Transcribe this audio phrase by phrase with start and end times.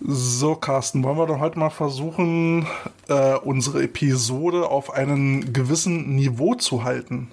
[0.00, 2.66] So, Carsten, wollen wir doch heute mal versuchen,
[3.08, 7.30] äh, unsere Episode auf einem gewissen Niveau zu halten.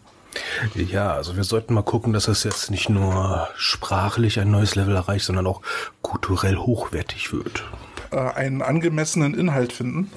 [0.74, 4.96] Ja, also wir sollten mal gucken, dass es jetzt nicht nur sprachlich ein neues Level
[4.96, 5.62] erreicht, sondern auch
[6.02, 7.64] kulturell hochwertig wird.
[8.12, 10.12] Äh, einen angemessenen Inhalt finden.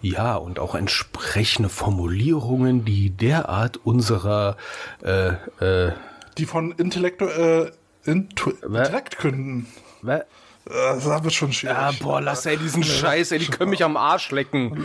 [0.00, 4.56] Ja, und auch entsprechende Formulierungen, die derart unserer
[5.02, 5.28] äh,
[5.60, 5.92] äh,
[6.38, 7.70] Die von Intellektu äh,
[8.04, 10.20] Intu Äh,
[10.68, 11.76] Das wird schon schwierig.
[11.76, 14.84] Ah, boah, lass ey diesen Scheiß, ey, die können mich am Arsch lecken.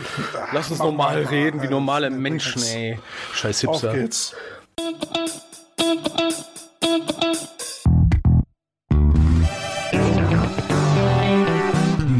[0.52, 3.00] Lass uns normal reden, wie normale Menschen, ey.
[3.34, 3.94] Scheiß Auf Hipster.
[3.94, 4.34] geht's.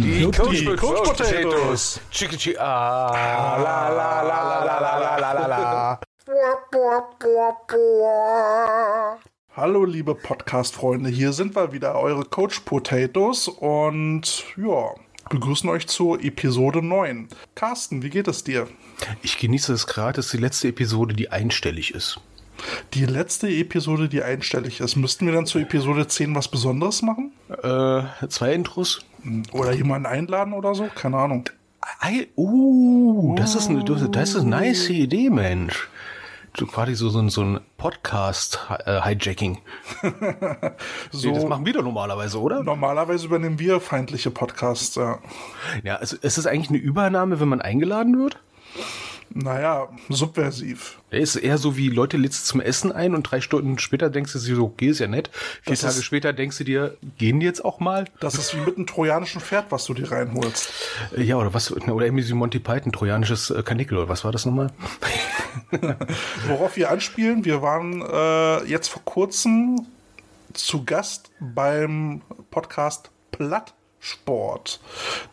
[0.03, 2.01] Die Die Coach Potatoes.
[2.11, 2.59] Chicky Chicky.
[2.59, 6.01] Ah, la la la la la la la la la.
[9.55, 14.95] Hallo liebe Podcast-Freunde, hier sind wir wieder, eure Coach Potatoes und ja,
[15.28, 17.28] begrüßen euch zur Episode 9.
[17.55, 18.67] Carsten, wie geht es dir?
[19.20, 22.19] Ich genieße es gerade, es ist die letzte Episode, die einstellig ist.
[22.95, 27.33] Die letzte Episode, die einstellig ist, müssten wir dann zur Episode 10 was Besonderes machen?
[27.50, 29.05] Äh, zwei Intros.
[29.53, 30.89] Oder jemanden einladen oder so?
[30.95, 31.50] Keine Ahnung.
[32.00, 35.91] Ei, uh, das ist eine, das ist eine nice Idee, Mensch.
[36.55, 39.58] Quasi so, so, ein- so ein Podcast-Hijacking.
[41.11, 42.62] So, Nee, das machen wir doch normalerweise, oder?
[42.62, 45.19] normalerweise übernehmen wir feindliche Podcasts, ja.
[45.83, 48.39] Ja, also ist es eigentlich eine Übernahme, wenn man eingeladen wird?
[49.34, 50.98] Naja, subversiv.
[51.11, 54.33] Der ist eher so wie Leute lädst zum Essen ein und drei Stunden später denkst
[54.34, 55.30] du dir so, okay, ist ja nett.
[55.62, 58.05] Vier Das Tage ist- später denkst du dir, gehen die jetzt auch mal?
[58.20, 60.70] Das ist wie mit einem trojanischen Pferd, was du dir reinholst.
[61.16, 64.33] Äh, Ja, oder was, oder irgendwie so Monty Python, trojanisches äh, Kanickel, oder was war
[64.33, 64.70] das nochmal?
[66.48, 69.86] Worauf wir anspielen, wir waren äh, jetzt vor kurzem
[70.52, 73.11] zu Gast beim Podcast
[74.03, 74.81] Plattsport,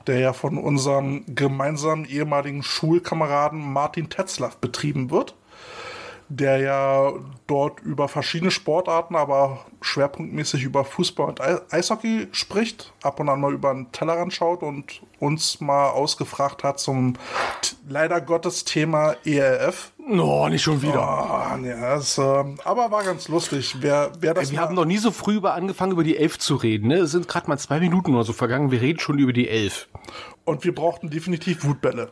[0.05, 5.35] der ja von unserem gemeinsamen ehemaligen Schulkameraden Martin Tetzlaff betrieben wird,
[6.29, 7.13] der ja
[7.47, 13.41] dort über verschiedene Sportarten, aber schwerpunktmäßig über Fußball und Ei- Eishockey spricht, ab und an
[13.41, 17.13] mal über den Tellerrand schaut und uns mal ausgefragt hat zum
[17.87, 19.91] leider Gottes Thema ERF.
[20.07, 21.01] No, nicht schon wieder.
[21.01, 23.75] Ah, nee, das, ähm, aber war ganz lustig.
[23.79, 26.37] Wer, wer das Wir mal- haben noch nie so früh über angefangen, über die Elf
[26.39, 26.87] zu reden.
[26.89, 26.95] Ne?
[26.97, 28.71] Es sind gerade mal zwei Minuten oder so vergangen.
[28.71, 29.87] Wir reden schon über die Elf.
[30.45, 32.09] und wir brauchten definitiv Wutbälle.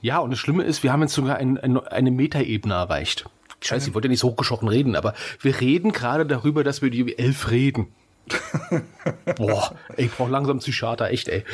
[0.00, 3.26] Ja, und das Schlimme ist, wir haben jetzt sogar ein, ein, eine Metaebene erreicht.
[3.62, 6.90] Scheiße, ich wollte ja nicht so hochgeschochen reden, aber wir reden gerade darüber, dass wir
[6.90, 7.88] die Elf reden.
[9.36, 11.44] Boah, ey, ich brauch langsam Psychiater, echt, ey.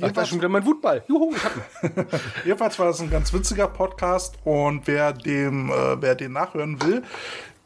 [0.00, 1.04] Ach, da ist schon wieder mein Wutball.
[1.06, 2.06] Juhu, ich hab ihn.
[2.44, 7.02] Jedenfalls war das ein ganz witziger Podcast und wer dem, äh, wer den nachhören will,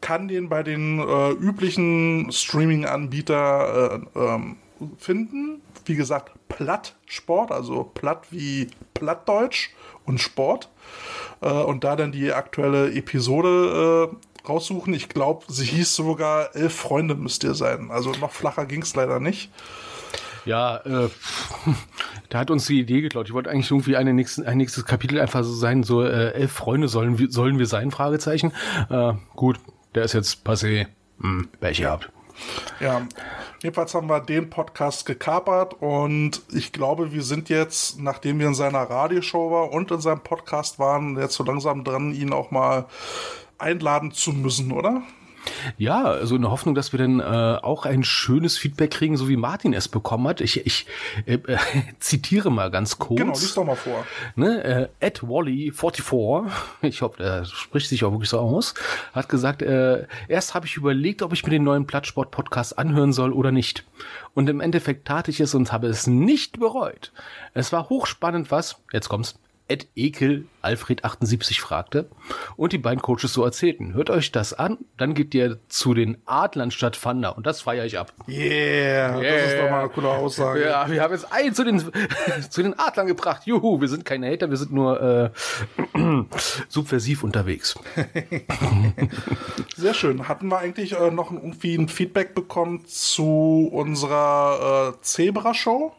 [0.01, 4.57] kann den bei den äh, üblichen Streaming-Anbieter äh, ähm,
[4.97, 5.61] finden.
[5.85, 9.69] Wie gesagt, Plattsport, also platt wie Plattdeutsch
[10.05, 10.69] und Sport.
[11.41, 14.93] Äh, und da dann die aktuelle Episode äh, raussuchen.
[14.93, 17.91] Ich glaube, sie hieß sogar Elf Freunde müsst ihr sein.
[17.91, 19.51] Also noch flacher ging es leider nicht.
[20.45, 21.09] Ja, äh,
[22.29, 23.27] da hat uns die Idee geklaut.
[23.27, 26.53] Ich wollte eigentlich irgendwie eine nächsten, ein nächstes Kapitel einfach so sein, so äh, elf
[26.53, 28.53] Freunde sollen wir, sollen wir sein, Fragezeichen.
[28.89, 29.59] Äh, gut,
[29.93, 30.87] der ist jetzt passé.
[31.19, 32.11] Hm, Pech gehabt.
[32.79, 33.07] Ja,
[33.61, 38.53] jedenfalls haben wir den Podcast gekapert und ich glaube, wir sind jetzt, nachdem wir in
[38.53, 42.85] seiner Radioshow waren und in seinem Podcast waren, jetzt so langsam dran, ihn auch mal
[43.57, 45.01] einladen zu müssen, oder?
[45.77, 49.29] Ja, also in der Hoffnung, dass wir dann äh, auch ein schönes Feedback kriegen, so
[49.29, 50.41] wie Martin es bekommen hat.
[50.41, 50.85] Ich, ich
[51.25, 51.57] äh, äh,
[51.99, 53.19] zitiere mal ganz kurz.
[53.19, 54.05] Genau, lies doch mal vor.
[54.35, 56.49] Ne, äh, Ed Wally44,
[56.81, 58.73] ich hoffe, der spricht sich auch wirklich so aus,
[59.13, 63.33] hat gesagt, äh, erst habe ich überlegt, ob ich mir den neuen Plattsport-Podcast anhören soll
[63.33, 63.85] oder nicht.
[64.33, 67.11] Und im Endeffekt tat ich es und habe es nicht bereut.
[67.53, 69.35] Es war hochspannend, was, jetzt kommt's,
[69.69, 72.09] Ed Ekel Alfred 78 fragte
[72.55, 73.93] und die beiden Coaches so erzählten.
[73.93, 77.85] Hört euch das an, dann geht ihr zu den Adlern statt Fanda und das feiere
[77.85, 78.13] ich ab.
[78.27, 80.63] Yeah, das ist doch mal eine coole Aussage.
[80.65, 81.79] Ja, wir haben jetzt einen zu den,
[82.49, 83.43] zu den Adlern gebracht.
[83.45, 85.29] Juhu, wir sind keine Hater, wir sind nur äh,
[86.67, 87.75] subversiv unterwegs.
[89.75, 90.27] Sehr schön.
[90.27, 95.93] Hatten wir eigentlich äh, noch ein- irgendwie ein Feedback bekommen zu unserer äh, Zebra-Show?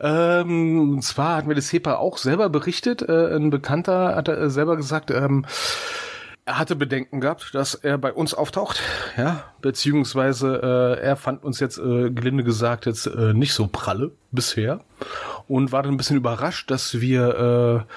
[0.00, 3.02] Ähm, und zwar hat mir das HEPA auch selber berichtet.
[3.02, 5.46] Äh, ein Bekannter hat äh, selber gesagt, ähm,
[6.46, 8.80] er hatte Bedenken gehabt, dass er bei uns auftaucht,
[9.16, 14.12] ja, beziehungsweise äh, er fand uns jetzt äh, gelinde gesagt jetzt äh, nicht so pralle
[14.30, 14.80] bisher
[15.48, 17.92] und war dann ein bisschen überrascht, dass wir äh,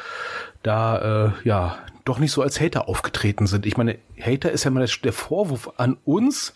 [0.64, 3.68] da äh, ja doch nicht so als Hater aufgetreten sind.
[3.68, 6.56] Ich meine, Hater ist ja mal der Vorwurf an uns.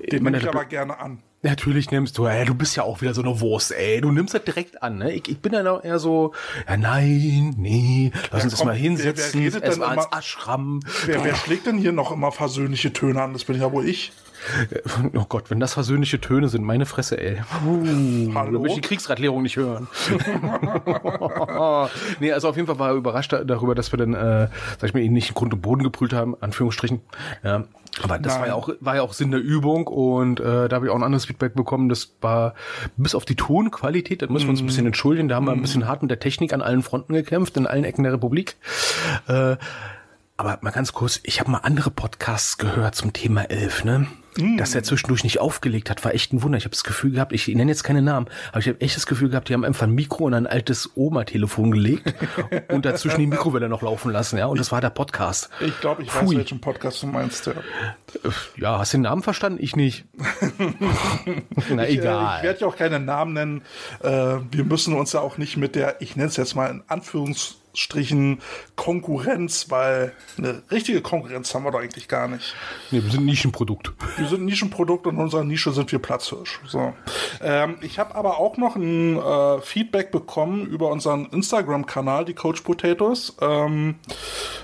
[0.00, 1.22] Den meine, nehme ich aber gerne an.
[1.42, 4.02] Natürlich nimmst du, ey, du bist ja auch wieder so eine Wurst, ey.
[4.02, 5.12] Du nimmst das direkt an, ne?
[5.12, 6.34] Ich, ich bin ja eher so,
[6.68, 10.80] ja, nein, nee, lass uns das mal hinsetzen, erstmal ans Ashram.
[11.06, 13.32] Wer, wer schlägt denn hier noch immer versöhnliche Töne an?
[13.32, 14.12] Das bin ja wohl ich.
[15.14, 17.42] Oh Gott, wenn das versöhnliche Töne sind, meine Fresse, ey.
[17.66, 18.58] Uh, Hallo?
[18.58, 19.88] Da will ich die Kriegsradlierung nicht hören.
[22.20, 24.48] nee, also auf jeden Fall war er überrascht darüber, dass wir dann, äh,
[24.78, 27.00] sag ich mal, ihn nicht in Grund und Boden geprüht haben, Anführungsstrichen.
[27.42, 27.64] Ja,
[28.02, 30.86] aber das war ja auch war ja auch Sinn der Übung und äh, da habe
[30.86, 31.88] ich auch ein anderes Feedback bekommen.
[31.88, 32.54] Das war
[32.96, 34.88] bis auf die Tonqualität, da müssen wir uns ein bisschen mhm.
[34.88, 35.28] entschuldigen.
[35.28, 37.84] Da haben wir ein bisschen hart mit der Technik an allen Fronten gekämpft, in allen
[37.84, 38.56] Ecken der Republik.
[39.26, 39.56] Äh,
[40.36, 44.06] aber mal ganz kurz, ich habe mal andere Podcasts gehört zum Thema Elf, ne?
[44.36, 44.56] Mm.
[44.56, 46.58] Dass er zwischendurch nicht aufgelegt hat, war echt ein Wunder.
[46.58, 49.06] Ich habe das Gefühl gehabt, ich nenne jetzt keine Namen, aber ich habe echt das
[49.06, 52.14] Gefühl gehabt, die haben einfach ein Mikro und ein altes Oma-Telefon gelegt
[52.68, 54.46] und dazwischen die Mikrowelle noch laufen lassen, ja.
[54.46, 55.50] Und das war der Podcast.
[55.60, 56.28] Ich glaube, ich Pfui.
[56.28, 57.54] weiß, welchen Podcast du meinst, ja.
[58.56, 59.58] Ja, hast du den Namen verstanden?
[59.62, 60.04] Ich nicht.
[61.70, 62.34] Na ich, egal.
[62.34, 63.62] Äh, ich werde ja auch keine Namen nennen.
[64.02, 64.08] Äh,
[64.50, 67.59] wir müssen uns ja auch nicht mit der, ich nenne es jetzt mal in Anführungs
[67.74, 68.40] Strichen
[68.76, 72.54] Konkurrenz, weil eine richtige Konkurrenz haben wir doch eigentlich gar nicht.
[72.90, 73.92] Nee, wir sind Nischenprodukt.
[74.16, 76.60] Wir sind Nischenprodukt und in unserer Nische sind wir Platzhirsch.
[76.66, 76.92] So.
[77.42, 82.62] Ähm, ich habe aber auch noch ein äh, Feedback bekommen über unseren Instagram-Kanal, die Coach
[82.62, 83.36] Potatoes.
[83.40, 83.96] Ähm,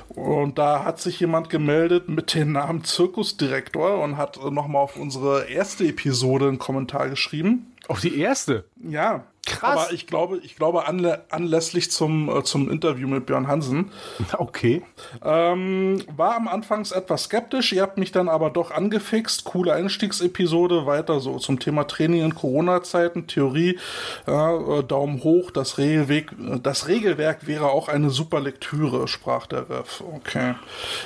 [0.09, 5.49] und da hat sich jemand gemeldet mit dem Namen Zirkusdirektor und hat nochmal auf unsere
[5.49, 7.73] erste Episode einen Kommentar geschrieben.
[7.89, 8.65] Auf die erste?
[8.83, 9.25] Ja.
[9.47, 9.79] Krass.
[9.79, 13.91] Aber ich glaube, ich glaube anlä anlässlich zum, äh, zum Interview mit Björn Hansen.
[14.39, 14.83] Okay.
[15.25, 19.45] Ähm, war am Anfangs etwas skeptisch, ihr habt mich dann aber doch angefixt.
[19.45, 23.79] Coole Einstiegsepisode, weiter so zum Thema Training in Corona-Zeiten, Theorie,
[24.27, 26.33] äh, Daumen hoch, das Regelweg,
[26.63, 30.03] das Regelwerk wäre auch eine super Lektüre, sprach der Ref.
[30.15, 30.55] Okay.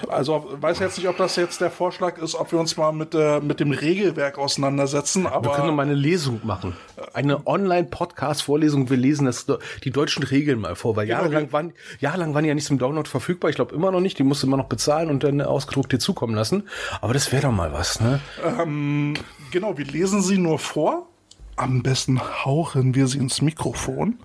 [0.09, 3.15] Also weiß jetzt nicht, ob das jetzt der Vorschlag ist, ob wir uns mal mit,
[3.15, 5.27] äh, mit dem Regelwerk auseinandersetzen.
[5.27, 6.77] Aber wir können mal eine Lesung machen.
[7.13, 9.47] Eine Online-Podcast Podcast-Vorlesung, wir lesen das,
[9.83, 13.09] die deutschen Regeln mal vor, weil jahrelang waren, jahrelang waren die ja nicht zum Download
[13.09, 13.51] verfügbar.
[13.51, 14.19] Ich glaube immer noch nicht.
[14.19, 16.69] Die musste man noch bezahlen und dann ausgedruckt dir zukommen lassen.
[17.01, 18.21] Aber das wäre doch mal was, ne?
[18.45, 19.15] Ähm,
[19.51, 21.09] genau, wir lesen sie nur vor.
[21.57, 24.19] Am besten hauchen wir sie ins Mikrofon.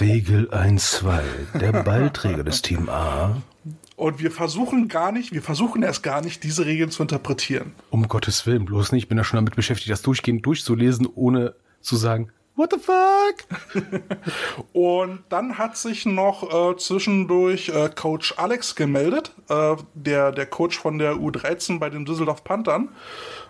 [0.00, 1.58] Regel 1-2.
[1.58, 3.36] Der Ballträger des Team A
[3.96, 7.72] und wir versuchen gar nicht, wir versuchen erst gar nicht, diese Regeln zu interpretieren.
[7.90, 9.04] Um Gottes Willen, bloß nicht.
[9.04, 13.82] Ich bin ja schon damit beschäftigt, das durchgehend durchzulesen, ohne zu sagen, What the fuck?
[14.72, 20.78] und dann hat sich noch äh, zwischendurch äh, Coach Alex gemeldet, äh, der, der Coach
[20.78, 22.90] von der U13 bei den Düsseldorf Panthern.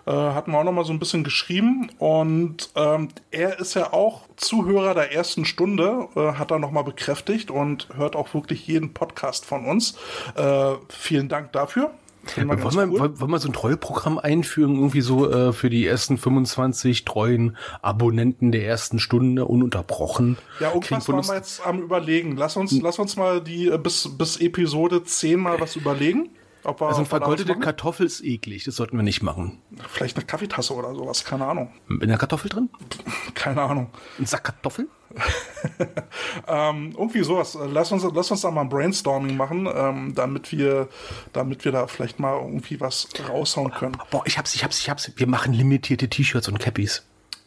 [0.07, 1.91] Äh, hatten wir auch noch mal so ein bisschen geschrieben.
[1.99, 6.83] Und ähm, er ist ja auch Zuhörer der ersten Stunde, äh, hat er noch mal
[6.83, 9.97] bekräftigt und hört auch wirklich jeden Podcast von uns.
[10.35, 11.91] Äh, vielen Dank dafür.
[12.35, 12.99] Wollen wir, cool.
[12.99, 17.57] wollen, wollen wir so ein Treueprogramm einführen, irgendwie so äh, für die ersten 25 treuen
[17.81, 20.37] Abonnenten der ersten Stunde ununterbrochen?
[20.59, 22.35] Ja, irgendwas waren wir jetzt am überlegen.
[22.37, 26.29] Lass uns, lass uns mal die äh, bis, bis Episode 10 mal was überlegen.
[26.65, 29.59] Ob wir, also ein vergoldete Kartoffel ist eklig, das sollten wir nicht machen.
[29.87, 31.71] Vielleicht eine Kaffeetasse oder sowas, keine Ahnung.
[31.87, 32.69] Mit einer Kartoffel drin?
[33.35, 33.89] Keine Ahnung.
[34.17, 34.87] Ein Sack Kartoffeln?
[36.47, 37.57] ähm, irgendwie sowas.
[37.71, 40.87] Lass uns, lass uns da mal ein Brainstorming machen, ähm, damit wir,
[41.33, 43.97] damit wir da vielleicht mal irgendwie was raushauen können.
[44.09, 45.11] Boah, ich hab's, ich hab's, ich hab's.
[45.15, 47.03] Wir machen limitierte T-Shirts und Cappies.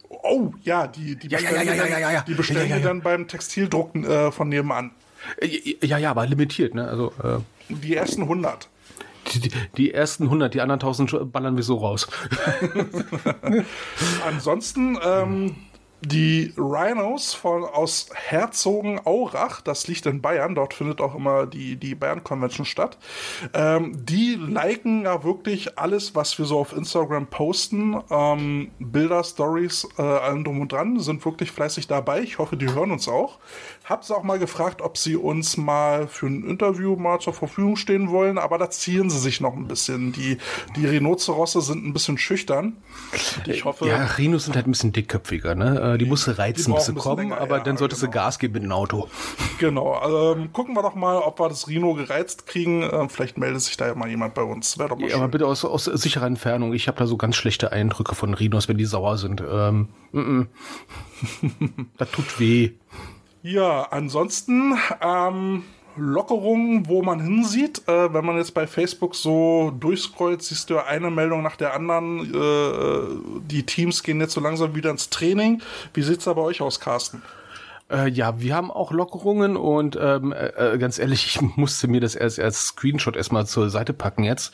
[0.09, 2.79] Oh, ja, die, bestellen, ja, Die bestellen ja.
[2.79, 4.91] dann beim Textildrucken äh, von nebenan.
[5.37, 6.87] Äh, ja, ja, aber limitiert, ne?
[6.87, 8.69] Also, äh, die ersten 100.
[9.29, 12.07] Die, die, ersten 100, die anderen 1000 ballern wir so raus.
[14.25, 15.55] Ansonsten, ähm,
[16.01, 21.93] die Rhinos von, aus Herzogenaurach, das liegt in Bayern, dort findet auch immer die, die
[21.93, 22.97] Bayern Convention statt.
[23.53, 28.01] Ähm, die liken ja wirklich alles, was wir so auf Instagram posten.
[28.09, 32.21] Ähm, Bilder, Stories, äh, allem drum und dran, sind wirklich fleißig dabei.
[32.21, 33.39] Ich hoffe, die hören uns auch.
[33.89, 37.75] Hab sie auch mal gefragt, ob sie uns mal für ein Interview mal zur Verfügung
[37.75, 40.11] stehen wollen, aber da ziehen sie sich noch ein bisschen.
[40.11, 40.37] Die,
[40.75, 42.77] die Rhinozerosse sind ein bisschen schüchtern.
[43.47, 43.87] Ich hoffe.
[43.87, 45.95] Ja, Rhinos sind halt ein bisschen dickköpfiger, ne?
[45.95, 48.11] Äh, die muss reizen, bis sie kommen, länger, aber ja, dann solltest genau.
[48.11, 49.07] du Gas geben mit dem Auto.
[49.57, 50.35] Genau.
[50.35, 52.83] Ähm, gucken wir doch mal, ob wir das Rhino gereizt kriegen.
[52.83, 54.77] Ähm, vielleicht meldet sich da ja mal jemand bei uns.
[54.77, 55.19] Wäre doch mal ja, schön.
[55.21, 56.73] aber bitte aus, aus sicherer Entfernung.
[56.73, 59.41] Ich habe da so ganz schlechte Eindrücke von Rhinos, wenn die sauer sind.
[59.41, 60.47] Ähm, m
[61.41, 61.87] -m.
[61.97, 62.73] das tut weh.
[63.41, 65.63] Ja, ansonsten ähm,
[65.95, 67.87] Lockerungen, wo man hinsieht.
[67.87, 72.33] Äh, wenn man jetzt bei Facebook so durchscrollt, siehst du eine Meldung nach der anderen.
[72.33, 75.61] Äh, die Teams gehen jetzt so langsam wieder ins Training.
[75.93, 77.21] Wie sieht es da bei euch aus, Carsten?
[77.89, 82.15] Äh, ja, wir haben auch Lockerungen und ähm, äh, ganz ehrlich, ich musste mir das
[82.15, 84.53] erst als Screenshot erstmal zur Seite packen jetzt,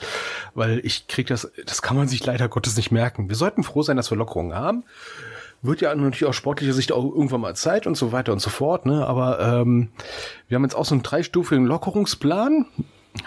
[0.53, 3.29] weil ich krieg das, das kann man sich leider Gottes nicht merken.
[3.29, 4.83] Wir sollten froh sein, dass wir Lockerungen haben.
[5.65, 8.49] Wird ja natürlich aus sportlicher Sicht auch irgendwann mal Zeit und so weiter und so
[8.49, 9.05] fort, ne?
[9.05, 9.89] Aber ähm,
[10.47, 12.65] wir haben jetzt auch so einen dreistufigen Lockerungsplan.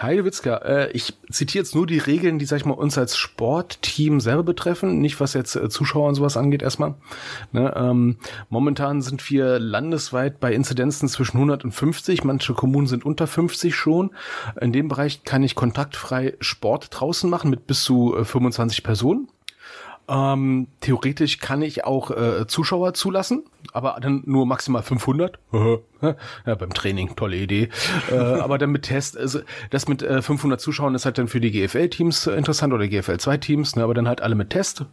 [0.01, 4.19] Heidewitzka, äh, ich zitiere jetzt nur die Regeln, die, sag ich mal, uns als Sportteam
[4.19, 6.95] selber betreffen, nicht was jetzt äh, Zuschauer und sowas angeht erstmal.
[7.51, 8.17] Ne, ähm,
[8.49, 14.11] momentan sind wir landesweit bei Inzidenzen zwischen 150, manche Kommunen sind unter 50 schon.
[14.61, 19.27] In dem Bereich kann ich kontaktfrei Sport draußen machen mit bis zu äh, 25 Personen.
[20.09, 25.37] Ähm, theoretisch kann ich auch äh, Zuschauer zulassen, aber dann nur maximal 500.
[26.01, 27.69] ja, beim Training, tolle Idee.
[28.11, 31.39] äh, aber dann mit Test, also das mit äh, 500 Zuschauern ist halt dann für
[31.39, 34.85] die GFL-Teams interessant oder GFL-2-Teams, ne, aber dann halt alle mit Test.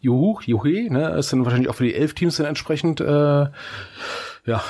[0.00, 3.46] Juhu, juhe, ne, ist dann wahrscheinlich auch für die elf Teams dann entsprechend, äh,
[4.44, 4.64] ja,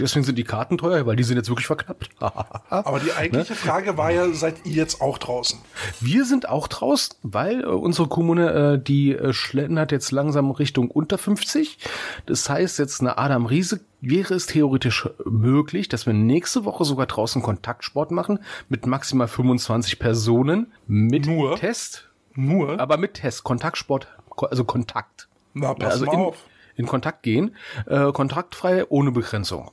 [0.00, 2.10] Deswegen sind die Karten teuer, weil die sind jetzt wirklich verknappt.
[2.20, 3.58] Aber die eigentliche ne?
[3.58, 5.58] Frage war ja, seid ihr jetzt auch draußen?
[6.00, 10.90] Wir sind auch draußen, weil äh, unsere Kommune, äh, die äh, schlendert jetzt langsam Richtung
[10.90, 11.78] unter 50.
[12.26, 17.06] Das heißt, jetzt eine Adam Riese wäre es theoretisch möglich, dass wir nächste Woche sogar
[17.06, 21.56] draußen Kontaktsport machen mit maximal 25 Personen mit Nur?
[21.56, 22.08] Test.
[22.34, 22.80] Nur?
[22.80, 24.08] Aber mit Test, Kontaktsport,
[24.50, 25.28] also Kontakt.
[25.52, 26.36] Na, pass also mal in, auf.
[26.76, 29.70] in Kontakt gehen, äh, kontaktfrei, ohne Begrenzung.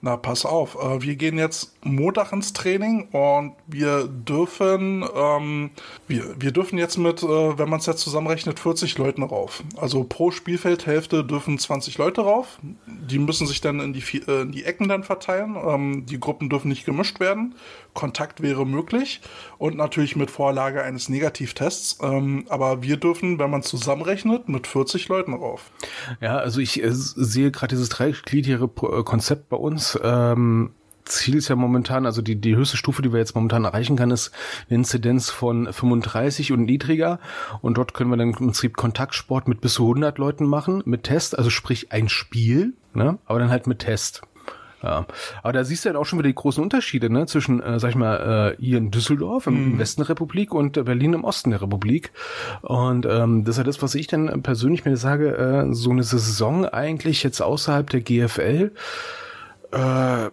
[0.00, 0.76] Na, pass auf.
[0.76, 5.70] Äh, wir gehen jetzt Montag ins Training und wir dürfen, ähm,
[6.06, 9.64] wir, wir dürfen jetzt mit, äh, wenn man es jetzt zusammenrechnet, 40 Leuten rauf.
[9.76, 12.60] Also pro Spielfeldhälfte dürfen 20 Leute rauf.
[12.86, 15.56] Die müssen sich dann in die, äh, in die Ecken dann verteilen.
[15.56, 17.56] Ähm, die Gruppen dürfen nicht gemischt werden.
[17.94, 19.20] Kontakt wäre möglich
[19.56, 21.98] und natürlich mit Vorlage eines Negativtests.
[22.02, 25.72] Ähm, aber wir dürfen, wenn man zusammenrechnet, mit 40 Leuten rauf.
[26.20, 29.87] Ja, also ich äh, sehe gerade dieses dreigliedrige Konzept bei uns.
[30.02, 30.70] Ähm,
[31.08, 34.10] Ziel ist ja momentan, also die, die höchste Stufe, die wir jetzt momentan erreichen kann,
[34.10, 34.30] ist
[34.68, 37.18] eine Inzidenz von 35 und niedriger.
[37.60, 41.04] Und dort können wir dann im Prinzip Kontaktsport mit bis zu 100 Leuten machen, mit
[41.04, 43.18] Test, also sprich ein Spiel, ne?
[43.26, 44.22] aber dann halt mit Test.
[44.80, 45.06] Ja,
[45.42, 47.90] aber da siehst du ja auch schon wieder die großen Unterschiede, ne, zwischen, äh, sag
[47.90, 51.24] ich mal, äh, hier in Düsseldorf im, im Westen der Republik und äh, Berlin im
[51.24, 52.12] Osten der Republik.
[52.62, 56.04] Und ähm, das ist ja das, was ich dann persönlich mir sage, äh, so eine
[56.04, 58.70] Saison eigentlich jetzt außerhalb der GFL
[59.72, 60.30] äh,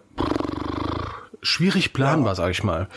[1.46, 2.88] schwierig planbar, sag ich mal.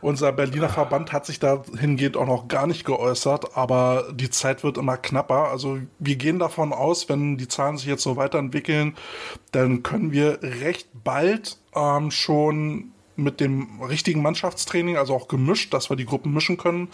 [0.00, 4.78] Unser Berliner Verband hat sich dahingehend auch noch gar nicht geäußert, aber die Zeit wird
[4.78, 5.50] immer knapper.
[5.50, 8.96] Also wir gehen davon aus, wenn die Zahlen sich jetzt so weiterentwickeln,
[9.52, 15.90] dann können wir recht bald ähm, schon mit dem richtigen Mannschaftstraining, also auch gemischt, dass
[15.90, 16.88] wir die Gruppen mischen können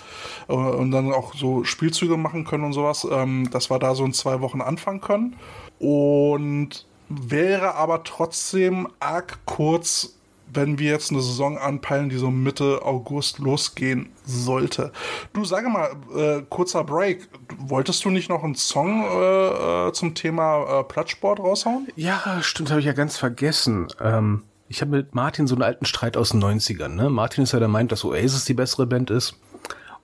[0.49, 4.05] äh, und dann auch so Spielzüge machen können und sowas, ähm, dass wir da so
[4.05, 5.37] in zwei Wochen anfangen können.
[5.79, 10.15] Und wäre aber trotzdem arg kurz,
[10.53, 14.93] wenn wir jetzt eine Saison anpeilen, die so Mitte August losgehen sollte.
[15.33, 17.29] Du sage mal, äh, kurzer Break.
[17.59, 21.89] Wolltest du nicht noch einen Song äh, zum Thema äh, Plattsport raushauen?
[21.97, 23.89] Ja, stimmt, habe ich ja ganz vergessen.
[24.01, 26.89] Ähm, ich habe mit Martin so einen alten Streit aus den 90ern.
[26.89, 27.11] Ne?
[27.11, 29.39] Martin ist ja der meint, dass Oasis die bessere Band ist.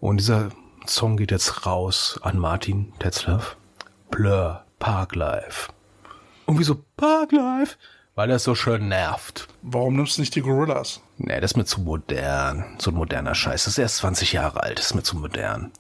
[0.01, 0.51] Und dieser
[0.87, 3.57] Song geht jetzt raus an Martin Tetzlaff.
[4.11, 5.69] Blur, Parklife.
[6.51, 7.77] Und wieso Parklife?
[8.17, 9.47] Weil er so schön nervt.
[9.63, 11.01] Warum nimmst du nicht die Gorillas?
[11.17, 12.65] Nee, das ist mir zu modern.
[12.79, 13.67] So ein moderner Scheiß.
[13.67, 14.81] Das ist erst 20 Jahre alt.
[14.81, 15.71] Das ist mir zu modern.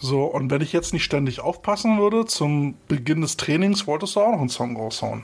[0.00, 4.20] So, und wenn ich jetzt nicht ständig aufpassen würde, zum Beginn des Trainings wolltest du
[4.20, 5.22] auch noch einen Song raushauen.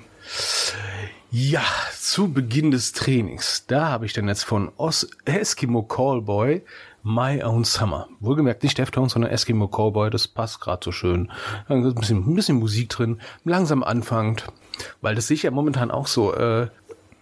[1.35, 1.65] Ja,
[1.99, 3.65] zu Beginn des Trainings.
[3.67, 6.61] Da habe ich dann jetzt von Os Eskimo Callboy
[7.05, 8.07] My Own Summer.
[8.21, 10.11] Wohlgemerkt nicht Deftones, sondern Eskimo Callboy.
[10.11, 11.33] Das passt gerade so schön.
[11.69, 13.19] Ein bisschen, ein bisschen Musik drin.
[13.45, 14.53] Langsam anfangt.
[15.01, 16.35] Weil das sehe ich ja momentan auch so.
[16.35, 16.69] Äh,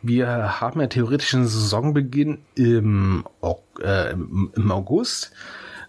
[0.03, 3.25] wir haben ja theoretisch einen Saisonbeginn im,
[3.81, 5.31] äh, im August.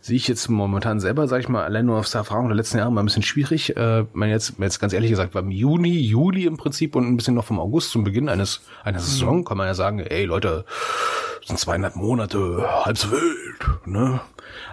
[0.04, 2.80] Sehe ich jetzt momentan selber, sage ich mal, allein nur aus der Erfahrung der letzten
[2.80, 3.78] Jahre mal ein bisschen schwierig.
[3.78, 7.36] Äh, man jetzt, jetzt ganz ehrlich gesagt, beim Juni, Juli im Prinzip und ein bisschen
[7.36, 10.66] noch vom August zum Beginn eines einer Saison kann man ja sagen, ey Leute,
[11.46, 14.22] sind zweieinhalb Monate, halb so wild, ne?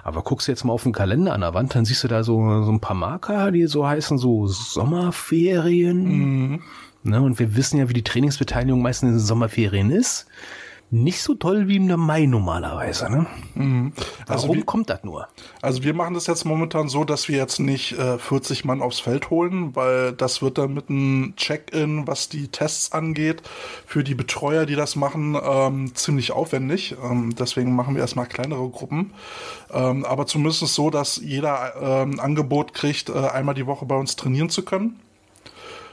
[0.03, 2.25] Aber guckst du jetzt mal auf den Kalender an der Wand, dann siehst du da
[2.25, 6.63] so, so ein paar Marker, die so heißen, so Sommerferien.
[7.03, 7.23] Ne?
[7.23, 10.27] Und wir wissen ja, wie die Trainingsbeteiligung meistens in den Sommerferien ist.
[10.91, 13.27] Nicht so toll wie im Mai normalerweise, ne?
[14.27, 15.29] Also Warum wie- kommt das nur?
[15.61, 18.99] Also wir machen das jetzt momentan so, dass wir jetzt nicht äh, 40 Mann aufs
[18.99, 23.43] Feld holen, weil das wird dann mit einem Check-in, was die Tests angeht,
[23.85, 26.97] für die Betreuer, die das machen, ähm, ziemlich aufwendig.
[27.03, 29.13] Ähm, deswegen machen wir erstmal kleinere Gruppen.
[29.71, 34.17] Ähm, aber zumindest so, dass jeder ähm, Angebot kriegt, äh, einmal die Woche bei uns
[34.17, 34.99] trainieren zu können.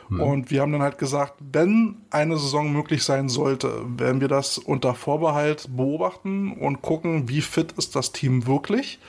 [0.09, 0.21] Mhm.
[0.21, 4.57] Und wir haben dann halt gesagt, wenn eine Saison möglich sein sollte, werden wir das
[4.57, 8.99] unter Vorbehalt beobachten und gucken, wie fit ist das Team wirklich.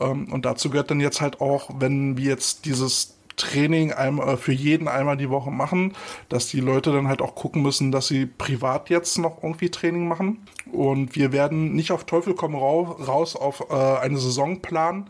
[0.00, 4.36] Ähm, und dazu gehört dann jetzt halt auch, wenn wir jetzt dieses Training einmal, äh,
[4.36, 5.92] für jeden einmal die Woche machen,
[6.28, 10.08] dass die Leute dann halt auch gucken müssen, dass sie privat jetzt noch irgendwie Training
[10.08, 10.38] machen.
[10.72, 15.08] Und wir werden nicht auf Teufel komm raus auf äh, eine Saison planen.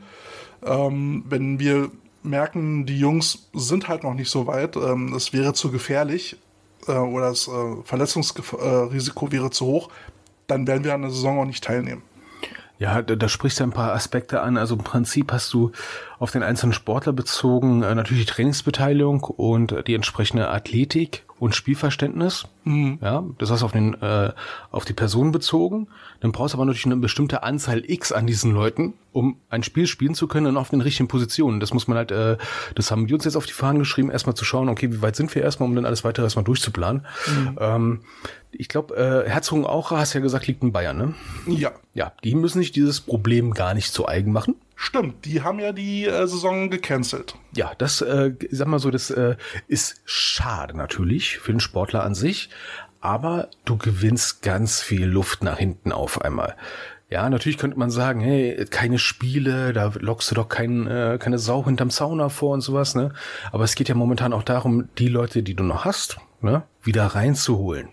[0.65, 1.91] Ähm, wenn wir
[2.27, 6.37] merken, die Jungs sind halt noch nicht so weit, ähm, es wäre zu gefährlich
[6.87, 9.89] äh, oder das äh, Verletzungsrisiko wäre zu hoch,
[10.47, 12.03] dann werden wir an der Saison auch nicht teilnehmen.
[12.79, 14.59] Ja, da, da sprichst du ein paar Aspekte an.
[14.59, 15.73] Also im Prinzip hast du
[16.19, 22.47] auf den einzelnen Sportler bezogen äh, natürlich die Trainingsbeteiligung und die entsprechende Athletik und Spielverständnis.
[22.65, 22.99] Mhm.
[23.03, 24.33] Ja, das heißt auf den äh,
[24.71, 25.89] auf die Person bezogen.
[26.21, 29.87] Dann brauchst du aber natürlich eine bestimmte Anzahl X an diesen Leuten, um ein Spiel
[29.87, 31.61] spielen zu können und auf den richtigen Positionen.
[31.61, 32.39] Das muss man halt, äh,
[32.75, 35.17] das haben wir uns jetzt auf die Fahnen geschrieben, erstmal zu schauen, okay, wie weit
[35.17, 37.07] sind wir erstmal, um dann alles weitere erstmal durchzuplanen.
[37.27, 37.59] Mhm.
[37.61, 38.01] Ähm,
[38.51, 41.15] ich glaube, äh, Herzogenaurach, hast ja gesagt, liegt in Bayern, ne?
[41.47, 41.73] Ja.
[41.93, 44.57] Ja, die müssen sich dieses Problem gar nicht zu eigen machen.
[44.79, 47.35] Stimmt, die haben ja die äh, Saison gecancelt.
[47.55, 52.15] Ja, das, äh, sag mal so, das äh, ist schade natürlich für den Sportler an
[52.15, 52.51] sich,
[53.01, 56.57] aber du gewinnst ganz viel Luft nach hinten auf einmal.
[57.09, 61.39] Ja, natürlich könnte man sagen, hey, keine Spiele, da lockst du doch kein, äh, keine
[61.39, 63.15] Sau hinterm Sauna vor und sowas, ne?
[63.53, 67.07] Aber es geht ja momentan auch darum, die Leute, die du noch hast, ne, wieder
[67.07, 67.89] reinzuholen.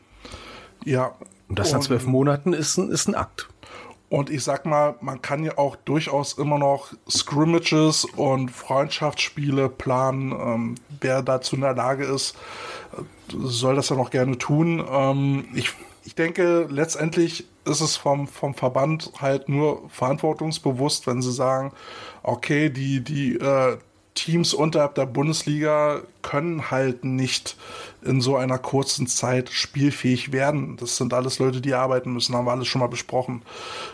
[0.83, 1.15] Ja.
[1.47, 3.47] Und das nach zwölf Monaten ist ein, ist ein Akt.
[4.13, 10.31] Und ich sag mal, man kann ja auch durchaus immer noch Scrimmages und Freundschaftsspiele planen.
[10.31, 12.35] Ähm, wer dazu in der Lage ist,
[13.27, 14.85] soll das ja noch gerne tun.
[14.87, 15.71] Ähm, ich,
[16.03, 21.71] ich denke, letztendlich ist es vom, vom Verband halt nur verantwortungsbewusst, wenn sie sagen,
[22.21, 23.77] okay, die, die äh,
[24.13, 27.57] Teams unterhalb der Bundesliga können halt nicht
[28.05, 30.77] in so einer kurzen Zeit spielfähig werden.
[30.77, 33.41] Das sind alles Leute, die arbeiten müssen, haben wir alles schon mal besprochen.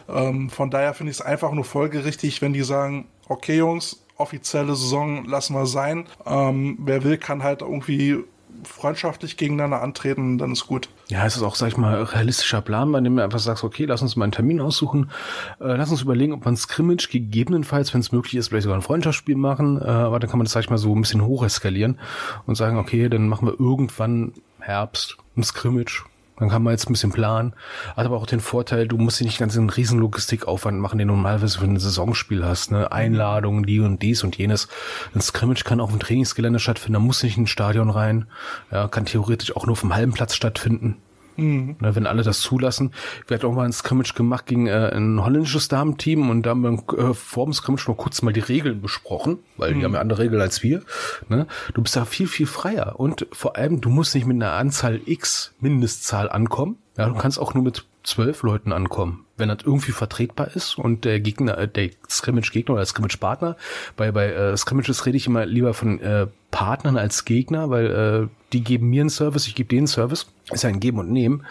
[0.08, 4.76] Ähm, von daher finde ich es einfach nur folgerichtig, wenn die sagen, okay Jungs, offizielle
[4.76, 6.06] Saison lassen wir sein.
[6.26, 8.24] Ähm, wer will, kann halt irgendwie
[8.64, 10.90] freundschaftlich gegeneinander antreten, dann ist gut.
[11.08, 13.86] Ja, es ist auch, sag ich mal, realistischer Plan, bei dem du einfach sagst, okay,
[13.86, 15.12] lass uns mal einen Termin aussuchen,
[15.60, 18.84] äh, lass uns überlegen, ob ein Scrimmage gegebenenfalls, wenn es möglich ist, vielleicht sogar ein
[18.84, 21.44] Freundschaftsspiel machen, äh, aber dann kann man das, sag ich mal, so ein bisschen hoch
[21.44, 22.00] eskalieren
[22.46, 26.06] und sagen, okay, dann machen wir irgendwann Herbst ein Scrimmage
[26.40, 27.54] dann kann man jetzt ein bisschen planen.
[27.96, 31.08] Hat aber auch den Vorteil, du musst dir nicht ganz einen riesen Logistikaufwand machen, den
[31.08, 32.72] du normalerweise für ein Saisonspiel hast.
[32.72, 32.92] Ne?
[32.92, 34.68] Einladungen, die und dies und jenes.
[35.14, 38.28] Ein Scrimmage kann auch im Trainingsgelände stattfinden, da muss nicht in ein Stadion rein.
[38.72, 40.98] Ja, kann theoretisch auch nur vom halben Platz stattfinden.
[41.42, 41.76] Mhm.
[41.80, 42.92] Ne, wenn alle das zulassen.
[43.28, 46.64] Wir hatten auch mal ein Scrimmage gemacht gegen äh, ein holländisches Damenteam und da haben
[46.64, 49.80] wir äh, vor dem Scrimmage noch kurz mal die Regeln besprochen, weil mhm.
[49.80, 50.82] die haben ja andere Regeln als wir.
[51.28, 51.48] Ne?
[51.74, 55.00] Du bist da viel, viel freier und vor allem, du musst nicht mit einer Anzahl
[55.06, 56.78] X Mindestzahl ankommen.
[56.98, 61.06] Ja, du kannst auch nur mit zwölf Leuten ankommen, wenn das irgendwie vertretbar ist und
[61.06, 63.56] der Gegner, äh, der Scrimmage-Gegner oder Scrimmage-Partner,
[63.96, 68.28] bei, bei äh, Scrimmages rede ich immer lieber von äh, Partnern als Gegner, weil äh,
[68.54, 70.28] die geben mir einen Service, ich gebe denen einen Service.
[70.52, 71.46] Ist ja ein Geben und Nehmen.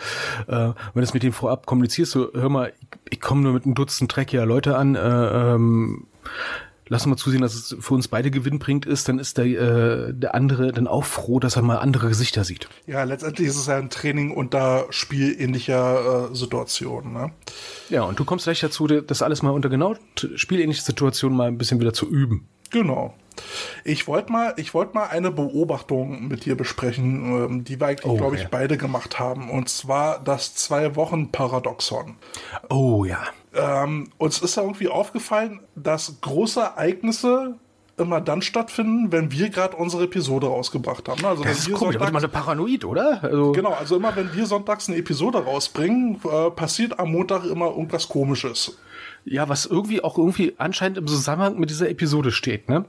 [0.48, 3.52] Äh, wenn du es mit denen vorab kommunizierst, so, hör mal, ich, ich komme nur
[3.52, 6.06] mit einem Dutzend dreckiger Leute an, äh, ähm,
[6.88, 9.46] lass uns mal zusehen, dass es für uns beide Gewinn bringt ist, dann ist der,
[9.46, 12.68] äh, der andere dann auch froh, dass er mal andere Gesichter sieht.
[12.86, 17.12] Ja, letztendlich ist es ja ein Training unter spielähnlicher äh, Situation.
[17.12, 17.30] Ne?
[17.88, 19.94] Ja, und du kommst gleich dazu, das alles mal unter genau
[20.34, 22.48] spielähnliche Situationen mal ein bisschen wieder zu üben.
[22.70, 23.14] Genau.
[23.84, 28.12] Ich wollte mal, ich wollte mal eine Beobachtung mit dir besprechen, ähm, die wir eigentlich,
[28.12, 28.48] oh, glaube ich, ja.
[28.50, 29.50] beide gemacht haben.
[29.50, 32.16] Und zwar das Zwei-Wochen-Paradoxon.
[32.68, 33.22] Oh ja.
[33.58, 37.56] Ähm, uns ist ja irgendwie aufgefallen, dass große Ereignisse
[37.96, 41.24] immer dann stattfinden, wenn wir gerade unsere Episode rausgebracht haben.
[41.24, 43.22] Also das ist komisch, sonntags, mal eine Paranoid, oder?
[43.22, 47.66] Also genau, also immer wenn wir sonntags eine Episode rausbringen, äh, passiert am Montag immer
[47.66, 48.78] irgendwas Komisches.
[49.24, 52.84] Ja, was irgendwie auch irgendwie anscheinend im Zusammenhang mit dieser Episode steht, ne?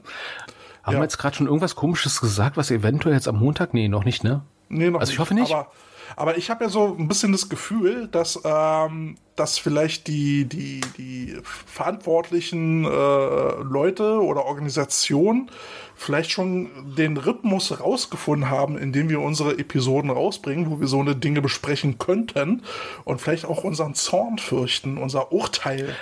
[0.82, 1.00] Haben ja.
[1.00, 3.74] wir jetzt gerade schon irgendwas Komisches gesagt, was eventuell jetzt am Montag?
[3.74, 4.42] Nee, noch nicht, ne?
[4.68, 5.52] Nee, noch Also ich hoffe nicht.
[5.52, 5.70] Aber
[6.16, 10.80] aber ich habe ja so ein bisschen das Gefühl, dass, ähm, dass vielleicht die, die,
[10.98, 15.50] die verantwortlichen äh, Leute oder Organisationen
[15.94, 21.00] vielleicht schon den Rhythmus rausgefunden haben, in dem wir unsere Episoden rausbringen, wo wir so
[21.00, 22.62] eine Dinge besprechen könnten
[23.04, 25.94] und vielleicht auch unseren Zorn fürchten, unser Urteil.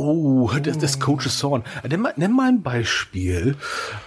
[0.00, 1.62] Oh, das, das Coach's Zorn.
[1.86, 3.54] Nenn mal, nenn mal ein Beispiel,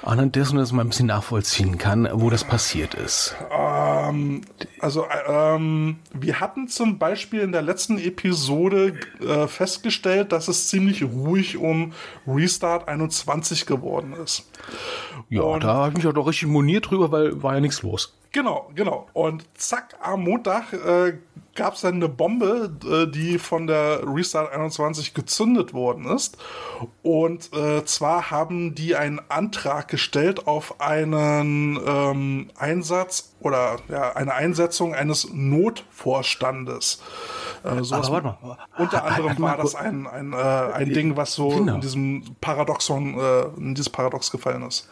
[0.02, 3.36] anhand dessen, dass man ein bisschen nachvollziehen kann, wo das passiert ist.
[3.52, 4.42] Ähm,
[4.80, 11.04] also, ähm, wir hatten zum Beispiel in der letzten Episode äh, festgestellt, dass es ziemlich
[11.04, 11.94] ruhig um
[12.26, 14.50] Restart 21 geworden ist.
[15.30, 17.82] Ja, Und da habe ich mich auch doch richtig moniert drüber, weil war ja nichts
[17.82, 18.17] los.
[18.32, 19.08] Genau, genau.
[19.13, 21.19] Und zack, am Montag äh,
[21.54, 26.38] gab es dann eine Bombe, äh, die von der Restart 21 gezündet worden ist.
[27.04, 34.34] Und äh, zwar haben die einen Antrag gestellt auf einen ähm, Einsatz oder ja, eine
[34.34, 37.02] Einsetzung eines Notvorstandes.
[37.64, 38.58] Äh, sowas warte mal.
[38.78, 41.76] Unter anderem war das ein, ein, äh, ein Ding, was so genau.
[41.76, 44.90] in diesem Paradoxon, äh, in dieses Paradox gefallen ist.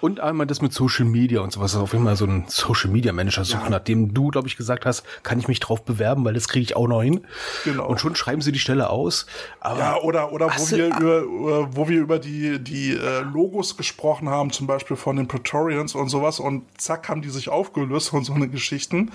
[0.00, 3.12] Und einmal das mit Social Media und sowas, auf jeden Fall so ein Social Media
[3.12, 3.70] Manager suchen, ja.
[3.70, 6.76] nachdem du, glaube ich, gesagt hast, kann ich mich drauf bewerben, weil das kriege ich
[6.76, 7.26] auch noch hin.
[7.64, 7.86] Genau.
[7.86, 9.26] Und schon schreiben sie die Stelle aus.
[9.60, 14.28] Aber ja, oder, oder wo wir, über, wo wir über die, die äh, Logos gesprochen
[14.28, 18.24] haben, zum Beispiel von den Praetorians und sowas, und zack, haben die sich aufgelöst und
[18.24, 19.10] so eine Geschichten.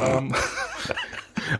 [0.00, 0.34] ähm.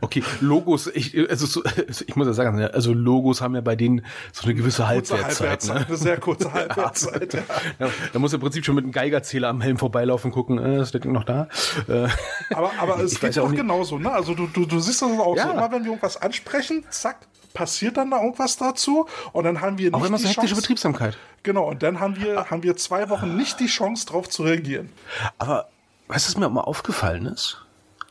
[0.00, 1.62] Okay, Logos, ich, also so,
[2.06, 5.40] ich muss ja sagen, ne, also Logos haben ja bei denen so eine gewisse Halbwertszeit.
[5.40, 5.86] Halbwertszeit ne?
[5.86, 7.42] Eine sehr kurze Halbwertszeit, ja.
[7.78, 7.90] ja.
[8.12, 10.94] Da muss im Prinzip schon mit einem Geigerzähler am Helm vorbeilaufen und gucken, äh, ist
[10.94, 11.48] das Ding noch da?
[11.88, 12.08] Äh,
[12.54, 14.10] aber, aber es geht auch genauso, ne?
[14.10, 15.44] Also du, du, du siehst das auch ja.
[15.44, 19.78] so, immer wenn wir irgendwas ansprechen, zack, passiert dann da irgendwas dazu und dann haben
[19.78, 21.16] wir nicht auch immer so hektische Betriebsamkeit.
[21.42, 24.90] Genau, und dann haben wir, haben wir zwei Wochen nicht die Chance, darauf zu reagieren.
[25.38, 25.68] Aber
[26.08, 27.64] weißt du, was mir auch mal aufgefallen ist?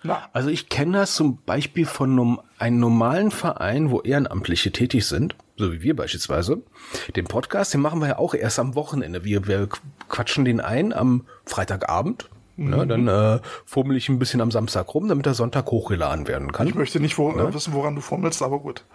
[0.03, 0.29] Na.
[0.33, 5.71] Also ich kenne das zum Beispiel von einem, normalen Verein, wo Ehrenamtliche tätig sind, so
[5.71, 6.61] wie wir beispielsweise.
[7.15, 9.23] Den Podcast, den machen wir ja auch erst am Wochenende.
[9.23, 9.69] Wir, wir
[10.09, 12.29] quatschen den ein am Freitagabend.
[12.55, 12.69] Mhm.
[12.69, 16.51] Ne, dann äh, fummel ich ein bisschen am Samstag rum, damit der Sonntag hochgeladen werden
[16.51, 16.67] kann.
[16.67, 17.51] Ich möchte nicht wo, ne?
[17.53, 18.85] wissen, woran du fummelst, aber gut.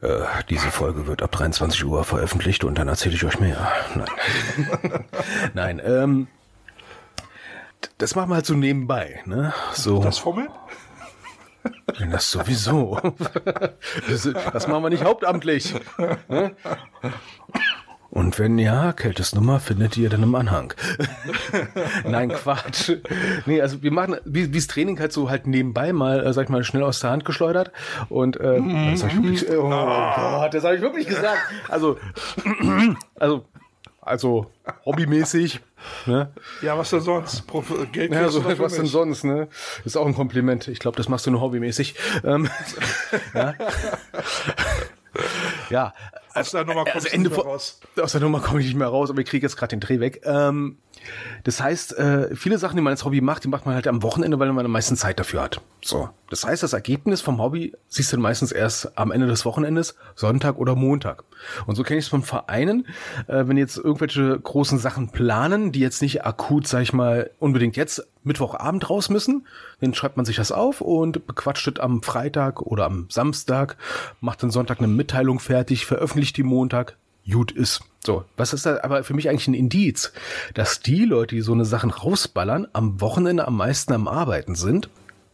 [0.00, 3.70] Äh, diese Folge wird ab 23 Uhr veröffentlicht und dann erzähle ich euch mehr.
[3.94, 5.04] Nein,
[5.54, 6.26] Nein ähm,
[7.98, 9.52] das machen wir halt so nebenbei, ne?
[9.72, 10.02] So.
[10.02, 10.48] Das Fummeln?
[12.10, 13.00] Das sowieso.
[14.08, 15.74] Das, das machen wir nicht hauptamtlich.
[16.28, 16.54] Ne?
[18.10, 20.72] Und wenn ja, Keltes Nummer findet ihr dann im Anhang.
[22.04, 22.92] Nein, Quatsch.
[23.44, 26.48] Nee, also wir machen, wie das Training halt so halt nebenbei mal, äh, sag ich
[26.48, 27.72] mal, schnell aus der Hand geschleudert.
[28.08, 28.90] Und äh, mm -hmm.
[28.92, 31.40] das habe ich wirklich, oh Gott, das habe ich wirklich gesagt.
[31.68, 31.98] Also,
[33.18, 33.46] also
[34.04, 34.50] also
[34.84, 35.60] hobbymäßig.
[36.06, 36.32] Ne?
[36.62, 37.44] Ja, was denn sonst?
[37.92, 38.72] Geld ja, so, was mich?
[38.72, 39.24] denn sonst?
[39.24, 39.48] Ne?
[39.84, 40.68] Ist auch ein Kompliment.
[40.68, 41.94] Ich glaube, das machst du nur hobbymäßig.
[42.24, 42.48] Ähm,
[43.34, 43.54] ja.
[45.70, 45.94] ja.
[46.34, 47.80] Aus der Nummer also Ende raus.
[48.00, 50.00] Aus der Nummer komme ich nicht mehr raus, aber ich kriege jetzt gerade den Dreh
[50.00, 50.22] weg.
[50.24, 50.78] Ähm,
[51.44, 54.02] das heißt, äh, viele Sachen, die man als Hobby macht, die macht man halt am
[54.02, 55.60] Wochenende, weil man am meisten Zeit dafür hat.
[55.82, 56.08] So.
[56.30, 60.56] Das heißt, das Ergebnis vom Hobby siehst du meistens erst am Ende des Wochenendes, Sonntag
[60.56, 61.24] oder Montag.
[61.66, 62.86] Und so kenne ich es von Vereinen,
[63.26, 67.76] äh, wenn jetzt irgendwelche großen Sachen planen, die jetzt nicht akut, sag ich mal, unbedingt
[67.76, 69.46] jetzt Mittwochabend raus müssen,
[69.80, 73.76] dann schreibt man sich das auf und bequatscht es am Freitag oder am Samstag,
[74.20, 76.96] macht dann Sonntag eine Mitteilung fertig, veröffentlicht die Montag,
[77.30, 77.82] gut ist.
[78.04, 80.12] So, was ist da aber für mich eigentlich ein Indiz,
[80.52, 84.90] dass die Leute, die so eine Sachen rausballern, am Wochenende am meisten am Arbeiten sind,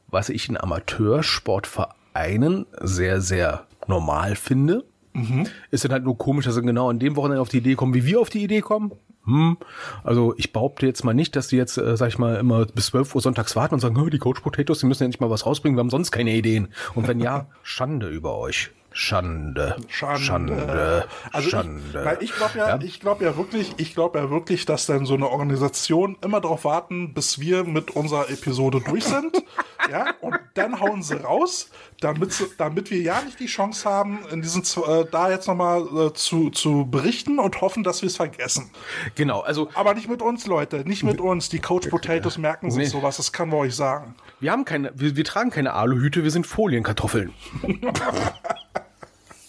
[0.09, 4.85] was ich in Amateursportvereinen sehr, sehr normal finde.
[5.13, 5.49] Mhm.
[5.71, 7.95] Ist dann halt nur komisch, dass sie genau an dem Wochenende auf die Idee kommen,
[7.95, 8.93] wie wir auf die Idee kommen.
[9.25, 9.59] Hm.
[10.03, 12.87] Also ich behaupte jetzt mal nicht, dass die jetzt, äh, sag ich mal, immer bis
[12.87, 15.45] 12 Uhr sonntags warten und sagen, die Coach Potatoes, die müssen ja nicht mal was
[15.45, 16.69] rausbringen, wir haben sonst keine Ideen.
[16.95, 18.71] Und wenn ja, Schande über euch.
[18.93, 19.77] Schande.
[19.89, 20.21] Schande.
[20.21, 21.05] Schande.
[21.33, 21.81] Also Schande.
[21.89, 24.87] Ich, weil ich glaube ja, ja, ich glaube ja wirklich, ich glaube ja wirklich, dass
[24.87, 29.43] dann so eine Organisation immer darauf warten, bis wir mit unserer Episode durch sind.
[29.91, 31.71] ja, und dann hauen sie raus,
[32.01, 36.13] damit, damit wir ja nicht die Chance haben, in diesen äh, da jetzt nochmal äh,
[36.15, 38.71] zu, zu berichten und hoffen, dass wir es vergessen.
[39.15, 39.69] Genau, also.
[39.75, 41.49] Aber nicht mit uns, Leute, nicht mit uns.
[41.51, 42.89] Die Coach Potatoes merken sich nee.
[42.89, 44.15] sowas, das kann man euch sagen.
[44.41, 47.33] Wir haben keine, wir, wir tragen keine Aluhüte, wir sind Folienkartoffeln.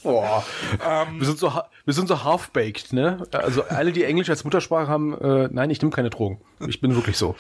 [0.04, 0.44] Boah.
[0.86, 1.54] Ähm, wir sind so,
[1.86, 3.24] wir sind so half-baked, ne?
[3.32, 6.42] Also alle, die Englisch als Muttersprache haben, äh, nein, ich nehme keine Drogen.
[6.68, 7.36] Ich bin wirklich so.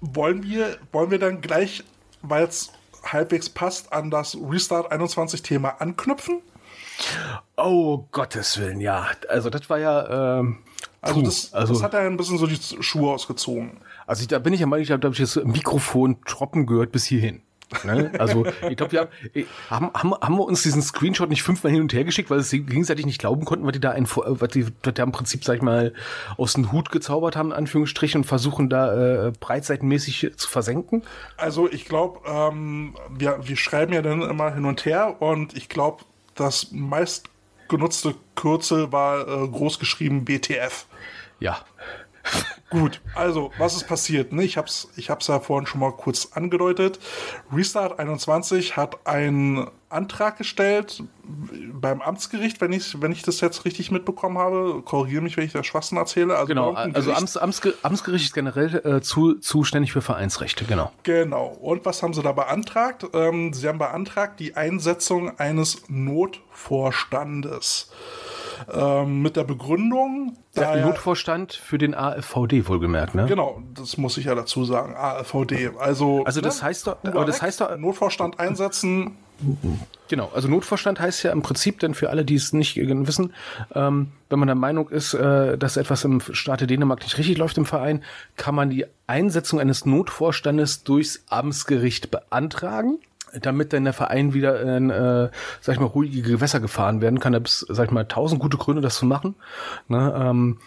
[0.00, 1.84] Wollen wir, wollen wir dann gleich,
[2.22, 2.72] weil es
[3.04, 6.42] halbwegs passt, an das Restart 21 Thema anknüpfen?
[7.56, 9.06] Oh, Gottes Willen, ja.
[9.28, 10.58] Also das war ja, ähm,
[11.00, 13.78] also, das, also das hat ja ein bisschen so die Schuhe ausgezogen.
[14.06, 16.92] Also da bin ich ja mal, ich glaube, da habe ich das Mikrofon troppen gehört
[16.92, 17.42] bis hierhin.
[17.84, 18.10] Ne?
[18.18, 21.82] Also ich glaube, wir äh, haben, haben, haben wir uns diesen Screenshot nicht fünfmal hin
[21.82, 24.66] und her geschickt, weil sie gegenseitig nicht glauben konnten, was die da ein, was die,
[24.82, 25.94] was die im Prinzip, sag ich mal,
[26.36, 31.02] aus dem Hut gezaubert haben, in Anführungsstrichen, und versuchen da äh, breitseitenmäßig zu versenken?
[31.36, 35.68] Also ich glaube, ähm, wir, wir schreiben ja dann immer hin und her und ich
[35.68, 36.04] glaube,
[36.34, 40.86] das meistgenutzte Kürzel war äh, groß geschrieben BTF.
[41.38, 41.58] Ja.
[42.70, 44.32] Gut, also was ist passiert?
[44.32, 44.44] Ne?
[44.44, 47.00] Ich habe es ich hab's ja vorhin schon mal kurz angedeutet.
[47.52, 53.90] Restart 21 hat einen Antrag gestellt beim Amtsgericht, wenn ich, wenn ich das jetzt richtig
[53.90, 54.82] mitbekommen habe.
[54.84, 56.36] Korrigiere mich, wenn ich da Schwachsinn erzähle.
[56.36, 60.92] Also genau, also Amts, Amtsge Amtsgericht ist generell äh, zu, zuständig für Vereinsrechte, genau.
[61.02, 61.46] Genau.
[61.46, 63.04] Und was haben sie da beantragt?
[63.12, 67.90] Ähm, sie haben beantragt die Einsetzung eines Notvorstandes
[68.72, 70.36] ähm, mit der Begründung.
[70.56, 73.26] Der ja, Notvorstand für den AfVD wohlgemerkt, ne?
[73.26, 74.94] Genau, das muss ich ja dazu sagen.
[74.96, 75.70] AfVD.
[75.78, 76.68] Also, also das ne?
[76.68, 79.16] heißt doch, aber das heißt doch, Notvorstand einsetzen.
[80.08, 83.32] Genau, also Notvorstand heißt ja im Prinzip, denn für alle, die es nicht wissen,
[83.74, 87.56] ähm, wenn man der Meinung ist, äh, dass etwas im Staate Dänemark nicht richtig läuft
[87.56, 88.02] im Verein,
[88.36, 92.98] kann man die Einsetzung eines Notvorstandes durchs Amtsgericht beantragen
[93.40, 95.28] damit dann der Verein wieder in, äh,
[95.60, 97.32] sag ich mal, ruhige Gewässer gefahren werden kann.
[97.32, 99.34] Da gibt sag ich mal, tausend gute Gründe, das zu machen.
[99.88, 100.14] Ne?
[100.16, 100.58] Ähm,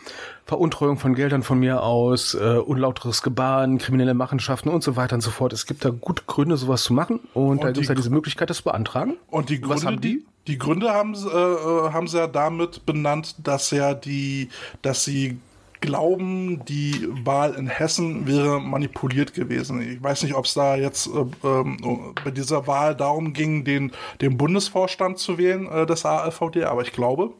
[0.45, 5.21] Veruntreuung von Geldern von mir aus, äh, unlauteres Gebaren, kriminelle Machenschaften und so weiter und
[5.21, 5.53] so fort.
[5.53, 7.19] Es gibt da gute Gründe, sowas zu machen.
[7.33, 9.15] Und, und da gibt es ja diese Möglichkeit, das zu beantragen.
[9.27, 10.25] Und die Gründe, Was haben die?
[10.47, 14.49] Die Gründe haben, äh, haben sie ja damit benannt, dass ja die,
[14.81, 15.37] dass sie
[15.83, 19.81] glauben, die Wahl in Hessen wäre manipuliert gewesen.
[19.81, 23.91] Ich weiß nicht, ob es da jetzt äh, äh, bei dieser Wahl darum ging, den,
[24.21, 27.33] den Bundesvorstand zu wählen äh, des ALVD, aber ich glaube.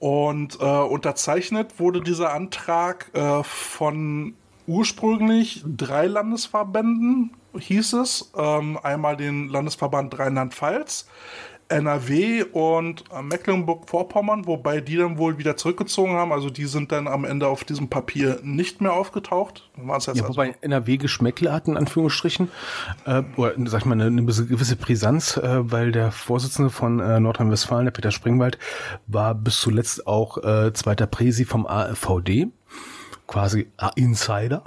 [0.00, 4.34] Und äh, unterzeichnet wurde dieser Antrag äh, von
[4.66, 8.32] ursprünglich drei Landesverbänden, hieß es.
[8.36, 11.06] Ähm, einmal den Landesverband Rheinland-Pfalz,
[11.68, 16.32] NRW und äh, Mecklenburg-Vorpommern, wobei die dann wohl wieder zurückgezogen haben.
[16.32, 19.68] Also die sind dann am Ende auf diesem Papier nicht mehr aufgetaucht.
[19.76, 22.50] ja, also wobei NRW Geschmäckle hat, in Anführungsstrichen,
[23.04, 27.18] äh, oder sag ich mal, eine, eine gewisse Brisanz, äh, weil der Vorsitzende von äh,
[27.20, 28.58] Nordrhein-Westfalen, der Peter Springwald,
[29.06, 32.48] war bis zuletzt auch äh, zweiter Präsi vom AfVD
[33.26, 34.62] quasi Insider.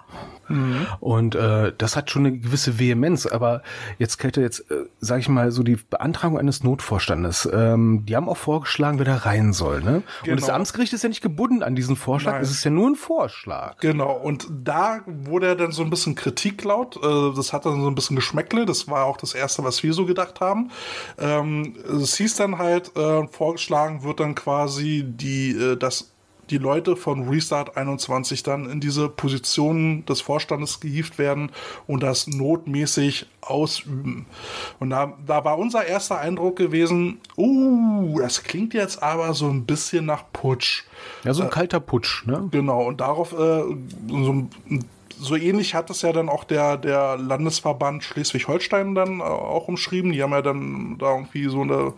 [0.50, 0.88] Mhm.
[1.00, 3.26] Und äh, das hat schon eine gewisse Vehemenz.
[3.26, 3.62] Aber
[3.98, 7.50] jetzt Kälte, jetzt äh, sage ich mal so die Beantragung eines Notvorstandes.
[7.52, 9.82] Ähm, die haben auch vorgeschlagen, wer da rein soll.
[9.82, 10.04] Ne?
[10.24, 10.34] Genau.
[10.34, 12.34] Und das Amtsgericht ist ja nicht gebunden an diesen Vorschlag.
[12.34, 12.42] Nein.
[12.42, 13.78] Es ist ja nur ein Vorschlag.
[13.80, 14.14] Genau.
[14.14, 16.98] Und da wurde ja dann so ein bisschen Kritik laut.
[16.98, 18.66] Äh, das hat dann so ein bisschen Geschmäckle.
[18.66, 20.72] Das war auch das erste, was wir so gedacht haben.
[21.18, 26.12] Ähm, es hieß dann halt, äh, vorgeschlagen wird dann quasi die äh, das
[26.50, 31.52] die Leute von Restart 21 dann in diese Positionen des Vorstandes gehievt werden
[31.88, 34.26] und das notmäßig ausüben.
[34.80, 39.66] Und da, da war unser erster Eindruck gewesen, uh, das klingt jetzt aber so ein
[39.66, 40.84] bisschen nach Putsch.
[41.24, 42.48] Ja, so ein äh, kalter Putsch, ne?
[42.52, 43.64] Genau, und darauf äh,
[44.08, 44.48] so
[45.20, 50.12] so ähnlich hat es ja dann auch der, der Landesverband Schleswig-Holstein dann äh, auch umschrieben.
[50.12, 51.94] Die haben ja dann da irgendwie so, eine,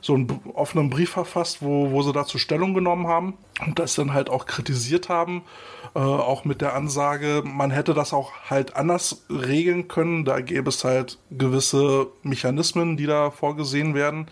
[0.00, 4.14] so einen offenen Brief verfasst, wo, wo sie dazu Stellung genommen haben und das dann
[4.14, 5.42] halt auch kritisiert haben.
[5.94, 10.24] Äh, auch mit der Ansage, man hätte das auch halt anders regeln können.
[10.24, 14.26] Da gäbe es halt gewisse Mechanismen, die da vorgesehen werden,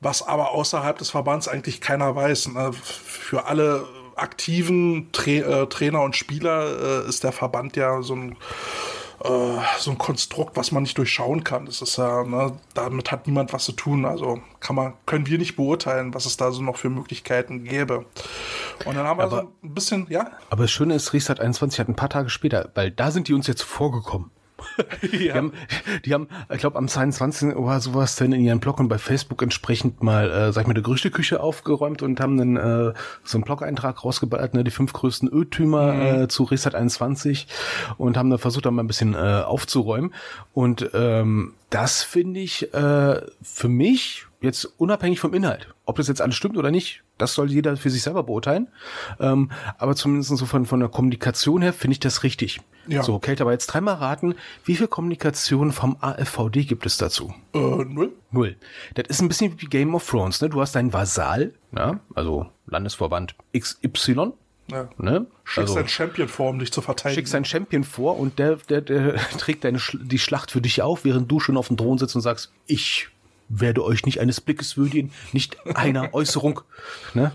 [0.00, 2.48] was aber außerhalb des Verbands eigentlich keiner weiß.
[2.48, 2.72] Ne?
[2.72, 3.86] Für alle
[4.16, 8.36] aktiven Tra äh, Trainer und Spieler äh, ist der Verband ja so ein
[9.24, 11.66] äh, so ein Konstrukt, was man nicht durchschauen kann.
[11.66, 14.06] Das ist ja, ne, damit hat niemand was zu tun.
[14.06, 18.06] Also kann man, können wir nicht beurteilen, was es da so noch für Möglichkeiten gäbe.
[18.86, 20.30] Und dann haben wir aber, so ein bisschen, ja.
[20.48, 23.34] Aber das Schöne ist, Restart 21 hat ein paar Tage später, weil da sind die
[23.34, 24.30] uns jetzt vorgekommen.
[25.02, 25.08] Ja.
[25.12, 25.52] die, haben,
[26.04, 27.56] die haben, ich glaube, am 22.
[27.56, 30.74] oder sowas dann in ihren Blog und bei Facebook entsprechend mal, äh, sag ich mal,
[30.74, 32.94] die Gerüchteküche aufgeräumt und haben dann äh,
[33.24, 36.22] so einen Blog-Eintrag rausgeballert, ne, die fünf größten Öltümer mhm.
[36.22, 37.46] äh, zu Reset 21
[37.98, 40.14] und haben dann versucht, da mal ein bisschen äh, aufzuräumen.
[40.52, 46.22] Und ähm, das finde ich äh, für mich jetzt unabhängig vom Inhalt, ob das jetzt
[46.22, 48.68] alles stimmt oder nicht, das soll jeder für sich selber beurteilen.
[49.18, 52.60] Ähm, aber zumindest so von, von der Kommunikation her finde ich das richtig.
[52.86, 53.02] Ja.
[53.02, 57.34] So, Kälte, aber jetzt dreimal raten, wie viel Kommunikation vom AFVD gibt es dazu?
[57.52, 58.12] Äh, null.
[58.30, 58.56] Null.
[58.94, 60.48] Das ist ein bisschen wie Game of Thrones, ne?
[60.48, 62.00] Du hast deinen Vasal, ja?
[62.14, 64.32] also Landesverband XY,
[64.70, 64.88] ja.
[64.98, 65.26] Ne?
[65.44, 67.16] Schickst also, deinen Champion vor, um dich zu verteidigen.
[67.16, 71.04] Schickst deinen Champion vor und der, der, der trägt deine, die Schlacht für dich auf,
[71.04, 73.08] während du schon auf dem Thron sitzt und sagst, ich
[73.50, 76.62] werde euch nicht eines Blickes würdigen, nicht einer Äußerung.
[77.12, 77.32] Ne?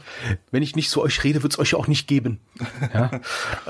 [0.50, 2.40] Wenn ich nicht zu euch rede, wird es euch auch nicht geben.
[2.94, 3.12] Ja?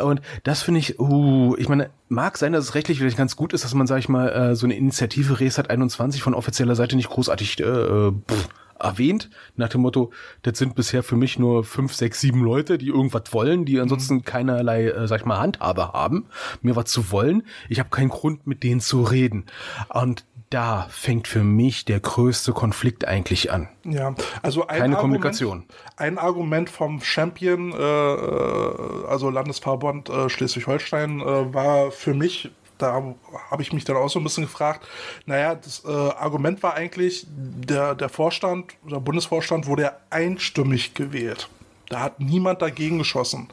[0.02, 3.52] Und das finde ich, uh, ich meine, mag sein, dass es rechtlich vielleicht ganz gut
[3.52, 6.96] ist, dass man, sag ich mal, äh, so eine Initiative Resat 21 von offizieller Seite
[6.96, 10.12] nicht großartig äh, pff, erwähnt, nach dem Motto,
[10.44, 14.24] das sind bisher für mich nur fünf, sechs, sieben Leute, die irgendwas wollen, die ansonsten
[14.24, 16.26] keinerlei, äh, sag ich mal, Handhabe haben,
[16.62, 17.44] mir was zu wollen.
[17.70, 19.46] Ich habe keinen Grund, mit denen zu reden.
[19.90, 23.68] Und da fängt für mich der größte Konflikt eigentlich an.
[23.84, 25.66] Ja, also ein Keine Argument, Kommunikation.
[25.98, 33.02] Ein Argument vom Champion, äh, äh also Landesverband äh, Schleswig-Holstein, äh, war für mich da
[33.50, 34.86] habe ich mich dann auch so ein bisschen gefragt,
[35.26, 41.48] naja, das äh, Argument war eigentlich, der, der Vorstand, der Bundesvorstand wurde ja einstimmig gewählt.
[41.90, 43.50] Da hat niemand dagegen geschossen.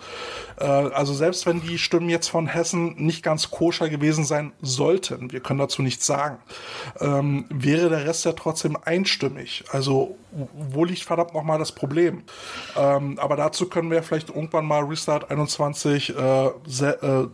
[0.59, 5.33] Äh, also selbst wenn die Stimmen jetzt von Hessen nicht ganz koscher gewesen sein sollten,
[5.33, 6.39] wir können dazu nichts sagen,
[7.01, 9.65] ähm, wäre der Rest ja trotzdem einstimmig.
[9.71, 12.23] Also wo liegt verdammt nochmal das Problem?
[12.77, 16.53] Ähm, aber dazu können wir vielleicht irgendwann mal Restart 21 äh, äh,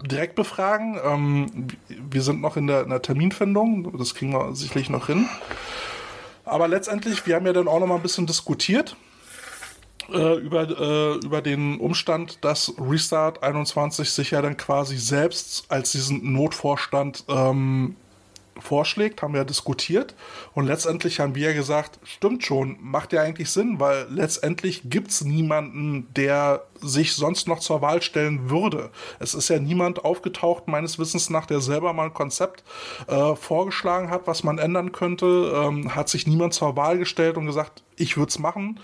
[0.04, 0.98] direkt befragen.
[1.04, 5.28] Ähm, wir sind noch in der, in der Terminfindung, das kriegen wir sicherlich noch hin.
[6.44, 8.96] Aber letztendlich, wir haben ja dann auch noch mal ein bisschen diskutiert
[10.12, 15.92] äh, über, äh, über den Umstand, dass Restart 21 sich ja dann quasi selbst als
[15.92, 17.96] diesen Notvorstand ähm,
[18.60, 20.14] vorschlägt, haben wir diskutiert
[20.54, 25.24] und letztendlich haben wir gesagt, stimmt schon, macht ja eigentlich Sinn, weil letztendlich gibt es
[25.24, 28.90] niemanden, der sich sonst noch zur Wahl stellen würde.
[29.18, 32.62] Es ist ja niemand aufgetaucht, meines Wissens nach, der selber mal ein Konzept
[33.06, 37.46] äh, vorgeschlagen hat, was man ändern könnte, ähm, hat sich niemand zur Wahl gestellt und
[37.46, 38.80] gesagt, ich würde es machen.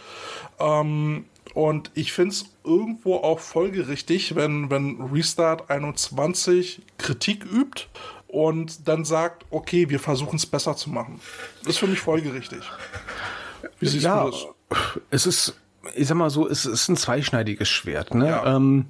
[0.59, 7.87] Ähm, und ich finde es irgendwo auch folgerichtig, wenn, wenn Restart 21 Kritik übt
[8.35, 11.21] und dann sagt, okay, wir versuchen es besser zu machen.
[11.61, 12.61] Das ist für mich folgerichtig.
[13.79, 14.47] Wie siehst ja, du das?
[15.11, 15.55] Es ist,
[15.95, 18.15] ich sag mal so, es ist ein zweischneidiges Schwert.
[18.15, 18.29] Ne?
[18.29, 18.57] Ja.
[18.57, 18.87] Ähm,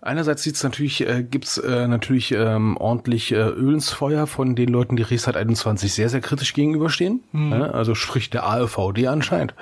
[0.00, 4.68] Einerseits sieht's natürlich, äh, gibt's äh, natürlich ähm, ordentlich äh, Öl ins Feuer von den
[4.68, 7.22] Leuten, die Restart 21 sehr, sehr kritisch gegenüberstehen.
[7.32, 7.52] Mhm.
[7.52, 9.54] Ja, also sprich der AfVD anscheinend.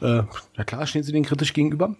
[0.00, 0.22] Äh,
[0.56, 1.94] ja klar stehen sie denen kritisch gegenüber.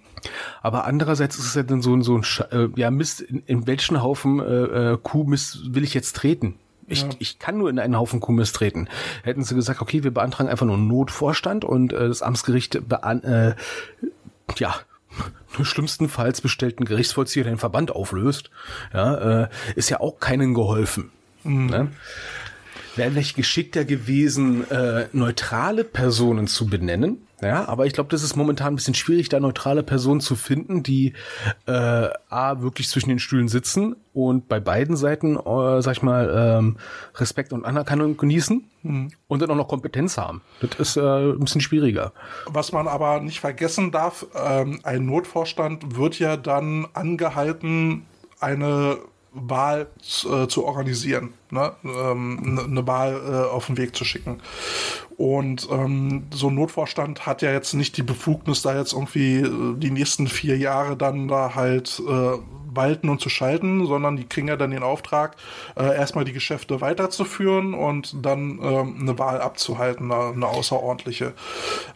[0.62, 3.66] Aber andererseits ist es ja dann so, ein so ein, äh, ja Mist, in, in
[3.66, 6.55] welchen Haufen äh, äh, Kuhmist will ich jetzt treten?
[6.90, 7.09] Ich, ja.
[7.18, 8.88] ich kann nur in einen Haufen Kuhmist treten.
[9.22, 13.22] Hätten sie gesagt, okay, wir beantragen einfach nur einen Notvorstand und äh, das Amtsgericht bean
[13.22, 13.55] äh,
[14.57, 14.74] ja,
[15.62, 18.50] schlimmstenfalls bestellten Gerichtsvollzieher den Verband auflöst,
[18.92, 21.11] ja, äh, ist ja auch keinen geholfen.
[21.44, 21.66] Mhm.
[21.66, 21.88] Ne?
[22.96, 28.37] Wäre vielleicht geschickter gewesen, äh, neutrale Personen zu benennen, ja, aber ich glaube, das ist
[28.37, 31.14] momentan ein bisschen schwierig, da neutrale Personen zu finden, die
[31.66, 36.59] äh, A, wirklich zwischen den Stühlen sitzen und bei beiden Seiten, äh, sag ich mal,
[36.59, 36.76] ähm,
[37.16, 39.12] Respekt und Anerkennung genießen mhm.
[39.29, 40.42] und dann auch noch Kompetenz haben.
[40.61, 42.12] Das ist äh, ein bisschen schwieriger.
[42.46, 48.07] Was man aber nicht vergessen darf, ähm, ein Notvorstand wird ja dann angehalten,
[48.40, 48.98] eine
[49.33, 49.87] Wahl
[50.25, 51.73] äh, zu organisieren, ne?
[51.85, 54.40] ähm, eine Wahl äh, auf den Weg zu schicken.
[55.16, 59.77] Und ähm, so ein Notvorstand hat ja jetzt nicht die Befugnis, da jetzt irgendwie äh,
[59.77, 62.38] die nächsten vier Jahre dann da halt äh,
[62.75, 65.37] walten und zu schalten, sondern die kriegen ja dann den Auftrag,
[65.77, 71.35] äh, erstmal die Geschäfte weiterzuführen und dann ähm, eine Wahl abzuhalten, eine, eine außerordentliche.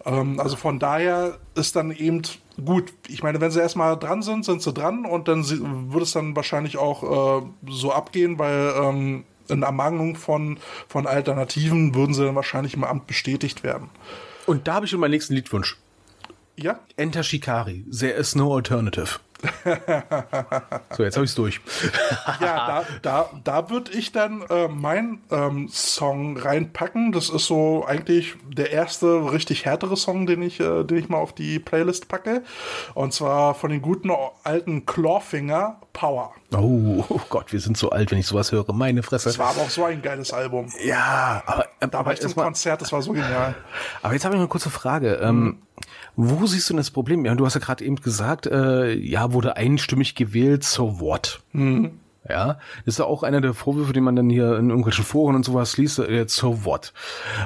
[0.04, 2.22] Ähm, also von daher ist dann eben
[2.62, 5.44] gut, ich meine, wenn sie erstmal dran sind, sind sie dran und dann
[5.92, 11.94] würde es dann wahrscheinlich auch äh, so abgehen, weil ähm, in Ermangelung von, von Alternativen
[11.94, 13.90] würden sie dann wahrscheinlich im Amt bestätigt werden.
[14.46, 15.78] Und da habe ich schon meinen nächsten Liedwunsch.
[16.56, 16.80] Ja?
[16.96, 17.84] Enter Shikari.
[17.90, 19.18] There is no alternative
[20.90, 21.60] so, jetzt habe ich es durch.
[22.40, 27.12] ja, da, da, da würde ich dann äh, meinen ähm, Song reinpacken.
[27.12, 31.18] Das ist so eigentlich der erste richtig härtere Song, den ich, äh, den ich mal
[31.18, 32.42] auf die Playlist packe.
[32.94, 34.10] Und zwar von den guten
[34.42, 36.32] alten Clawfinger Power.
[36.52, 38.70] Oh, oh, Gott, wir sind so alt, wenn ich sowas höre.
[38.72, 39.28] Meine Fresse.
[39.28, 40.68] Das war aber auch so ein geiles Album.
[40.84, 43.54] Ja, aber äh, da war ich zum Konzert, das war so genial.
[44.02, 45.14] Aber jetzt habe ich noch eine kurze Frage.
[45.22, 45.58] Ähm,
[46.16, 47.24] wo siehst du denn das Problem?
[47.24, 51.40] Ja, du hast ja gerade eben gesagt, äh, ja, wurde einstimmig gewählt, so what?
[51.52, 52.00] Mhm.
[52.28, 55.34] Ja, das ist ja auch einer der Vorwürfe, die man dann hier in irgendwelchen Foren
[55.34, 56.94] und sowas liest, äh, so what?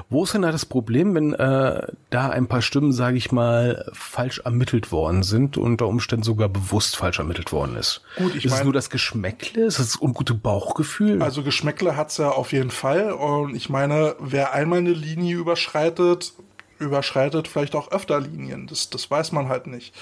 [0.09, 3.90] Wo ist denn da das Problem, wenn äh, da ein paar Stimmen, sage ich mal,
[3.92, 8.02] falsch ermittelt worden sind und unter Umständen sogar bewusst falsch ermittelt worden ist?
[8.16, 9.64] Gut, ich ist mein, es nur das Geschmäckle?
[9.64, 11.22] Ist es das ungute Bauchgefühl?
[11.22, 16.35] Also Geschmäckle hat's ja auf jeden Fall und ich meine, wer einmal eine Linie überschreitet,
[16.79, 18.67] überschreitet vielleicht auch öfter Linien.
[18.67, 19.95] Das, das weiß man halt nicht.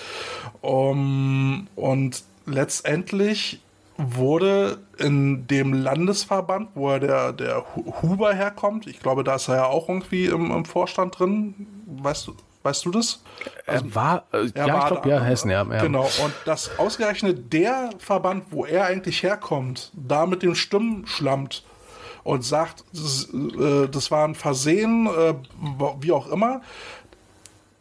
[0.60, 3.60] Um, und letztendlich
[3.98, 7.64] wurde in dem Landesverband, wo der, der
[8.02, 12.26] Huber herkommt, ich glaube, da ist er ja auch irgendwie im, im Vorstand drin, weißt
[12.26, 13.22] du, weißt du das?
[13.66, 15.82] Also, er war, äh, er ja, war ich glaube, ja, Hessen, ja, ja.
[15.82, 21.64] Genau, und das ausgerechnet der Verband, wo er eigentlich herkommt, da mit den Stimmen schlammt,
[22.26, 25.34] und sagt, das, äh, das war ein Versehen, äh,
[26.00, 26.60] wie auch immer,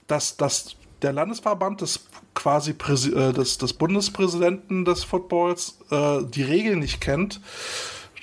[0.07, 2.05] dass, dass der Landesverband des
[2.35, 7.41] quasi äh, des, des Bundespräsidenten des Footballs die Regeln nicht kennt,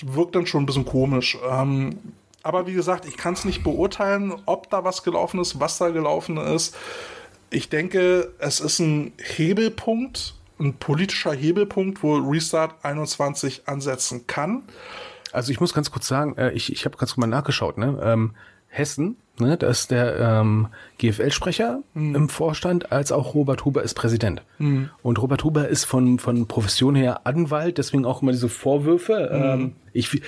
[0.04, 1.38] wirkt dann schon ein bisschen komisch.
[1.48, 1.98] Ähm,
[2.42, 5.90] aber wie gesagt, ich kann es nicht beurteilen, ob da was gelaufen ist, was da
[5.90, 6.76] gelaufen ist.
[7.50, 14.64] Ich denke, es ist ein Hebelpunkt, ein politischer Hebelpunkt, wo Restart 21 ansetzen kann.
[15.32, 17.78] Also ich muss ganz kurz sagen, äh, ich, ich habe ganz kurz mal nachgeschaut.
[17.78, 17.98] Ne?
[18.02, 18.34] Ähm,
[18.72, 22.14] Hessen, ne, da ist der ähm, GFL-Sprecher mhm.
[22.14, 24.42] im Vorstand, als auch Robert Huber ist Präsident.
[24.58, 24.88] Mhm.
[25.02, 29.30] Und Robert Huber ist von, von Profession her Anwalt, deswegen auch immer diese Vorwürfe.
[29.30, 29.42] Mhm.
[29.42, 30.22] Ähm, ich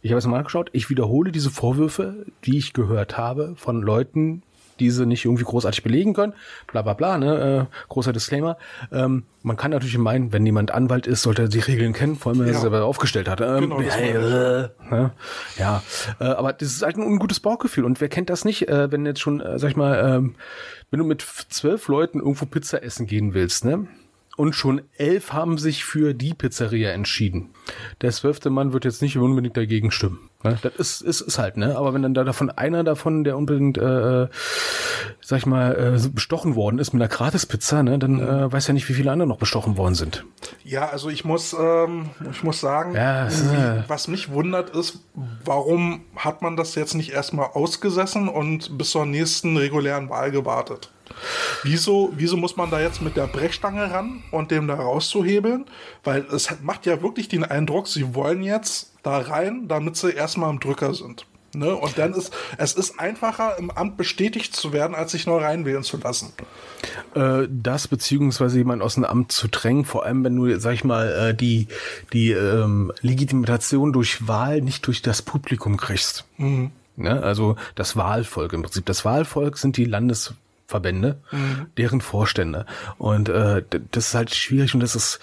[0.00, 4.42] ich habe es mal angeschaut, ich wiederhole diese Vorwürfe, die ich gehört habe von Leuten,
[4.80, 6.34] diese nicht irgendwie großartig belegen können,
[6.66, 8.56] bla bla bla, ne, äh, großer Disclaimer.
[8.92, 12.32] Ähm, man kann natürlich meinen, wenn jemand Anwalt ist, sollte er die Regeln kennen, vor
[12.32, 12.60] allem wenn er ja.
[12.60, 13.40] selber aufgestellt hat.
[13.40, 15.10] Ähm, genau, äh, äh,
[15.58, 15.82] ja,
[16.20, 19.06] äh, aber das ist halt ein ungutes Bauchgefühl und wer kennt das nicht, äh, wenn
[19.06, 20.34] jetzt schon, äh, sag ich mal, ähm,
[20.90, 23.86] wenn du mit zwölf Leuten irgendwo Pizza essen gehen willst, ne?
[24.36, 27.50] Und schon elf haben sich für die Pizzeria entschieden.
[28.00, 30.28] Der zwölfte Mann wird jetzt nicht unbedingt dagegen stimmen.
[30.42, 30.58] Ne?
[30.60, 31.76] Das ist, ist, ist halt, ne?
[31.76, 34.28] Aber wenn dann da davon einer davon, der unbedingt, äh,
[35.20, 38.74] sag ich mal, äh, bestochen worden ist mit einer Gratispizza, ne, dann äh, weiß ja
[38.74, 40.24] nicht, wie viele andere noch bestochen worden sind.
[40.64, 45.00] Ja, also ich muss, ähm, ich muss sagen, ja, äh, was mich wundert ist,
[45.44, 50.90] warum hat man das jetzt nicht erstmal ausgesessen und bis zur nächsten regulären Wahl gewartet?
[51.62, 55.66] Wieso, wieso muss man da jetzt mit der Brechstange ran und dem da rauszuhebeln?
[56.02, 60.50] Weil es macht ja wirklich den Eindruck, sie wollen jetzt da rein, damit sie erstmal
[60.50, 61.26] im Drücker sind.
[61.54, 61.74] Ne?
[61.74, 65.82] Und dann ist es ist einfacher, im Amt bestätigt zu werden, als sich neu reinwählen
[65.82, 66.32] zu lassen.
[67.14, 70.84] Äh, das beziehungsweise jemand aus dem Amt zu drängen, vor allem wenn du, sag ich
[70.84, 71.68] mal, äh, die,
[72.12, 76.24] die ähm, Legitimation durch Wahl nicht durch das Publikum kriegst.
[76.38, 76.72] Mhm.
[76.96, 77.22] Ne?
[77.22, 78.86] Also das Wahlvolk im Prinzip.
[78.86, 80.34] Das Wahlvolk sind die Landes
[80.66, 81.66] Verbände, mhm.
[81.76, 82.66] deren Vorstände.
[82.98, 85.20] Und äh, das ist halt schwierig und das ist,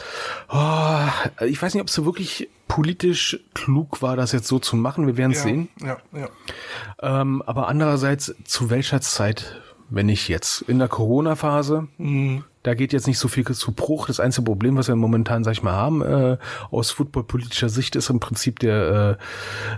[0.50, 4.76] oh, ich weiß nicht, ob es so wirklich politisch klug war, das jetzt so zu
[4.76, 5.08] machen.
[5.08, 5.70] Wir werden es ja, sehen.
[5.82, 7.22] Ja, ja.
[7.22, 10.62] Ähm, aber andererseits, zu welcher Zeit, wenn nicht jetzt?
[10.62, 11.88] In der Corona-Phase?
[11.98, 12.46] Mhm.
[12.64, 14.06] Da geht jetzt nicht so viel zu Bruch.
[14.06, 16.38] Das einzige Problem, was wir momentan, sag ich mal, haben, äh,
[16.70, 19.20] aus footballpolitischer Sicht, ist im Prinzip der,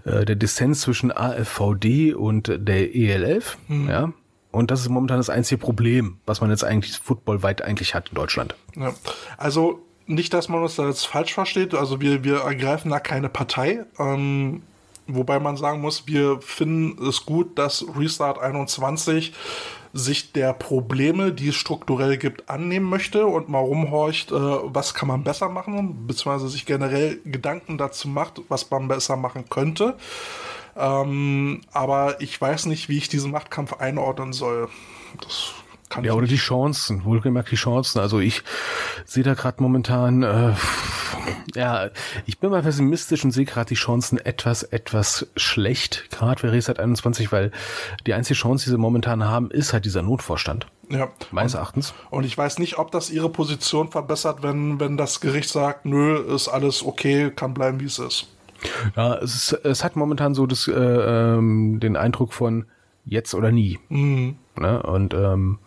[0.06, 3.58] äh, äh der Dissens zwischen AFVD und der ELF.
[3.70, 3.90] Mhm.
[3.90, 4.14] Ja
[4.54, 8.16] und das ist momentan das einzige Problem, was man jetzt eigentlich footballweit eigentlich hat in
[8.16, 8.56] Deutschland.
[8.76, 8.94] Ja.
[9.36, 11.74] Also nicht, dass man uns da jetzt falsch versteht.
[11.74, 13.84] Also wir, wir ergreifen da keine Partei.
[13.98, 14.62] Ähm,
[15.08, 19.34] wobei man sagen muss, wir finden es gut, dass Restart 21
[19.92, 25.08] sich der Probleme, die es strukturell gibt, annehmen möchte und mal rumhorcht, äh, was kann
[25.08, 29.96] man besser machen, beziehungsweise sich generell Gedanken dazu macht, was man besser machen könnte.
[30.76, 34.70] Ähm, aber ich weiß nicht, wie ich diesen Machtkampf einordnen soll.
[35.22, 35.54] Das
[35.94, 38.00] kann ja, oder die Chancen, wohlgemerkt die Chancen.
[38.00, 38.42] Also ich
[39.06, 40.54] sehe da gerade momentan, äh,
[41.56, 41.90] ja,
[42.26, 46.80] ich bin mal pessimistisch und sehe gerade die Chancen etwas, etwas schlecht, gerade für Reset
[46.80, 47.52] 21, weil
[48.08, 50.66] die einzige Chance, die sie momentan haben, ist halt dieser Notvorstand.
[50.90, 51.10] Ja.
[51.32, 51.94] Meines Erachtens.
[52.10, 56.18] Und ich weiß nicht, ob das ihre Position verbessert, wenn, wenn das Gericht sagt, nö,
[56.34, 58.28] ist alles okay, kann bleiben, wie es ist.
[58.96, 62.66] Ja, es, ist, es hat momentan so das, äh, ähm, den Eindruck von
[63.06, 63.80] jetzt oder nie.
[63.90, 64.36] Mhm.
[64.58, 64.82] Ne?
[64.84, 65.60] Und ähm,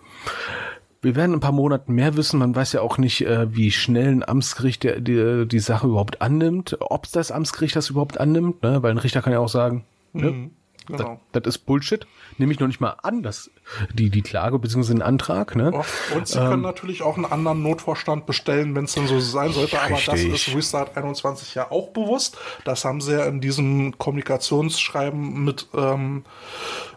[1.03, 2.39] wir werden ein paar Monaten mehr wissen.
[2.39, 6.21] Man weiß ja auch nicht, äh, wie schnell ein Amtsgericht die, die, die Sache überhaupt
[6.23, 8.83] annimmt, ob das Amtsgericht das überhaupt annimmt, ne?
[8.83, 10.31] weil ein Richter kann ja auch sagen, ne?
[10.31, 10.41] mhm.
[10.43, 10.51] ne?
[10.87, 11.21] Genau.
[11.33, 12.07] Das, das, ist Bullshit.
[12.39, 13.51] Nehme ich noch nicht mal an, dass
[13.93, 14.95] die, die Klage bzw.
[14.95, 15.57] den Antrag.
[15.57, 15.73] Ne?
[16.15, 19.53] Und sie ähm, können natürlich auch einen anderen Notvorstand bestellen, wenn es dann so sein
[19.53, 19.81] sollte.
[19.81, 20.31] Aber richtig.
[20.31, 22.39] das ist Restart 21 ja auch bewusst.
[22.65, 26.25] Das haben sie ja in diesem Kommunikationsschreiben mit, ähm,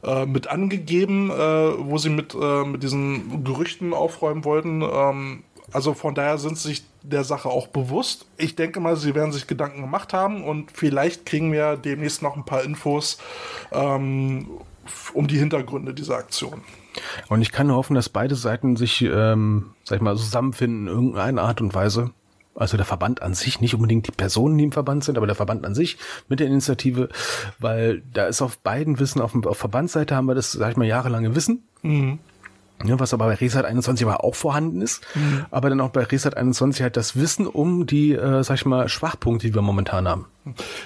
[0.04, 4.82] äh, mit angegeben, äh, wo sie mit, äh, mit diesen Gerüchten aufräumen wollten.
[4.82, 8.26] Ähm, also von daher sind sie sich der Sache auch bewusst.
[8.38, 12.36] Ich denke mal, sie werden sich Gedanken gemacht haben und vielleicht kriegen wir demnächst noch
[12.36, 13.18] ein paar Infos
[13.72, 14.48] ähm,
[15.14, 16.62] um die Hintergründe dieser Aktion.
[17.28, 20.94] Und ich kann nur hoffen, dass beide Seiten sich, ähm, sag ich mal, zusammenfinden in
[20.94, 22.12] irgendeiner Art und Weise.
[22.56, 25.36] Also der Verband an sich, nicht unbedingt die Personen, die im Verband sind, aber der
[25.36, 25.98] Verband an sich
[26.28, 27.08] mit der Initiative,
[27.60, 30.86] weil da ist auf beiden Wissen, auf, auf Verbandsseite haben wir das, sag ich mal,
[30.86, 31.64] jahrelange Wissen.
[31.84, 32.20] Mhm.
[32.86, 35.46] Ja, was aber bei Resat 21 aber auch vorhanden ist, mhm.
[35.52, 38.88] aber dann auch bei Resat 21 halt das Wissen um die, äh, sag ich mal,
[38.88, 40.28] Schwachpunkte, die wir momentan haben.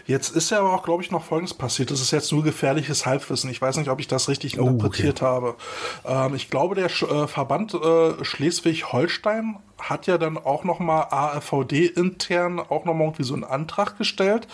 [0.05, 1.91] Jetzt ist ja aber auch, glaube ich, noch Folgendes passiert.
[1.91, 3.49] Das ist jetzt nur gefährliches Halbwissen.
[3.49, 5.25] Ich weiß nicht, ob ich das richtig oh, interpretiert okay.
[5.25, 5.55] habe.
[6.05, 9.57] Ähm, ich glaube, der Sch äh, Verband äh, Schleswig-Holstein
[9.89, 13.97] hat ja dann auch noch mal AfVD intern auch noch mal irgendwie so einen Antrag
[13.97, 14.47] gestellt,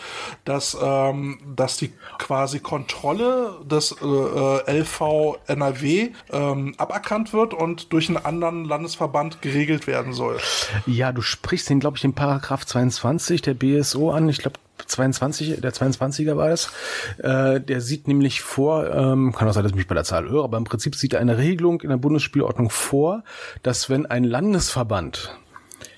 [0.45, 7.93] dass, ähm, dass die quasi Kontrolle des äh, äh LV NRW ähm, aberkannt wird und
[7.93, 10.37] durch einen anderen Landesverband geregelt werden soll.
[10.85, 14.29] Ja, du sprichst den, glaube ich, den Paragraph 22 der BSO an.
[14.29, 16.71] Ich glaube, 22, der 22er war es.
[17.17, 20.29] Äh, der sieht nämlich vor, ähm, kann auch sein, dass ich mich bei der Zahl
[20.29, 23.23] höre, aber im Prinzip sieht er eine Regelung in der Bundesspielordnung vor,
[23.63, 25.37] dass wenn ein Landesverband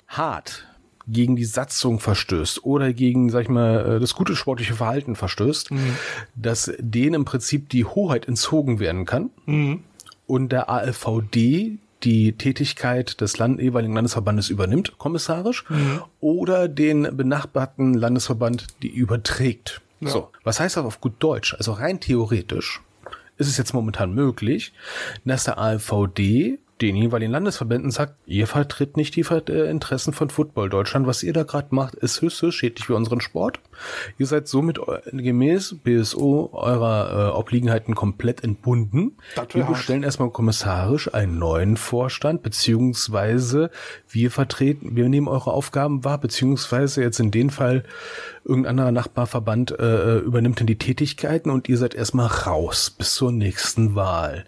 [0.08, 0.66] hart
[1.08, 5.72] gegen die Satzung verstößt oder gegen, sag ich mal, äh, das gute sportliche Verhalten verstößt,
[5.72, 5.96] mhm.
[6.34, 9.84] dass denen im Prinzip die Hoheit entzogen werden kann mhm.
[10.26, 16.02] und der ALVD die Tätigkeit des Land jeweiligen Landesverbandes übernimmt, kommissarisch, mhm.
[16.20, 19.80] oder den benachbarten Landesverband die überträgt.
[20.00, 20.10] Ja.
[20.10, 21.54] So, was heißt das auf gut Deutsch?
[21.54, 22.80] Also rein theoretisch
[23.38, 24.72] ist es jetzt momentan möglich,
[25.24, 30.68] dass der ALVD den jeweiligen Landesverbänden sagt, ihr vertritt nicht die äh, Interessen von Football
[30.68, 31.06] Deutschland.
[31.06, 33.60] Was ihr da gerade macht, ist höchst, höchst schädlich für unseren Sport.
[34.18, 34.78] Ihr seid somit
[35.12, 39.16] gemäß BSO eurer äh, Obliegenheiten komplett entbunden.
[39.52, 43.70] Wir bestellen erstmal kommissarisch einen neuen Vorstand, beziehungsweise
[44.08, 47.84] wir vertreten, wir nehmen eure Aufgaben wahr, beziehungsweise jetzt in dem Fall
[48.44, 53.14] irgendein anderer Nachbarverband äh, äh, übernimmt dann die Tätigkeiten und ihr seid erstmal raus bis
[53.14, 54.44] zur nächsten Wahl.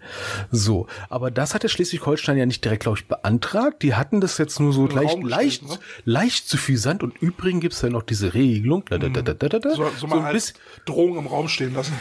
[0.51, 3.83] So, aber das hat der Schleswig-Holstein ja nicht direkt, glaube ich, beantragt.
[3.83, 5.77] Die hatten das jetzt nur so leicht, leicht, ne?
[6.03, 8.83] leicht suffisant und übrigens gibt's ja noch diese Regelung.
[8.89, 10.53] Da, da, da, so, so, mal so als
[10.85, 11.93] Drohung im Raum stehen lassen.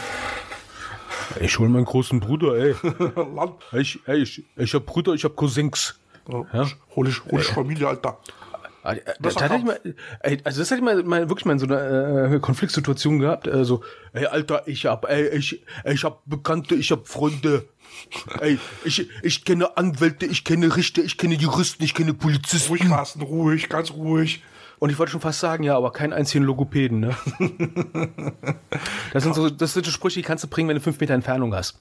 [1.41, 2.75] Ich hol meinen großen Bruder, ey.
[3.73, 5.99] ich, ey, ich, ich hab Bruder, ich hab Cousins.
[6.29, 6.67] Ja?
[6.97, 8.19] Hol ich, hol ich Familie, Alter.
[8.83, 9.81] Ah, das, hatte ich mal,
[10.45, 13.47] also das hatte ich mal, mal wirklich mal in so einer äh, Konfliktsituation gehabt.
[13.47, 17.67] Äh, so, ey Alter, ich hab, ey, ich, ich hab Bekannte, ich hab Freunde.
[18.41, 22.69] ey, ich, ich kenne Anwälte, ich kenne Richter, ich kenne Juristen, ich kenne Polizisten.
[22.69, 24.43] Ruhig, Carsten, ruhig, ganz ruhig.
[24.85, 27.17] Und ich wollte schon fast sagen, ja, aber keinen einzigen Logopäden, ne?
[29.15, 31.15] das sind so, das sind so Sprüche, die kannst du bringen, wenn du fünf Meter
[31.15, 31.81] Entfernung hast.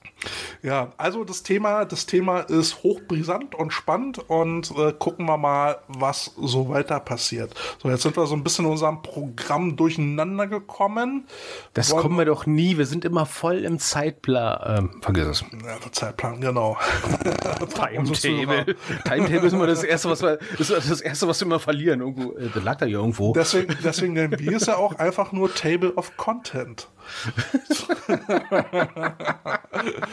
[0.62, 5.80] Ja, also das Thema, das Thema ist hochbrisant und spannend und äh, gucken wir mal,
[5.86, 7.52] was so weiter passiert.
[7.82, 11.26] So, jetzt sind wir so ein bisschen in unserem Programm durcheinander gekommen.
[11.74, 12.78] Das Wollen kommen wir doch nie.
[12.78, 14.78] Wir sind immer voll im Zeitplan.
[14.78, 15.40] Ähm, vergiss es.
[15.42, 16.78] Ja, der Zeitplan, genau.
[17.74, 18.76] Timetable.
[19.04, 22.00] Timetable ist immer das erste, was wir, das, das erste, was wir immer verlieren.
[22.00, 23.32] Irgendwo, äh, lag da ja irgendwo.
[23.32, 26.88] Deswegen, deswegen nennen wir es ja auch einfach nur Table of Content.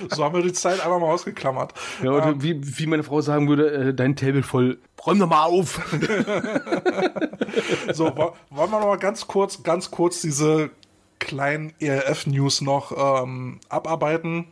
[0.10, 1.74] so haben wir die Zeit einfach mal ausgeklammert.
[2.04, 5.28] Ja, oder ähm, wie, wie meine Frau sagen würde, äh, dein Table voll, räum doch
[5.28, 5.82] mal auf.
[7.94, 10.72] so, wollen wir noch mal ganz kurz, ganz kurz diese
[11.20, 14.48] kleinen ERF-News noch ähm, abarbeiten?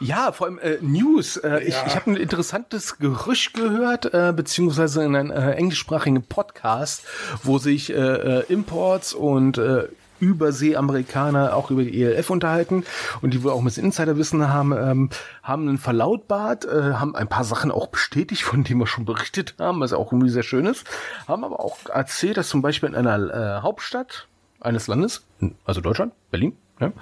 [0.00, 1.36] Ja, vor allem äh, News.
[1.36, 1.58] Äh, ja.
[1.58, 7.04] Ich, ich habe ein interessantes Gerücht gehört, äh, beziehungsweise in einem äh, englischsprachigen Podcast,
[7.42, 9.88] wo sich äh, äh, Imports und äh,
[10.20, 12.84] Übersee-Amerikaner auch über die ELF unterhalten
[13.22, 15.10] und die wohl auch ein bisschen Insiderwissen haben, ähm,
[15.42, 19.54] haben einen verlautbart, äh, haben ein paar Sachen auch bestätigt, von denen wir schon berichtet
[19.58, 20.86] haben, was auch irgendwie sehr schön ist,
[21.26, 24.26] haben aber auch erzählt, dass zum Beispiel in einer äh, Hauptstadt
[24.60, 25.24] eines Landes,
[25.64, 26.92] also Deutschland, Berlin, ja?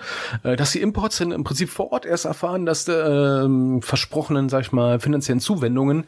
[0.43, 4.63] Äh, dass die Imports im Prinzip vor Ort erst erfahren, dass die äh, versprochenen, sag
[4.63, 6.05] ich mal, finanziellen Zuwendungen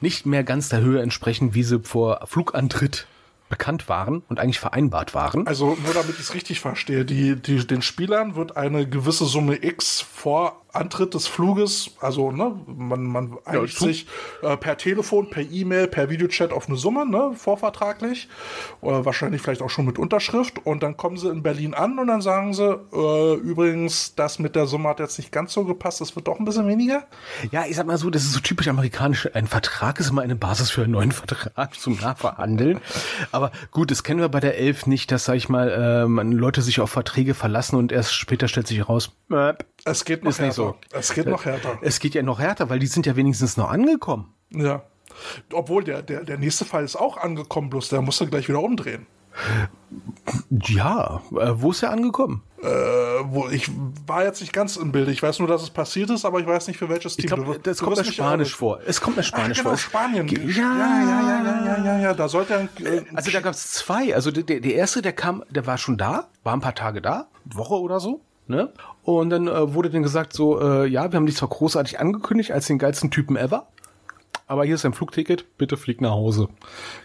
[0.00, 3.06] nicht mehr ganz der Höhe entsprechen, wie sie vor Flugantritt
[3.50, 5.46] bekannt waren und eigentlich vereinbart waren.
[5.46, 9.62] Also nur damit ich es richtig verstehe, die, die, den Spielern wird eine gewisse Summe
[9.62, 14.06] X vor Antritt des Fluges, also ne, man, man einigt ja, sich
[14.42, 18.28] äh, per Telefon, per E-Mail, per Videochat auf eine Summe, ne, vorvertraglich,
[18.80, 20.64] oder wahrscheinlich vielleicht auch schon mit Unterschrift.
[20.64, 24.56] Und dann kommen sie in Berlin an und dann sagen sie, äh, übrigens, das mit
[24.56, 27.04] der Summe hat jetzt nicht ganz so gepasst, das wird doch ein bisschen weniger.
[27.50, 30.36] Ja, ich sag mal so, das ist so typisch amerikanisch, ein Vertrag ist immer eine
[30.36, 32.80] Basis für einen neuen Vertrag zum Nachverhandeln,
[33.32, 36.32] aber gut, das kennen wir bei der Elf nicht, dass, sag ich mal, äh, man
[36.32, 39.54] Leute sich auf Verträge verlassen und erst später stellt sich heraus, äh,
[39.84, 40.52] es geht noch ist härter.
[40.52, 40.76] so.
[40.92, 41.78] Es geht noch härter.
[41.82, 44.32] Es geht ja noch härter, weil die sind ja wenigstens noch angekommen.
[44.50, 44.82] Ja.
[45.52, 49.06] Obwohl der, der, der nächste Fall ist auch angekommen, bloß der musste gleich wieder umdrehen.
[50.50, 52.42] Ja, äh, wo ist er angekommen?
[52.62, 53.70] Äh, wo ich
[54.06, 55.08] war jetzt nicht ganz im Bild.
[55.08, 57.26] Ich weiß nur, dass es passiert ist, aber ich weiß nicht für welches Team.
[57.26, 58.80] Ich glaub, das kommt mir Spanisch vor.
[58.84, 59.78] Es kommt mir Spanisch Ach, genau, vor.
[59.78, 60.28] Spanien.
[60.28, 62.14] Ja, ja, ja, ja, ja, ja, ja.
[62.14, 64.14] Da sollte ein, äh, Also da gab es zwei.
[64.14, 67.28] Also der, der erste, der kam, der war schon da, war ein paar Tage da,
[67.44, 68.20] Woche oder so.
[68.50, 68.72] Ne?
[69.04, 72.50] Und dann äh, wurde dann gesagt so, äh, ja, wir haben dich zwar großartig angekündigt
[72.50, 73.68] als den geilsten Typen ever,
[74.48, 76.48] aber hier ist ein Flugticket, bitte flieg nach Hause.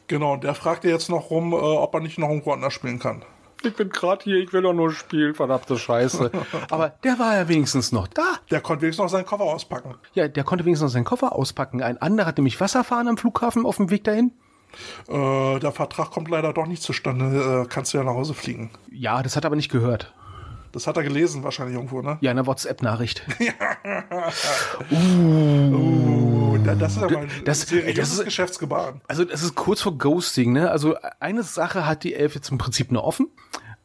[0.08, 2.98] Genau, und der fragt jetzt noch rum, äh, ob er nicht noch irgendwo anders spielen
[2.98, 3.24] kann.
[3.62, 6.32] Ich bin gerade hier, ich will doch nur spielen, verdammte Scheiße.
[6.72, 8.24] Aber der war ja wenigstens noch da.
[8.50, 9.94] Der konnte wenigstens noch seinen Koffer auspacken.
[10.16, 11.84] Ja, der konnte wenigstens noch seinen Koffer auspacken.
[11.84, 14.32] Ein anderer hat nämlich Wasser fahren am Flughafen auf dem Weg dahin.
[15.08, 17.64] Äh, der Vertrag kommt leider doch nicht zustande.
[17.66, 18.72] Äh, kannst du ja nach Hause fliegen.
[18.92, 20.12] Ja, das hat er aber nicht gehört.
[20.76, 22.18] Das hat er gelesen wahrscheinlich irgendwo, ne?
[22.20, 23.26] Ja, in der WhatsApp-Nachricht.
[24.92, 24.96] uh,
[25.74, 29.00] uh, das ist ja mal ein das, seriöses das ist, Geschäftsgebaren.
[29.08, 30.70] Also das ist kurz vor Ghosting, ne?
[30.70, 33.30] Also eine Sache hat die Elf jetzt im Prinzip nur offen.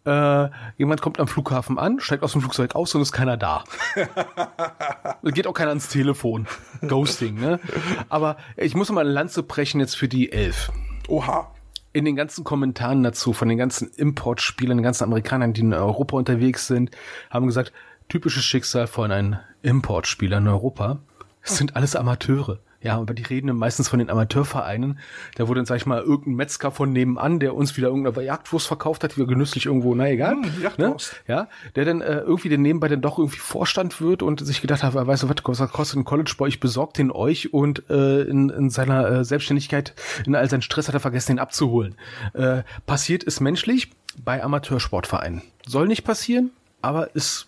[0.05, 3.63] Äh, jemand kommt am Flughafen an, steigt aus dem Flugzeug aus und ist keiner da.
[5.23, 6.49] Geht auch keiner ans Telefon.
[6.85, 7.61] Ghosting, ne?
[8.09, 10.73] Aber ich muss mal eine Lanze brechen jetzt für die Elf.
[11.07, 11.53] Oha.
[11.93, 16.17] In den ganzen Kommentaren dazu, von den ganzen Importspielern, den ganzen Amerikanern, die in Europa
[16.17, 16.91] unterwegs sind,
[17.31, 17.73] haben gesagt,
[18.09, 21.01] typisches Schicksal von einem Importspieler in Europa.
[21.43, 22.61] Es sind alles Amateure.
[22.83, 24.99] Ja, aber die reden meistens von den Amateurvereinen.
[25.35, 28.67] Da wurde dann, sag ich mal, irgendein Metzger von nebenan, der uns wieder irgendeine Jagdwurst
[28.67, 30.37] verkauft hat, die wir genüsslich irgendwo, na egal.
[30.37, 30.73] Hm.
[30.79, 30.97] Ne?
[31.29, 34.83] Ja, der dann äh, irgendwie den nebenbei dann doch irgendwie Vorstand wird und sich gedacht
[34.83, 38.23] hat, weißt du was, was kostet ein College Boy, ich besorge den euch und äh,
[38.23, 39.95] in, in seiner äh, Selbstständigkeit,
[40.27, 41.97] in all seinen Stress hat er vergessen, den abzuholen.
[42.33, 43.91] Äh, passiert ist menschlich
[44.25, 45.43] bei Amateursportvereinen.
[45.67, 46.51] Soll nicht passieren,
[46.81, 47.47] aber es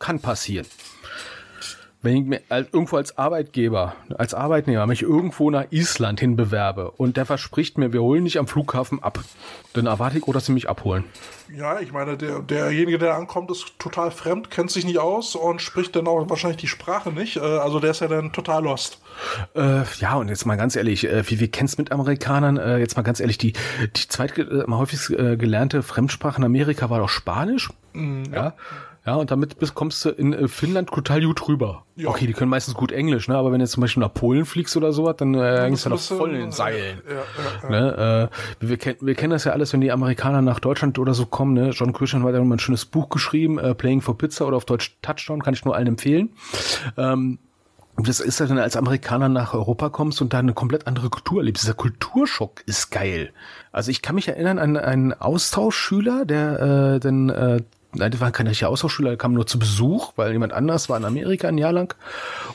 [0.00, 0.66] kann passieren.
[2.02, 6.92] Wenn ich mir als, irgendwo als Arbeitgeber, als Arbeitnehmer mich irgendwo nach Island hin bewerbe
[6.92, 9.18] und der verspricht mir, wir holen dich am Flughafen ab,
[9.74, 11.04] dann erwarte ich, auch, dass sie mich abholen.
[11.54, 15.60] Ja, ich meine, der, derjenige, der ankommt, ist total fremd, kennt sich nicht aus und
[15.60, 17.36] spricht dann auch wahrscheinlich die Sprache nicht.
[17.36, 18.98] Äh, Also der ist ja dann total lost.
[19.54, 22.96] Äh, ja, und jetzt mal ganz ehrlich, äh, wie wir kennen's mit Amerikanern, äh, jetzt
[22.96, 27.00] mal ganz ehrlich, die, die zweit äh, am häufigst äh, gelernte Fremdsprache in Amerika war
[27.00, 27.68] doch Spanisch.
[27.94, 28.32] ja.
[28.32, 28.54] Ja,
[29.06, 31.84] und damit bist, kommst du in äh, Finnland total gut rüber.
[31.96, 32.08] Ja.
[32.10, 33.36] Okay, die können meistens gut Englisch, ne?
[33.36, 35.90] Aber wenn du jetzt zum Beispiel nach Polen fliegst oder sowas, dann äh, hängst du
[35.90, 37.00] du- voll in den Seilen.
[37.08, 37.22] Ja, ja,
[37.62, 37.90] ja.
[37.90, 38.28] Ne,
[38.60, 41.26] äh, wir, kennen, wir kennen das ja alles, wenn die Amerikaner nach Deutschland oder so
[41.26, 41.54] kommen.
[41.54, 41.70] Ne?
[41.70, 44.64] John Christian hat ja mal ein schönes Buch geschrieben, äh, Playing for Pizza oder auf
[44.66, 46.30] Deutsch Touchdown, kann ich nur allen empfehlen.
[46.96, 47.38] Ähm,
[47.96, 51.10] und das ist ja dann, als Amerikaner nach Europa kommst und da eine komplett andere
[51.10, 51.62] Kultur erlebst.
[51.64, 53.30] Dieser Kulturschock ist geil.
[53.72, 57.62] Also ich kann mich erinnern an einen Austauschschüler, der äh, dann, äh,
[57.94, 60.96] nein, das war kein richtiger Austauschschüler, der kam nur zu Besuch, weil jemand anders war
[60.96, 61.94] in Amerika ein Jahr lang.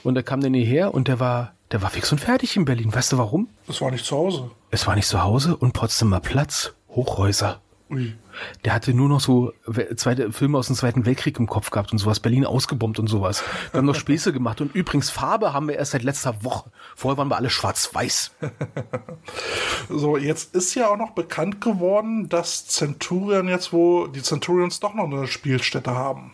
[0.03, 2.93] Und der kam dann hierher und der war, der war fix und fertig in Berlin.
[2.93, 3.49] Weißt du warum?
[3.67, 4.51] Das war nicht zu Hause.
[4.71, 7.61] Es war nicht zu Hause und Potsdamer Platz, Hochhäuser.
[7.91, 8.15] Ui.
[8.63, 11.91] Der hatte nur noch so We- zweite Filme aus dem Zweiten Weltkrieg im Kopf gehabt
[11.91, 13.43] und sowas, Berlin ausgebombt und sowas.
[13.71, 16.71] Wir haben noch Späße gemacht und übrigens Farbe haben wir erst seit letzter Woche.
[16.95, 18.31] Vorher waren wir alle schwarz-weiß.
[19.89, 24.95] So, jetzt ist ja auch noch bekannt geworden, dass Centurion jetzt, wo die Centurions doch
[24.95, 26.33] noch eine Spielstätte haben.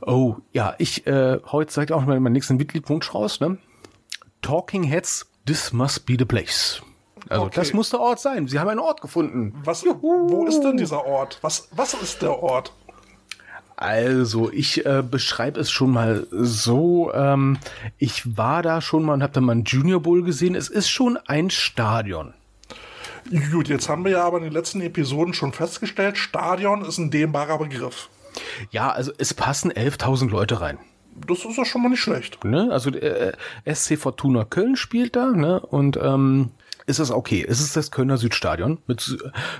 [0.00, 3.58] Oh, ja, ich, äh, heute zeigt auch mal meinen nächsten Mitgliedwunsch raus, ne?
[4.42, 6.82] Talking Heads, this must be the place.
[7.28, 7.54] Also, Okay.
[7.56, 8.48] das muss der Ort sein.
[8.48, 9.54] Sie haben einen Ort gefunden.
[9.64, 11.38] Was, wo ist denn dieser Ort?
[11.42, 12.72] Was, was ist der Ort?
[13.76, 17.12] Also, ich äh, beschreibe es schon mal so.
[17.14, 17.58] Ähm,
[17.96, 20.54] ich war da schon mal und habe da mal einen Junior Bowl gesehen.
[20.56, 22.34] Es ist schon ein Stadion.
[23.52, 27.10] Gut, jetzt haben wir ja aber in den letzten Episoden schon festgestellt, Stadion ist ein
[27.10, 28.08] dehnbarer Begriff.
[28.70, 30.78] Ja, also es passen 11.000 Leute rein.
[31.26, 32.42] Das ist ja schon mal nicht schlecht.
[32.44, 32.68] Ne?
[32.70, 33.32] Also äh,
[33.72, 35.60] SC Fortuna Köln spielt da ne?
[35.60, 36.50] und ähm,
[36.88, 37.44] ist es okay.
[37.46, 39.16] Es ist das Kölner Südstadion mit,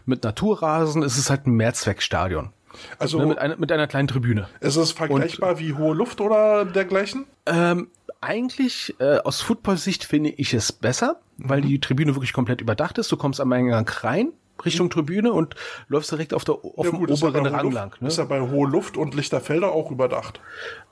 [0.07, 1.03] mit Naturrasen.
[1.03, 2.51] Es ist halt ein Mehrzweckstadion.
[2.99, 3.27] Also Ne?
[3.27, 4.49] Mit, einer, mit einer kleinen Tribüne.
[4.61, 7.27] ist es vergleichbar wie hohe Luft oder dergleichen?
[7.47, 7.89] Ähm,
[8.21, 13.11] eigentlich äh, aus Football-Sicht finde ich es besser, weil die Tribüne wirklich komplett überdacht ist.
[13.11, 14.33] Du kommst am Eingang rein,
[14.65, 15.55] Richtung Tribüne und
[15.89, 17.97] läufst direkt auf, der, auf dem ist ja oberen hoher Rang Luft, lang.
[18.01, 18.09] Ne?
[18.09, 20.41] Ist ja bei hoher Luft und Lichterfelder auch überdacht.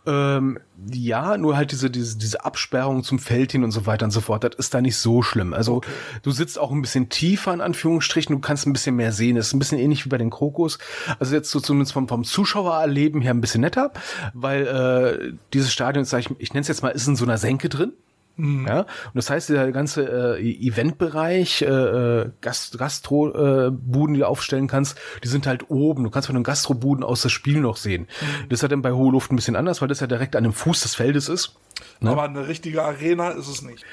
[0.06, 0.60] Ähm,
[0.92, 4.20] ja, nur halt diese, diese, diese Absperrung zum Feld hin und so weiter und so
[4.20, 5.52] fort, das ist da nicht so schlimm.
[5.52, 5.80] Also
[6.22, 9.36] du sitzt auch ein bisschen tiefer in Anführungsstrichen, du kannst ein bisschen mehr sehen.
[9.36, 10.78] Das ist ein bisschen ähnlich wie bei den Krokus.
[11.18, 13.92] Also jetzt so zumindest vom, vom Zuschauererleben her ein bisschen netter,
[14.32, 17.38] weil äh, dieses Stadion, sag ich, ich nenne es jetzt mal, ist in so einer
[17.38, 17.92] Senke drin.
[18.39, 24.28] Ja, und das heißt, der ganze äh, Eventbereich, äh, äh, Gast, Gastrobuden, äh, die du
[24.28, 26.05] aufstellen kannst, die sind halt oben.
[26.05, 28.09] Du kannst von den Gastrobuden aus das Spiel noch sehen.
[28.49, 30.45] Das ist halt dann bei hoher Luft ein bisschen anders, weil das ja direkt an
[30.45, 31.57] dem Fuß des Feldes ist.
[32.05, 33.84] Aber eine richtige Arena ist es nicht.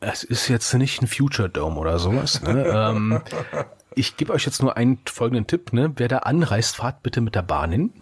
[0.00, 2.42] Es ist jetzt nicht ein Future Dome oder sowas.
[2.42, 2.64] Ne?
[2.74, 3.20] ähm,
[3.94, 5.72] ich gebe euch jetzt nur einen folgenden Tipp.
[5.72, 5.92] Ne?
[5.96, 7.92] Wer da anreist, fahrt bitte mit der Bahn hin.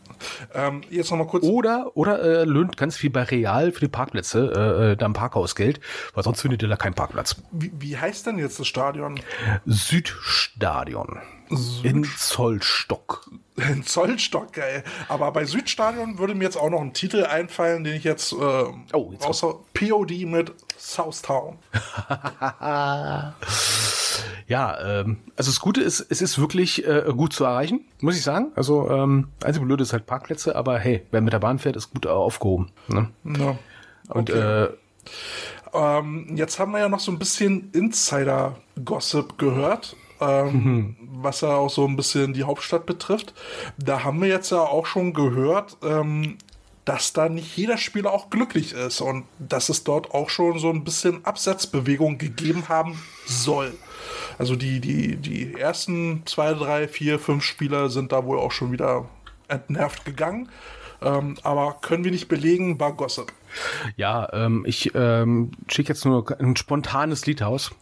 [0.55, 1.45] Ähm, jetzt noch mal kurz.
[1.45, 5.13] Oder, oder äh, löhnt ganz viel bei Real für die Parkplätze, äh, äh, da im
[5.13, 5.81] Parkhaus Geld,
[6.15, 7.37] weil sonst findet ihr da keinen Parkplatz.
[7.53, 9.21] Wie, wie heißt denn jetzt das Stadion?
[9.67, 11.21] Südstadion.
[11.83, 13.29] In Zollstock.
[13.57, 14.85] In Zollstock, geil.
[15.09, 18.37] Aber bei Südstadion würde mir jetzt auch noch ein Titel einfallen, den ich jetzt, äh,
[18.93, 21.59] Oh, jetzt außer POD mit Southtown.
[24.47, 28.23] Ja, ähm, also das Gute ist, es ist wirklich äh, gut zu erreichen, muss ich
[28.25, 28.51] sagen.
[28.57, 31.93] Also ähm, einzige Blöde ist halt Parkplätze, aber hey, wer mit der Bahn fährt, ist
[31.93, 32.73] gut aufgehoben.
[32.89, 33.11] Ne?
[33.25, 33.57] Ja.
[34.09, 34.65] Und Okay.
[34.65, 34.69] äh,
[35.73, 41.71] Ähm, jetzt haben wir ja noch so ein bisschen Insider-Gossip gehört, ähm, was ja auch
[41.71, 43.35] so ein bisschen die Hauptstadt betrifft.
[43.79, 46.39] Da haben wir jetzt ja auch schon gehört, ähm,
[46.85, 50.71] dass da nicht jeder Spieler auch glücklich ist und dass es dort auch schon so
[50.71, 53.73] ein bisschen Absetzbewegung gegeben haben soll.
[54.39, 58.73] Also die, die, die ersten zwei, drei, vier, fünf Spieler sind da wohl auch schon
[58.73, 59.09] wieder
[59.49, 60.49] entnervt gegangen.
[61.03, 63.33] Ähm, aber können wir nicht belegen, war Gossip.
[63.97, 67.73] Ja, ähm, ich ähm, schicke jetzt nur ein spontanes Lied aus.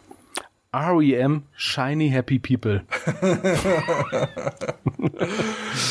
[0.73, 2.83] REM, Shiny Happy People.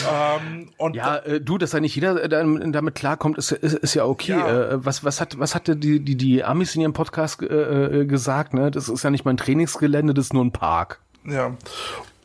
[0.08, 3.94] ähm, und ja, äh, du, dass da nicht jeder äh, damit klarkommt, ist, ist, ist
[3.96, 4.34] ja okay.
[4.34, 4.72] Ja.
[4.72, 8.06] Äh, was, was, hat, was hatte die, die, die Amis in ihrem Podcast äh, äh,
[8.06, 8.54] gesagt?
[8.54, 8.70] Ne?
[8.70, 11.00] Das ist ja nicht mal ein Trainingsgelände, das ist nur ein Park.
[11.26, 11.56] Ja.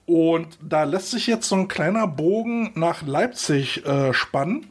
[0.04, 4.66] Und da lässt sich jetzt so ein kleiner Bogen nach Leipzig äh, spannen.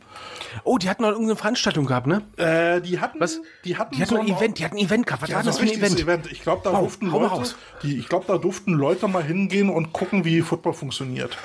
[0.63, 2.21] Oh, die hatten noch irgendeine Veranstaltung gehabt, ne?
[2.37, 3.41] Äh, die hatten, Was?
[3.65, 5.23] die hatten, die hatten so ein Event, die hatten ein Event gehabt.
[5.23, 5.99] Was ja, war das für ein Event?
[5.99, 6.31] Event?
[6.31, 9.69] Ich glaube, da hau, durften hau Leute, die, ich glaube, da durften Leute mal hingehen
[9.69, 11.37] und gucken, wie Football funktioniert.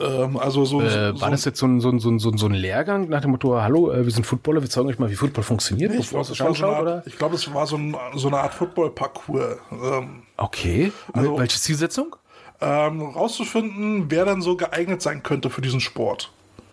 [0.00, 2.46] Ähm, also so, äh, so, war das jetzt so ein, so, ein, so, ein, so
[2.46, 5.14] ein Lehrgang nach dem Motto, hallo, äh, wir sind Footballer, wir zeigen euch mal, wie
[5.14, 7.02] Football funktioniert, nee, bevor es anschaut, so oder?
[7.06, 9.58] Ich glaube, es war so, ein, so eine Art Football-Parcours.
[9.70, 10.92] Ähm, okay.
[11.12, 12.16] Also, Welche Zielsetzung?
[12.60, 16.32] Ähm, rauszufinden, wer dann so geeignet sein könnte für diesen Sport.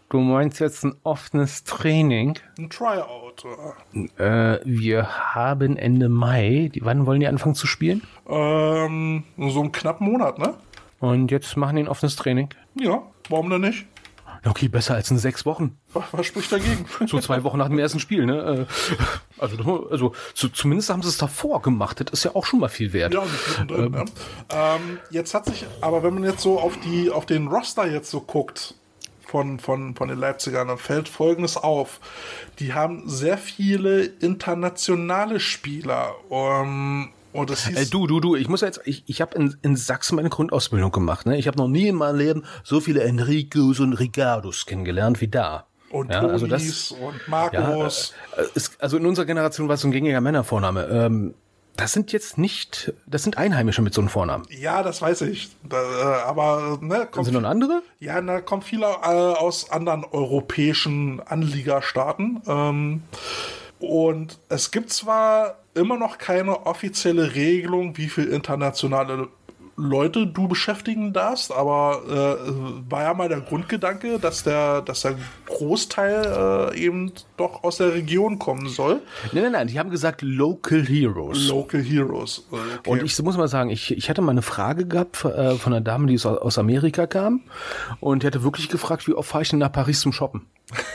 [0.10, 2.34] Du meinst jetzt ein offenes Training?
[2.57, 3.45] Ein Tryout.
[4.18, 6.72] Äh, wir haben Ende Mai.
[6.74, 8.01] Die, wann wollen die anfangen zu spielen?
[8.28, 10.55] Ähm, so einen knappen Monat, ne?
[10.99, 12.49] Und jetzt machen die ein offenes Training?
[12.74, 13.86] Ja, warum denn nicht?
[14.45, 15.78] Okay, besser als in sechs Wochen.
[16.12, 16.86] Was, spricht dagegen?
[17.07, 18.68] So zwei Wochen nach dem ersten Spiel, ne?
[18.68, 19.03] Äh,
[19.38, 21.99] also, also zu, zumindest haben sie es davor gemacht.
[21.99, 23.14] Das ist ja auch schon mal viel wert.
[23.14, 23.24] Ja,
[23.70, 24.76] ähm, ja.
[24.76, 28.10] Ähm, jetzt hat sich, aber wenn man jetzt so auf die, auf den Roster jetzt
[28.10, 28.74] so guckt,
[29.30, 32.00] von, von, von den Leipzigern, dann fällt Folgendes auf.
[32.60, 36.16] Die haben sehr viele internationale Spieler.
[36.30, 39.56] Um, und das hieß äh, du, du, du, ich muss jetzt, ich, ich habe in,
[39.62, 41.28] in Sachsen meine Grundausbildung gemacht.
[41.28, 41.38] Ne?
[41.38, 45.68] Ich habe noch nie in meinem Leben so viele Enricos und Ricardos kennengelernt wie da.
[45.92, 48.14] Und ja, also das, und Marcos.
[48.36, 50.86] Ja, äh, ist, also in unserer Generation war es so ein gängiger Männervorname.
[50.86, 51.34] Ähm,
[51.80, 54.46] das sind jetzt nicht, das sind Einheimische mit so einem Vornamen.
[54.50, 55.50] Ja, das weiß ich.
[55.64, 57.82] Da, äh, aber ne, kommt, sind noch andere?
[58.00, 62.42] Ja, da kommen viele äh, aus anderen europäischen Anliegerstaaten.
[62.48, 63.04] Ähm,
[63.80, 69.30] und es gibt zwar immer noch keine offizielle Regelung, wie viel internationale
[69.80, 75.16] Leute du beschäftigen darfst, aber äh, war ja mal der Grundgedanke, dass der, dass der
[75.46, 79.02] Großteil äh, eben doch aus der Region kommen soll.
[79.32, 81.48] Nein, nein, nein, die haben gesagt Local Heroes.
[81.48, 82.46] Local Heroes.
[82.52, 82.90] Okay.
[82.90, 85.82] Und ich muss mal sagen, ich, ich hatte mal eine Frage gehabt äh, von einer
[85.82, 87.42] Dame, die aus Amerika kam
[88.02, 90.46] und die hatte wirklich gefragt, wie oft fahre ich denn nach Paris zum Shoppen?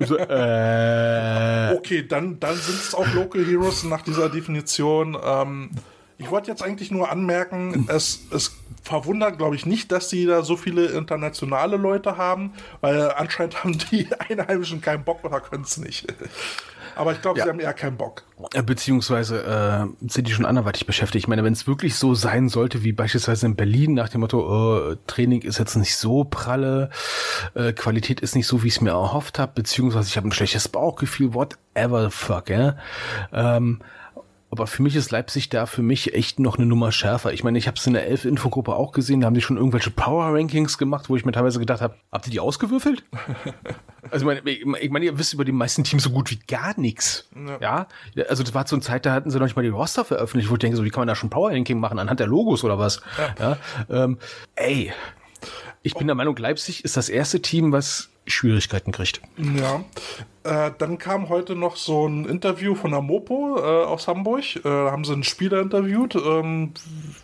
[0.00, 1.74] So, äh.
[1.76, 5.16] Okay, dann, dann sind es auch Local Heroes nach dieser Definition.
[5.22, 5.70] Ähm,
[6.18, 10.42] ich wollte jetzt eigentlich nur anmerken, es, es verwundert, glaube ich, nicht, dass sie da
[10.42, 15.76] so viele internationale Leute haben, weil anscheinend haben die Einheimischen keinen Bock oder können es
[15.76, 16.06] nicht.
[16.94, 17.44] Aber ich glaube, ja.
[17.44, 18.22] sie haben eher keinen Bock.
[18.54, 21.24] Äh, beziehungsweise äh, sind die schon anderweitig beschäftigt.
[21.24, 24.40] Ich meine, wenn es wirklich so sein sollte, wie beispielsweise in Berlin nach dem Motto,
[24.40, 26.88] oh, Training ist jetzt nicht so pralle,
[27.54, 30.32] äh, Qualität ist nicht so, wie ich es mir erhofft habe, beziehungsweise ich habe ein
[30.32, 32.76] schlechtes Bauchgefühl, whatever the fuck, ja.
[33.30, 33.80] Ähm,
[34.50, 37.32] aber für mich ist Leipzig da für mich echt noch eine Nummer schärfer.
[37.32, 39.90] Ich meine, ich habe es in der Elf-Infogruppe auch gesehen, da haben die schon irgendwelche
[39.90, 43.04] Power-Rankings gemacht, wo ich mir teilweise gedacht habe, habt ihr die ausgewürfelt?
[44.10, 46.78] also ich meine, ich meine, ihr wisst über die meisten Teams so gut wie gar
[46.78, 47.28] nichts.
[47.34, 47.58] Ja.
[48.14, 48.24] ja.
[48.28, 50.48] Also das war so eine Zeit, da hatten sie noch nicht mal die Roster veröffentlicht,
[50.50, 52.78] wo ich denke, so, wie kann man da schon Power-Ranking machen anhand der Logos oder
[52.78, 53.00] was?
[53.18, 53.56] Ja.
[53.88, 54.18] ja ähm,
[54.54, 54.92] ey,
[55.82, 59.20] ich bin der Meinung, Leipzig ist das erste Team, was Schwierigkeiten kriegt.
[59.36, 59.84] Ja.
[60.46, 64.56] Äh, dann kam heute noch so ein Interview von der Mopo äh, aus Hamburg.
[64.56, 66.72] Äh, da haben sie einen Spieler interviewt, ähm,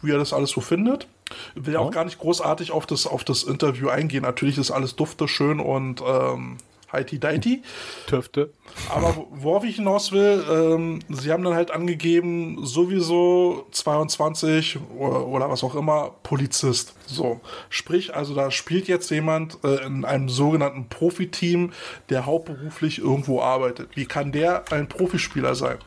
[0.03, 1.07] wie er das alles so findet.
[1.55, 1.81] Will ja.
[1.81, 4.23] auch gar nicht großartig auf das, auf das Interview eingehen.
[4.23, 6.57] Natürlich ist alles dufte, schön und ähm,
[6.93, 7.63] heiti deiti.
[8.07, 8.53] Töfte.
[8.89, 15.51] Aber worauf ich hinaus will, ähm, sie haben dann halt angegeben, sowieso 22 oder, oder,
[15.51, 16.95] was auch immer, Polizist.
[17.07, 17.41] So.
[17.69, 21.73] Sprich, also da spielt jetzt jemand äh, in einem sogenannten Profiteam,
[22.09, 23.91] der hauptberuflich irgendwo arbeitet.
[23.95, 25.79] Wie kann der ein Profispieler sein?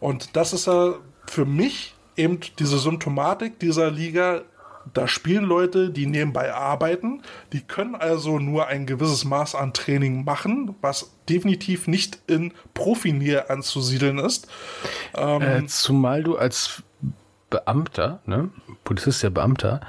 [0.00, 0.94] Und das ist ja
[1.26, 4.42] für mich eben diese Symptomatik dieser Liga,
[4.94, 7.22] da spielen Leute, die nebenbei arbeiten,
[7.52, 13.50] die können also nur ein gewisses Maß an Training machen, was definitiv nicht in Profinähe
[13.50, 14.48] anzusiedeln ist.
[15.14, 16.82] Ähm, äh, zumal du als
[17.50, 18.50] Beamter, ne,
[18.84, 19.80] Polizist ja Beamter,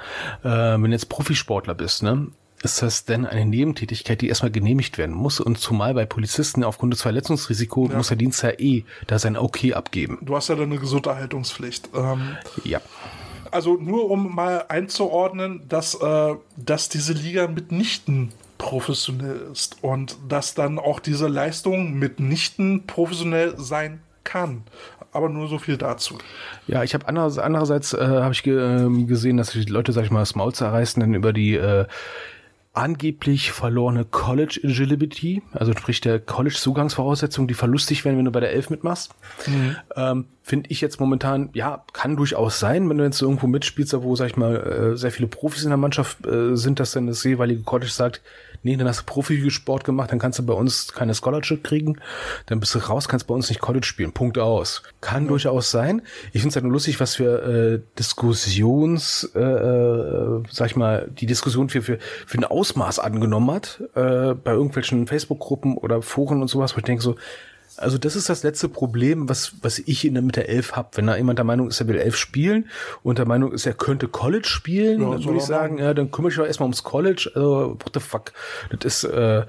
[0.42, 2.28] äh, wenn du jetzt Profisportler bist, ne,
[2.62, 5.40] ist das denn eine Nebentätigkeit, die erstmal genehmigt werden muss?
[5.40, 7.96] Und zumal bei Polizisten aufgrund des Verletzungsrisikos ja.
[7.96, 10.18] muss der Dienst ja eh da sein Okay abgeben.
[10.20, 11.88] Du hast ja dann eine Gesunderhaltungspflicht.
[11.94, 12.82] Ähm, ja
[13.50, 20.54] also nur um mal einzuordnen, dass, äh, dass diese Liga mitnichten professionell ist und dass
[20.54, 24.64] dann auch diese Leistung mitnichten professionell sein kann.
[25.12, 26.18] Aber nur so viel dazu.
[26.68, 30.04] Ja, ich habe andererseits, andererseits äh, habe ich ge ähm, gesehen, dass die Leute, sag
[30.04, 31.86] ich mal, das Maul zerreißen dann über die äh,
[32.72, 38.52] angeblich verlorene College Agility, also sprich der College-Zugangsvoraussetzungen, die verlustig werden, wenn du bei der
[38.52, 39.12] Elf mitmachst.
[39.46, 39.76] Mhm.
[39.96, 44.16] Ähm, Finde ich jetzt momentan, ja, kann durchaus sein, wenn du jetzt irgendwo mitspielst, wo,
[44.16, 47.22] sag ich mal, äh, sehr viele Profis in der Mannschaft äh, sind, dass dann das
[47.22, 48.20] jeweilige College sagt,
[48.64, 52.00] nee, dann hast du Profisport gemacht, dann kannst du bei uns keine Scholarship kriegen,
[52.46, 54.10] dann bist du raus, kannst bei uns nicht College spielen.
[54.10, 54.82] Punkt aus.
[55.00, 55.28] Kann mhm.
[55.28, 56.02] durchaus sein.
[56.32, 61.08] Ich finde es halt nur lustig, was für äh, Diskussions, äh, äh, sag ich mal,
[61.12, 66.42] die Diskussion für, für, für ein Ausmaß angenommen hat, äh, bei irgendwelchen Facebook-Gruppen oder Foren
[66.42, 67.14] und sowas, wo ich denke so,
[67.76, 70.88] also das ist das letzte Problem, was, was ich in der, mit der Elf habe.
[70.94, 72.68] Wenn da jemand der Meinung ist, er will Elf spielen
[73.02, 76.10] und der Meinung ist, er könnte College spielen, ja, dann würde ich sagen, ja, dann
[76.10, 77.30] kümmere ich doch erstmal ums College.
[77.34, 78.32] Also, what the fuck.
[78.70, 79.44] Das ist, äh,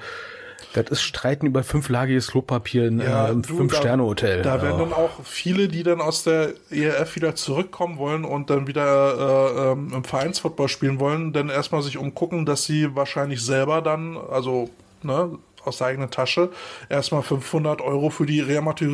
[0.73, 4.41] das ist Streiten über fünflagiges Klopapier in ja, äh, Fünf-Sterne-Hotel.
[4.41, 8.49] Da, da werden dann auch viele, die dann aus der ERF wieder zurückkommen wollen und
[8.49, 13.43] dann wieder äh, ähm, im Vereinsfootball spielen wollen, dann erstmal sich umgucken, dass sie wahrscheinlich
[13.43, 14.69] selber dann, also
[15.03, 16.49] ne, aus der eigenen Tasche
[16.89, 18.89] erstmal 500 Euro für die Reamateur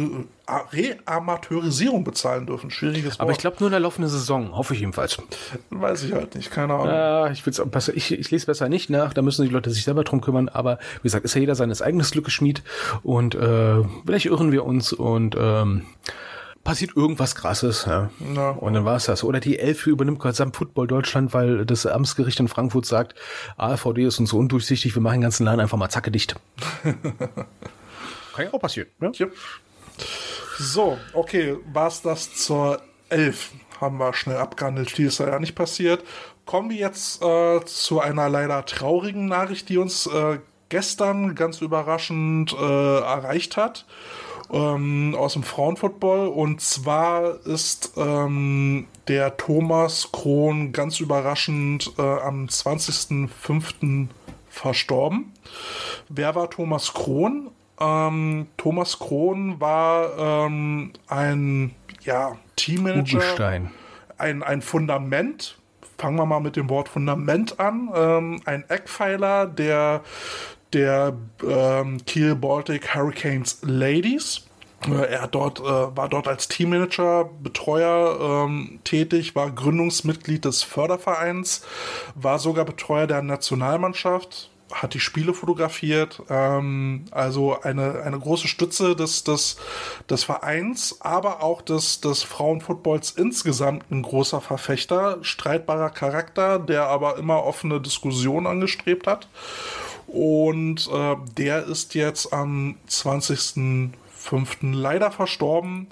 [0.47, 2.71] Reamateurisierung bezahlen dürfen.
[2.71, 3.21] Schwieriges Wort.
[3.21, 5.17] Aber ich glaube nur in der laufenden Saison, hoffe ich jedenfalls.
[5.69, 6.87] Weiß ich halt nicht, keine Ahnung.
[6.87, 10.05] Ja, ich, besser, ich, ich lese besser nicht nach, da müssen die Leute sich selber
[10.05, 12.63] drum kümmern, aber wie gesagt, ist ja jeder seines eigenes Glückes Schmied
[13.03, 15.85] und äh, vielleicht irren wir uns und ähm,
[16.67, 17.85] passiert irgendwas krasses.
[17.85, 18.09] Ja.
[18.35, 18.49] ja.
[18.49, 19.23] Und dann war es das.
[19.23, 23.15] Oder die Elf übernimmt gesamt Football Deutschland, weil das Amtsgericht in Frankfurt sagt,
[23.55, 26.35] AfVD ist uns so undurchsichtig, wir machen den ganzen Laden einfach mal zacke dicht.
[26.83, 28.89] Kann ja auch passieren.
[28.99, 29.11] Ja?
[29.13, 29.27] ja.
[30.59, 33.51] So, okay, war es das zur Elf?
[33.79, 36.03] Haben wir schnell abgehandelt, die ist ja nicht passiert.
[36.45, 42.53] Kommen wir jetzt äh, zu einer leider traurigen Nachricht, die uns äh, gestern ganz überraschend
[42.53, 43.85] äh, erreicht hat
[44.51, 46.27] ähm, aus dem Frauenfootball.
[46.27, 54.07] Und zwar ist ähm, der Thomas Krohn ganz überraschend äh, am 20.05.
[54.49, 55.33] verstorben.
[56.09, 57.49] Wer war Thomas Krohn?
[57.79, 63.69] Ähm, Thomas Krohn war ähm, ein ja, Teammanager.
[64.17, 65.57] Ein, ein Fundament
[65.97, 67.89] fangen wir mal mit dem Wort Fundament an.
[67.95, 70.01] Ähm, ein Eckpfeiler der
[70.73, 71.13] der
[71.47, 74.43] ähm, Kiel Baltic Hurricanes Ladies.
[74.87, 81.65] Äh, er dort, äh, war dort als Teammanager, Betreuer ähm, tätig, war Gründungsmitglied des Fördervereins,
[82.15, 88.95] war sogar Betreuer der Nationalmannschaft, hat die Spiele fotografiert, ähm, also eine, eine große Stütze
[88.95, 89.57] des, des,
[90.09, 97.17] des Vereins, aber auch des, des Frauenfootballs insgesamt ein großer Verfechter, streitbarer Charakter, der aber
[97.17, 99.27] immer offene Diskussionen angestrebt hat.
[100.07, 103.91] Und äh, der ist jetzt am 20.05.
[104.73, 105.87] leider verstorben.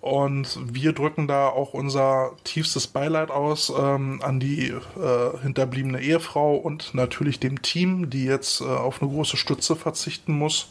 [0.00, 6.54] Und wir drücken da auch unser tiefstes Beileid aus ähm, an die äh, hinterbliebene Ehefrau
[6.54, 10.68] und natürlich dem Team, die jetzt äh, auf eine große Stütze verzichten muss.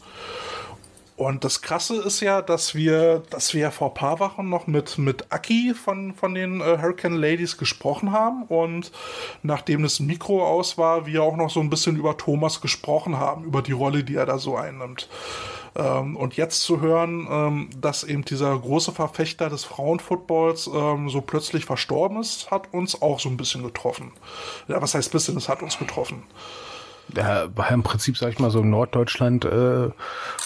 [1.18, 4.68] Und das Krasse ist ja, dass wir, dass wir ja vor ein paar Wochen noch
[4.68, 8.44] mit, mit Aki von, von den äh, Hurricane Ladies gesprochen haben.
[8.44, 8.92] Und
[9.42, 13.42] nachdem das Mikro aus war, wir auch noch so ein bisschen über Thomas gesprochen haben,
[13.42, 15.08] über die Rolle, die er da so einnimmt.
[15.74, 21.20] Ähm, und jetzt zu hören, ähm, dass eben dieser große Verfechter des Frauenfootballs ähm, so
[21.20, 24.12] plötzlich verstorben ist, hat uns auch so ein bisschen getroffen.
[24.68, 25.36] Ja, was heißt bisschen?
[25.36, 26.22] Es hat uns getroffen
[27.16, 29.90] ja, war im Prinzip, sag ich mal, so Norddeutschland, äh,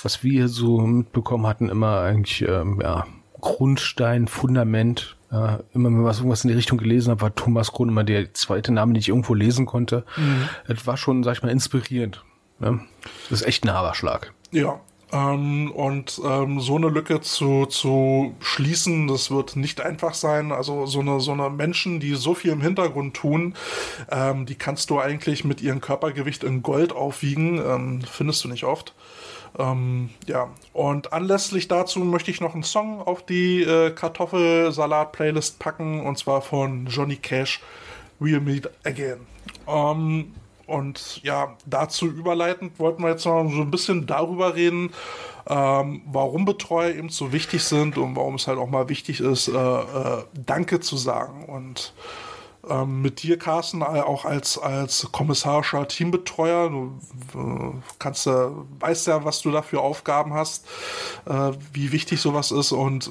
[0.03, 3.07] was wir so mitbekommen hatten, immer eigentlich, ähm, ja,
[3.41, 5.17] Grundstein, Fundament.
[5.31, 8.35] Ja, immer wenn was irgendwas in die Richtung gelesen habe, war Thomas Krohn immer der
[8.35, 10.05] zweite Name, den ich irgendwo lesen konnte.
[10.17, 10.49] Mhm.
[10.69, 12.23] Das war schon, sag ich mal, inspirierend.
[12.59, 12.81] Ne?
[13.31, 14.33] Das ist echt ein Haberschlag.
[14.51, 14.79] Ja,
[15.13, 20.53] ähm, und ähm, so eine Lücke zu, zu schließen, das wird nicht einfach sein.
[20.53, 23.55] Also so eine, so eine Menschen, die so viel im Hintergrund tun,
[24.11, 27.59] ähm, die kannst du eigentlich mit ihrem Körpergewicht in Gold aufwiegen.
[27.59, 28.95] Ähm, findest du nicht oft.
[29.59, 36.07] Ähm, ja, und anlässlich dazu möchte ich noch einen Song auf die äh, Kartoffelsalat-Playlist packen,
[36.07, 37.61] und zwar von Johnny Cash,
[38.19, 39.27] We'll Meet Again.
[39.69, 40.33] Ähm,
[40.73, 44.91] und ja, dazu überleitend wollten wir jetzt noch so ein bisschen darüber reden,
[45.47, 49.49] ähm, warum Betreuer eben so wichtig sind und warum es halt auch mal wichtig ist,
[49.49, 51.45] äh, äh, Danke zu sagen.
[51.45, 51.93] Und
[52.69, 56.99] ähm, mit dir, Carsten, auch als, als kommissarischer Teambetreuer, du
[57.35, 58.51] äh, äh,
[58.81, 60.67] weißt ja, was du da für Aufgaben hast,
[61.27, 63.11] äh, wie wichtig sowas ist und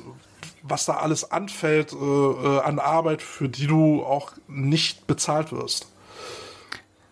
[0.63, 5.90] was da alles anfällt äh, äh, an Arbeit, für die du auch nicht bezahlt wirst.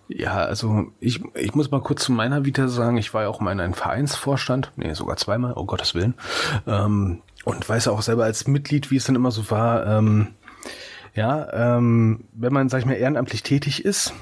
[0.09, 3.39] Ja, also ich, ich muss mal kurz zu meiner Vita sagen, ich war ja auch
[3.41, 6.15] mal in einem Vereinsvorstand, nee, sogar zweimal, oh Gottes Willen.
[6.65, 10.29] Ähm, Und weiß auch selber als Mitglied, wie es dann immer so war, ähm,
[11.15, 14.13] ja, ähm, wenn man, sag ich mal, ehrenamtlich tätig ist,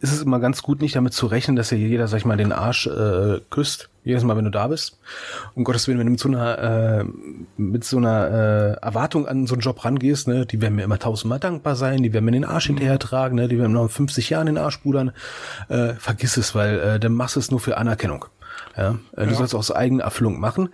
[0.00, 2.36] ist es immer ganz gut, nicht damit zu rechnen, dass ja jeder, sag ich mal,
[2.36, 4.98] den Arsch äh, küsst, jedes Mal, wenn du da bist.
[5.54, 7.04] Um Gottes Willen, wenn du mit so einer, äh,
[7.56, 10.98] mit so einer äh, Erwartung an so einen Job rangehst, ne, die werden mir immer
[10.98, 13.88] tausendmal dankbar sein, die werden mir den Arsch hinterher tragen, ne, die werden noch in
[13.88, 15.12] 50 Jahren den Arsch pudern.
[15.68, 18.26] Äh, vergiss es, weil äh, dann machst du es nur für Anerkennung.
[18.76, 19.36] Ja, äh, du ja.
[19.36, 20.70] sollst aus eigener Erfüllung machen,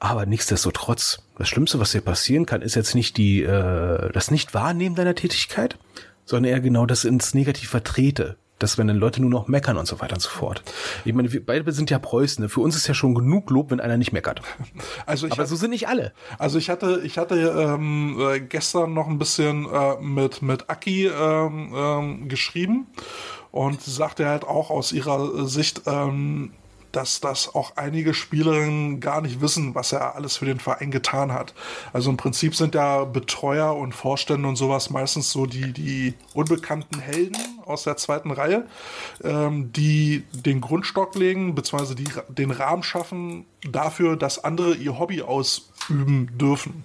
[0.00, 4.96] aber nichtsdestotrotz, das Schlimmste, was dir passieren kann, ist jetzt nicht die, äh, das Nicht-Wahrnehmen
[4.96, 5.78] deiner Tätigkeit,
[6.24, 8.36] sondern eher genau das ins Negativ vertrete.
[8.60, 10.62] dass wenn dann Leute nur noch meckern und so weiter und so fort.
[11.04, 12.44] Ich meine, wir beide sind ja Preußen.
[12.44, 12.48] Ne?
[12.48, 14.40] Für uns ist ja schon genug Lob, wenn einer nicht meckert.
[15.06, 16.12] Also Aber hatte, so sind nicht alle.
[16.38, 21.08] Also ich hatte, ich hatte ähm, äh, gestern noch ein bisschen äh, mit mit Aki
[21.08, 22.86] ähm, ähm, geschrieben
[23.50, 26.52] und sagte halt auch aus ihrer Sicht, ähm,
[26.94, 31.32] dass das auch einige Spielerinnen gar nicht wissen, was er alles für den Verein getan
[31.32, 31.54] hat.
[31.92, 37.00] Also im Prinzip sind ja Betreuer und Vorstände und sowas meistens so die, die unbekannten
[37.00, 37.36] Helden
[37.66, 38.66] aus der zweiten Reihe,
[39.22, 45.22] ähm, die den Grundstock legen, beziehungsweise die, den Rahmen schaffen dafür, dass andere ihr Hobby
[45.22, 46.84] ausüben dürfen.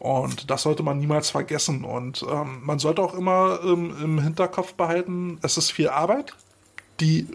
[0.00, 1.84] Und das sollte man niemals vergessen.
[1.84, 6.34] Und ähm, man sollte auch immer ähm, im Hinterkopf behalten, es ist viel Arbeit,
[7.00, 7.26] die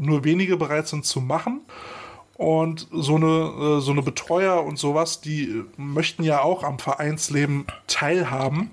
[0.00, 1.60] nur wenige bereit sind zu machen.
[2.34, 7.66] Und so eine, äh, so eine Betreuer und sowas, die möchten ja auch am Vereinsleben
[7.86, 8.70] teilhaben.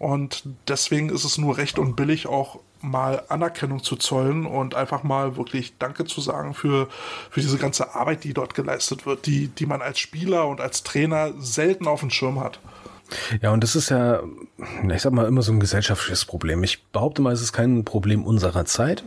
[0.00, 5.04] Und deswegen ist es nur recht und billig, auch mal Anerkennung zu zollen und einfach
[5.04, 6.88] mal wirklich Danke zu sagen für,
[7.30, 10.82] für diese ganze Arbeit, die dort geleistet wird, die, die man als Spieler und als
[10.82, 12.58] Trainer selten auf dem Schirm hat.
[13.40, 14.22] Ja, und das ist ja,
[14.90, 16.62] ich sag mal, immer so ein gesellschaftliches Problem.
[16.62, 19.04] Ich behaupte mal, es ist kein Problem unserer Zeit.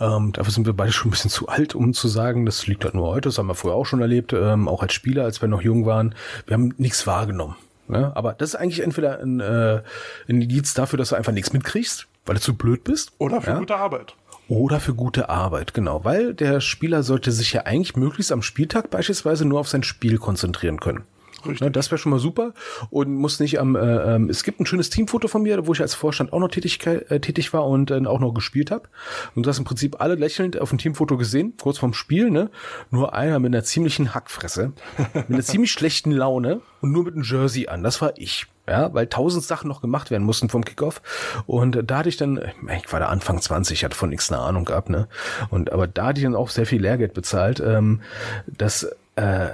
[0.00, 2.84] Ähm, dafür sind wir beide schon ein bisschen zu alt, um zu sagen, das liegt
[2.84, 5.42] halt nur heute, das haben wir früher auch schon erlebt, ähm, auch als Spieler, als
[5.42, 6.14] wir noch jung waren.
[6.46, 7.56] Wir haben nichts wahrgenommen.
[7.86, 8.12] Ne?
[8.14, 9.82] Aber das ist eigentlich entweder ein, äh,
[10.28, 13.12] ein Indiz dafür, dass du einfach nichts mitkriegst, weil du zu blöd bist.
[13.18, 13.58] Oder für ja?
[13.58, 14.14] gute Arbeit.
[14.48, 16.04] Oder für gute Arbeit, genau.
[16.04, 20.18] Weil der Spieler sollte sich ja eigentlich möglichst am Spieltag beispielsweise nur auf sein Spiel
[20.18, 21.04] konzentrieren können.
[21.44, 21.60] Richtig.
[21.60, 22.52] Ne, das wäre schon mal super
[22.90, 23.76] und muss nicht am.
[23.76, 23.80] Äh,
[24.14, 26.84] ähm, es gibt ein schönes Teamfoto von mir, wo ich als Vorstand auch noch tätig,
[26.86, 28.88] äh, tätig war und äh, auch noch gespielt habe.
[29.34, 32.30] Und du hast im Prinzip alle lächelnd auf dem Teamfoto gesehen, kurz vorm Spiel.
[32.30, 32.50] Ne,
[32.90, 34.72] nur einer mit einer ziemlichen Hackfresse,
[35.14, 37.82] mit einer ziemlich schlechten Laune und nur mit einem Jersey an.
[37.82, 38.46] Das war ich.
[38.68, 41.02] Ja, weil tausend Sachen noch gemacht werden mussten vom Kickoff.
[41.46, 42.40] Und da hatte ich dann,
[42.78, 45.08] ich war da Anfang 20, hatte von nichts eine Ahnung gehabt, ne?
[45.48, 48.00] Und aber da hatte ich dann auch sehr viel Lehrgeld bezahlt, ähm,
[48.46, 48.84] dass
[49.16, 49.48] äh,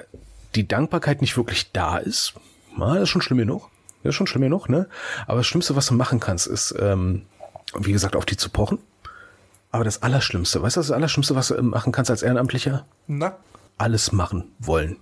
[0.57, 2.35] die Dankbarkeit nicht wirklich da ist,
[2.77, 3.71] na, das ist schon schlimm genug.
[4.03, 4.89] Das ist schon schlimm genug, ne?
[5.27, 7.23] Aber das Schlimmste, was du machen kannst, ist, ähm,
[7.75, 8.79] wie gesagt, auf die zu pochen.
[9.73, 12.87] Aber das Allerschlimmste, weißt du, das Allerschlimmste, was du machen kannst als Ehrenamtlicher?
[13.07, 13.37] Na?
[13.79, 14.97] Alles machen wollen.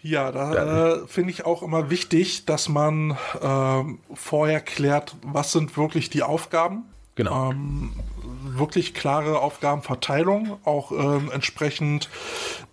[0.00, 3.82] Ja, da äh, finde ich auch immer wichtig, dass man äh,
[4.14, 6.84] vorher klärt, was sind wirklich die Aufgaben.
[7.18, 7.50] Genau.
[7.50, 7.90] Ähm,
[8.44, 12.08] wirklich klare Aufgabenverteilung, auch ähm, entsprechend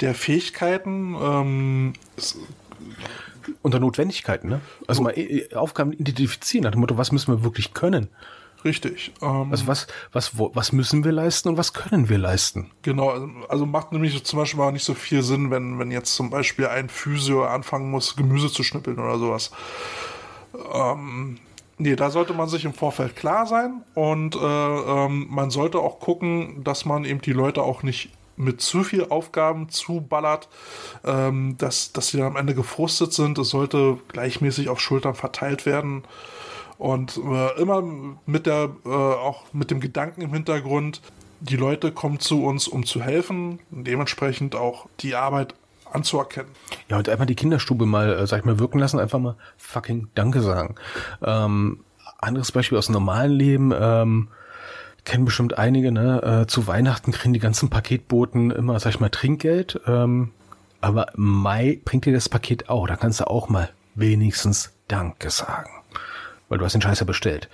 [0.02, 1.16] der Fähigkeiten.
[1.20, 1.93] Ähm,
[3.64, 4.62] Unter Notwendigkeiten, ne?
[4.86, 8.10] Also mal äh, Aufgaben identifizieren, nach dem Motto, was müssen wir wirklich können?
[8.64, 9.14] Richtig.
[9.20, 12.70] Ähm, also was, was, was müssen wir leisten und was können wir leisten?
[12.84, 16.30] Genau, also macht nämlich zum Beispiel auch nicht so viel Sinn, wenn, wenn jetzt zum
[16.30, 19.50] Beispiel ein Physio anfangen muss, Gemüse zu schnippeln oder sowas.
[20.72, 21.39] Ähm,
[21.78, 25.99] Nee, da sollte man sich im Vorfeld klar sein und äh, ähm, man sollte auch
[25.99, 30.47] gucken, dass man eben die Leute auch nicht mit zu viel Aufgaben zuballert,
[31.03, 33.38] ähm, dass, dass sie dann am Ende gefrustet sind.
[33.38, 36.03] Es sollte gleichmäßig auf Schultern verteilt werden
[36.78, 37.84] und äh, immer
[38.26, 41.01] mit der äh, auch mit dem Gedanken im Hintergrund,
[41.41, 45.55] die Leute kommen zu uns, um zu helfen, dementsprechend auch die Arbeit
[45.96, 46.52] anzuerkennen.
[46.89, 50.10] Ja, und einfach die Kinderstube mal, äh, sag ich mal, wirken lassen, einfach mal fucking
[50.14, 50.76] Danke sagen.
[51.24, 51.80] Ähm,
[52.20, 54.28] anderes Beispiel aus dem normalen Leben, ähm,
[55.06, 56.41] kennen bestimmt einige, ne?
[56.43, 59.80] Äh, zu Weihnachten kriegen die ganzen Paketboten immer, sag ich mal, Trinkgeld.
[59.88, 60.32] Ähm,
[60.82, 62.88] aber Mai bringt dir das Paket auch.
[62.88, 65.72] Da kannst du auch mal wenigstens Danke sagen.
[66.50, 67.50] Weil du hast den Scheißer bestellt.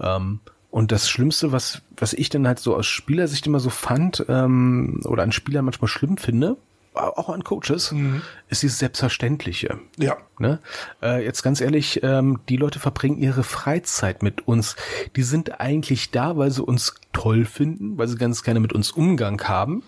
[0.00, 0.40] Ähm,
[0.70, 5.00] und das Schlimmste, was, was ich dann halt so aus Spielersicht immer so fand, ähm,
[5.04, 6.56] oder an Spielern manchmal schlimm finde,
[6.96, 8.22] auch an Coaches, mhm.
[8.48, 9.78] ist dieses Selbstverständliche.
[9.96, 10.16] Ja.
[10.38, 10.60] Ne?
[11.02, 14.76] Äh, jetzt ganz ehrlich, ähm, die Leute verbringen ihre Freizeit mit uns.
[15.14, 18.90] Die sind eigentlich da, weil sie uns toll finden, weil sie ganz gerne mit uns
[18.90, 19.82] Umgang haben.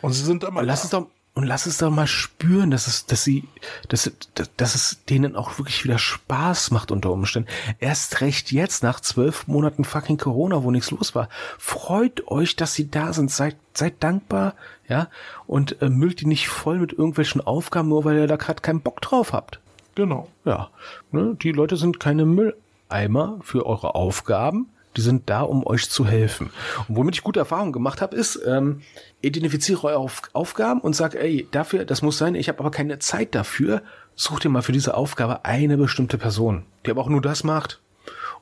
[0.00, 0.62] Und sie sind immer.
[0.62, 3.44] Lass es doch, und lass es doch mal spüren, dass es, dass sie,
[3.88, 4.10] dass,
[4.58, 7.48] dass es denen auch wirklich wieder Spaß macht unter Umständen.
[7.78, 11.30] Erst recht jetzt nach zwölf Monaten fucking Corona, wo nichts los war.
[11.58, 13.30] Freut euch, dass sie da sind.
[13.30, 14.54] Seid, seid dankbar,
[14.88, 15.08] ja,
[15.46, 18.82] und äh, müllt die nicht voll mit irgendwelchen Aufgaben, nur weil ihr da gerade keinen
[18.82, 19.58] Bock drauf habt.
[19.94, 20.28] Genau.
[20.44, 20.68] Ja.
[21.12, 24.68] Ne, die Leute sind keine Mülleimer für eure Aufgaben.
[24.96, 26.50] Die sind da, um euch zu helfen.
[26.88, 28.82] Und womit ich gute Erfahrungen gemacht habe, ist, ähm,
[29.20, 32.98] identifiziere eure Auf Aufgaben und sag, ey, dafür, das muss sein, ich habe aber keine
[32.98, 33.82] Zeit dafür.
[34.14, 37.80] Such dir mal für diese Aufgabe eine bestimmte Person, die aber auch nur das macht.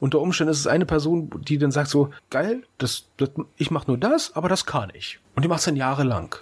[0.00, 3.86] Unter Umständen ist es eine Person, die dann sagt so, geil, das, das ich mache
[3.86, 5.20] nur das, aber das kann ich.
[5.36, 6.34] Und die macht es dann jahrelang.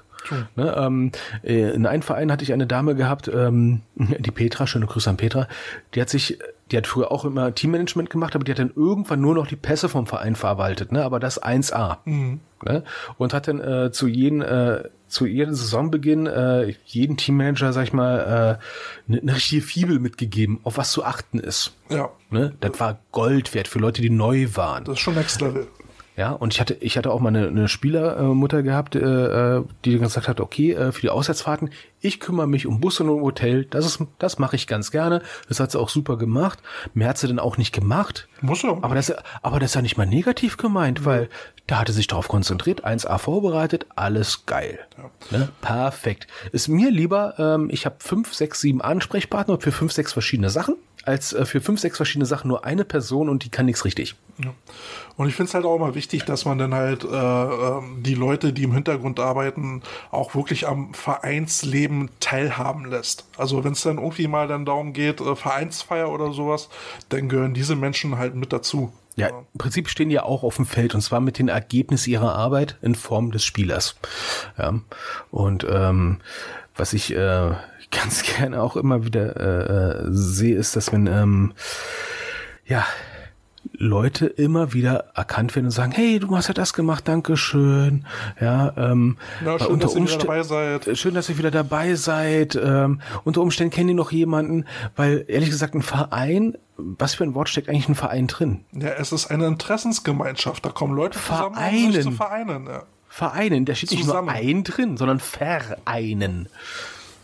[0.56, 4.86] Ne, ähm, äh, in einem Verein hatte ich eine Dame gehabt, ähm, die Petra, schöne
[4.86, 5.48] Grüße an Petra,
[5.94, 6.38] die hat sich,
[6.71, 9.57] die hat früher auch immer Teammanagement gemacht, aber die hat dann irgendwann nur noch die
[9.57, 11.99] Pässe vom Verein verwaltet, ne, aber das 1A.
[12.05, 12.41] Mhm.
[12.64, 12.83] Ne,
[13.19, 17.93] und hat dann äh, zu jedem, äh, zu jedem Saisonbeginn äh, jeden Teammanager, sag ich
[17.93, 18.59] mal,
[19.09, 21.75] äh, eine ne richtige Fibel mitgegeben, auf was zu achten ist.
[21.89, 22.11] Ja.
[22.31, 22.55] Ne?
[22.61, 24.85] Das war Gold wert für Leute, die neu waren.
[24.85, 25.69] Das ist schon Next Level.
[26.19, 30.27] Ja, und ich hatte, ich hatte auch mal eine, eine Spielermutter gehabt, äh, die gesagt
[30.27, 33.87] hat, okay, äh, für die Auswärtsfahrten, ich kümmere mich um Bus und um Hotel, das
[33.87, 35.23] ist, das mache ich ganz gerne.
[35.49, 36.59] Das hat sie auch super gemacht.
[36.93, 38.27] Mehr hat sie dann auch nicht gemacht.
[38.41, 38.77] Muss ja.
[38.83, 41.05] Aber das, aber das ist ja nicht mal negativ gemeint, mhm.
[41.05, 41.29] weil
[41.69, 44.81] da hatte sich darauf konzentriert, 1A vorbereitet, alles geil.
[44.97, 45.39] Ja.
[45.39, 45.49] Ne?
[45.61, 46.27] Perfekt.
[46.51, 50.75] Ist mir lieber, ähm, ich habe fünf, sechs, sieben Ansprechpartner für fünf, sechs verschiedene Sachen
[51.09, 54.14] als äh, für fünf, sechs verschiedene Sachen nur eine Person und die kann nichts richtig.
[54.36, 54.52] Ja.
[55.16, 58.14] Und ich finde es halt auch immer wichtig, dass man dann halt äh, ähm, die
[58.14, 63.26] Leute, die im Hintergrund arbeiten, auch wirklich am Vereinsleben teilhaben lässt.
[63.38, 66.68] Also wenn es dann irgendwie mal dann darum geht, äh, Vereinsfeier oder sowas,
[67.09, 68.92] dann gehören diese Menschen halt mit dazu.
[69.16, 72.11] Ja, im Prinzip stehen die ja auch auf dem Feld und zwar mit den Ergebnissen
[72.11, 73.96] ihrer Arbeit in Form des Spielers.
[74.56, 74.74] Ja.
[75.32, 76.20] Und ähm,
[76.76, 77.50] was ich äh,
[77.91, 81.53] ganz gerne auch immer wieder äh, äh, sehe, ist, dass wenn ähm,
[82.66, 82.84] ja
[83.72, 88.07] Leute immer wieder erkannt werden und sagen, hey, du hast ja das gemacht, danke schön.
[88.41, 90.99] Ja, ähm, ja schön, dass ihr wieder dabei seid.
[90.99, 92.57] Schön, dass ihr wieder dabei seid.
[92.57, 94.64] Ähm, unter Umständen kennen die noch jemanden,
[94.97, 98.64] weil ehrlich gesagt ein Verein, was für ein Wort steckt eigentlich ein Verein drin?
[98.72, 100.64] Ja, es ist eine Interessensgemeinschaft.
[100.64, 101.86] Da kommen Leute zusammen, Vereinen.
[101.86, 102.66] um sich zu vereinen.
[102.66, 102.82] Ja.
[103.09, 104.26] Vereinen, da steht zusammen.
[104.26, 106.49] nicht nur ein drin, sondern Vereinen.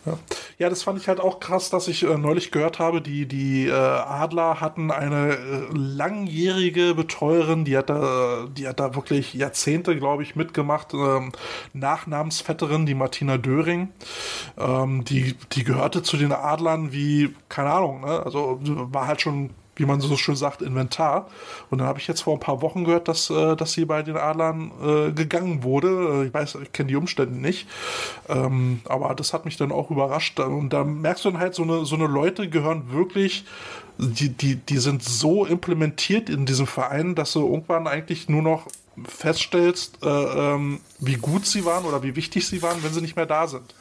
[0.06, 0.18] Ja.
[0.58, 3.66] ja, das fand ich halt auch krass, dass ich äh, neulich gehört habe, die, die
[3.66, 9.96] äh, Adler hatten eine äh, langjährige Betreuerin, die hat da, die hat da wirklich Jahrzehnte,
[9.96, 11.32] glaube ich, mitgemacht, ähm,
[11.72, 13.88] Nachnamensvetterin, die Martina Döring.
[14.58, 18.22] Ähm, die, die gehörte zu den Adlern wie, keine Ahnung, ne?
[18.24, 21.28] also war halt schon wie man so schön sagt, Inventar.
[21.70, 24.02] Und dann habe ich jetzt vor ein paar Wochen gehört, dass, äh, dass sie bei
[24.02, 26.22] den Adlern äh, gegangen wurde.
[26.22, 27.68] Äh, ich weiß, ich kenne die Umstände nicht.
[28.28, 30.38] Ähm, aber das hat mich dann auch überrascht.
[30.40, 33.44] Und da merkst du dann halt, so eine, so eine Leute gehören wirklich,
[33.98, 38.66] die, die, die sind so implementiert in diesem Verein, dass du irgendwann eigentlich nur noch
[39.06, 43.16] feststellst, äh, ähm, wie gut sie waren oder wie wichtig sie waren, wenn sie nicht
[43.16, 43.74] mehr da sind.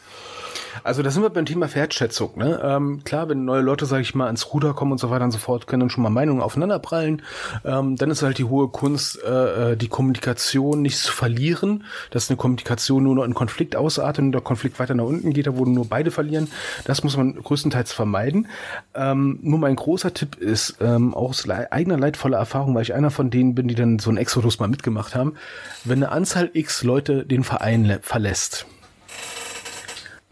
[0.83, 2.37] Also da sind wir beim Thema Wertschätzung.
[2.37, 2.59] Ne?
[2.63, 5.31] Ähm, klar, wenn neue Leute, sage ich mal, ans Ruder kommen und so weiter und
[5.31, 7.21] so fort, können dann schon mal Meinungen aufeinanderprallen.
[7.63, 12.29] Ähm, dann ist halt die hohe Kunst, äh, äh, die Kommunikation nicht zu verlieren, dass
[12.29, 15.57] eine Kommunikation nur noch in Konflikt ausartet und der Konflikt weiter nach unten geht, da
[15.57, 16.49] wo nur beide verlieren.
[16.85, 18.47] Das muss man größtenteils vermeiden.
[18.93, 23.29] Ähm, nur mein großer Tipp ist, ähm, aus eigener leidvoller Erfahrung, weil ich einer von
[23.29, 25.35] denen bin, die dann so einen Exodus mal mitgemacht haben,
[25.83, 28.65] wenn eine Anzahl X Leute den Verein verlässt,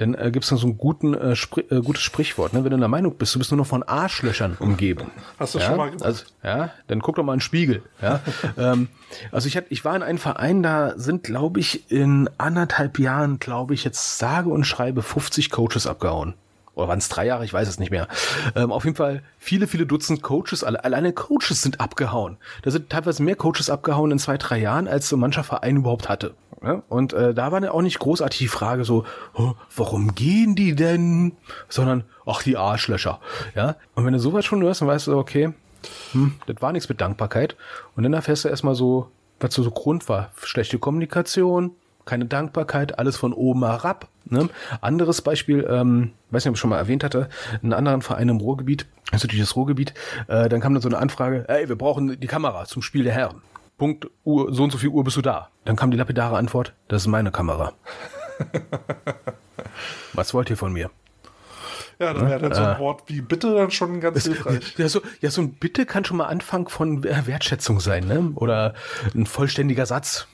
[0.01, 2.53] dann äh, gibt es so ein guten, äh, Spr äh, gutes Sprichwort.
[2.53, 2.63] Ne?
[2.63, 5.11] Wenn du in der Meinung bist, du bist nur noch von Arschlöchern umgeben.
[5.39, 5.65] Hast du ja?
[5.65, 6.03] schon mal gemacht?
[6.03, 7.83] Also, ja, dann guck doch mal in den Spiegel.
[8.01, 8.19] Ja?
[8.57, 8.87] ähm,
[9.31, 13.37] also ich, hab, ich war in einem Verein, da sind, glaube ich, in anderthalb Jahren,
[13.39, 16.33] glaube ich, jetzt sage und schreibe 50 Coaches abgehauen
[16.73, 18.07] oder waren es drei Jahre, ich weiß es nicht mehr.
[18.55, 22.37] Ähm, auf jeden Fall viele, viele Dutzend Coaches, alle, alleine Coaches sind abgehauen.
[22.63, 26.09] Da sind teilweise mehr Coaches abgehauen in zwei, drei Jahren, als so mancher Verein überhaupt
[26.09, 26.33] hatte.
[26.63, 26.83] Ja?
[26.89, 30.75] Und äh, da war dann auch nicht großartig die Frage so, oh, warum gehen die
[30.75, 31.33] denn?
[31.69, 33.19] Sondern, ach, die Arschlöcher.
[33.55, 33.75] Ja.
[33.95, 35.53] Und wenn du sowas schon hörst, dann weißt du, okay,
[36.11, 37.55] hm, das war nichts mit Dankbarkeit.
[37.95, 39.09] Und dann erfährst du erstmal so,
[39.39, 40.31] was so, Grund war.
[40.43, 41.71] Schlechte Kommunikation,
[42.05, 44.07] keine Dankbarkeit, alles von oben herab.
[44.25, 44.49] Ne?
[44.81, 47.29] Anderes Beispiel, ähm, weiß nicht, ob ich schon mal erwähnt hatte,
[47.63, 49.93] einen anderen Verein im Ruhrgebiet, also das Ruhrgebiet,
[50.27, 53.13] äh, dann kam dann so eine Anfrage, ey, wir brauchen die Kamera zum Spiel der
[53.13, 53.41] Herren.
[53.81, 55.49] Punkt, Uhr, so und so viel Uhr bist du da.
[55.65, 57.73] Dann kam die lapidare Antwort, das ist meine Kamera.
[60.13, 60.91] Was wollt ihr von mir?
[61.97, 62.79] Ja, dann wäre dann so ein äh.
[62.79, 64.75] Wort wie Bitte dann schon ganz hilfreich.
[64.77, 68.31] Ja so, ja, so ein Bitte kann schon mal Anfang von Wertschätzung sein, ne?
[68.35, 68.75] Oder
[69.15, 70.27] ein vollständiger Satz.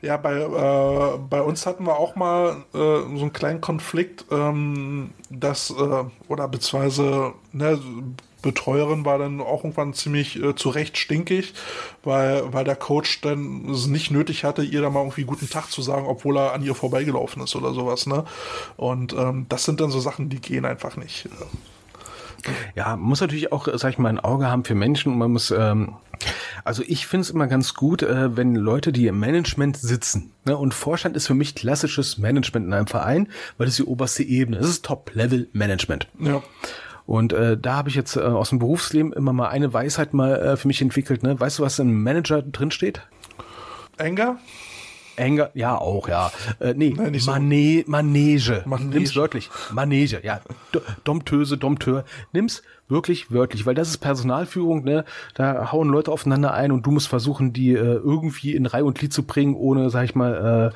[0.00, 5.10] Ja, bei, äh, bei uns hatten wir auch mal äh, so einen kleinen Konflikt, ähm,
[5.28, 7.80] dass, äh, oder beziehungsweise, ne,
[8.42, 11.54] Betreuerin war dann auch irgendwann ziemlich äh, zu Recht stinkig,
[12.02, 15.70] weil, weil der Coach dann es nicht nötig hatte, ihr da mal irgendwie guten Tag
[15.70, 18.24] zu sagen, obwohl er an ihr vorbeigelaufen ist oder sowas, ne?
[18.76, 21.28] Und ähm, das sind dann so Sachen, die gehen einfach nicht.
[22.74, 25.32] Ja, man muss natürlich auch, sag ich mal, ein Auge haben für Menschen und man
[25.32, 25.94] muss, ähm,
[26.64, 30.56] also ich finde es immer ganz gut, äh, wenn Leute, die im Management sitzen, ne,
[30.56, 33.28] und Vorstand ist für mich klassisches Management in einem Verein,
[33.58, 36.08] weil das ist die oberste Ebene, das ist Top-Level-Management.
[36.18, 36.42] Ja.
[37.06, 40.34] Und äh, da habe ich jetzt äh, aus dem Berufsleben immer mal eine Weisheit mal
[40.36, 41.22] äh, für mich entwickelt.
[41.22, 41.38] Ne?
[41.38, 43.02] Weißt du, was im Manager drin steht?
[43.98, 44.38] Anger?
[45.18, 46.32] Anger, ja auch, ja.
[46.58, 47.30] Äh, nee, Nein, nicht so.
[47.32, 48.62] Mane Manege.
[48.64, 48.94] Manege.
[48.94, 49.50] Nimm's wörtlich.
[49.70, 50.40] Manege, ja.
[50.74, 52.04] D Domptöse, Dompteur.
[52.32, 55.04] Nimm's wirklich wörtlich, weil das ist Personalführung, ne?
[55.34, 58.98] Da hauen Leute aufeinander ein und du musst versuchen, die äh, irgendwie in Reihe und
[58.98, 60.72] Glied zu bringen, ohne, sag ich mal,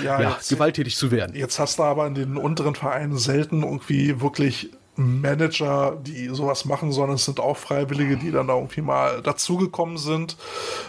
[0.00, 1.34] äh, Ja, ja, jetzt- gewalttätig zu werden.
[1.34, 6.90] Jetzt hast du aber in den unteren Vereinen selten irgendwie wirklich Manager, die sowas machen,
[6.92, 10.36] sondern es sind auch Freiwillige, die dann da irgendwie mal dazugekommen sind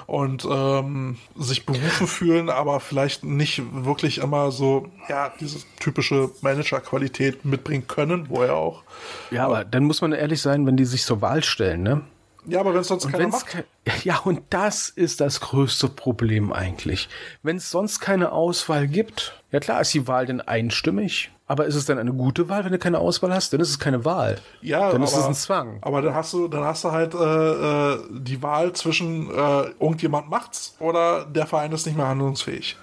[0.07, 7.45] und ähm, sich berufen fühlen, aber vielleicht nicht wirklich immer so, ja, diese typische Managerqualität
[7.45, 8.83] mitbringen können, woher auch.
[9.31, 12.01] Ja, aber dann muss man ehrlich sein, wenn die sich zur Wahl stellen, ne?
[12.47, 13.47] Ja, aber wenn es sonst keiner Wenn's macht.
[13.49, 13.65] ke-
[14.03, 17.09] ja, und das ist das größte Problem eigentlich.
[17.43, 21.73] Wenn es sonst keine Auswahl gibt, ja klar ist die Wahl dann einstimmig, aber ist
[21.73, 23.51] es dann eine gute Wahl, wenn du keine Auswahl hast?
[23.51, 24.37] Dann ist es keine Wahl.
[24.61, 25.79] Ja, dann aber, ist es ein Zwang.
[25.81, 30.29] Aber dann hast du, dann hast du halt äh, äh, die Wahl zwischen äh, irgendjemand
[30.29, 32.77] macht's oder der Verein ist nicht mehr handlungsfähig.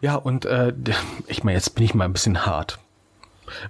[0.00, 0.72] Ja, und äh,
[1.26, 2.78] ich meine, jetzt bin ich mal ein bisschen hart.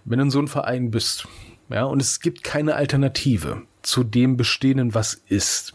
[0.05, 1.27] Wenn du in so einem Verein bist,
[1.71, 5.73] ja, und es gibt keine Alternative zu dem Bestehenden, was ist,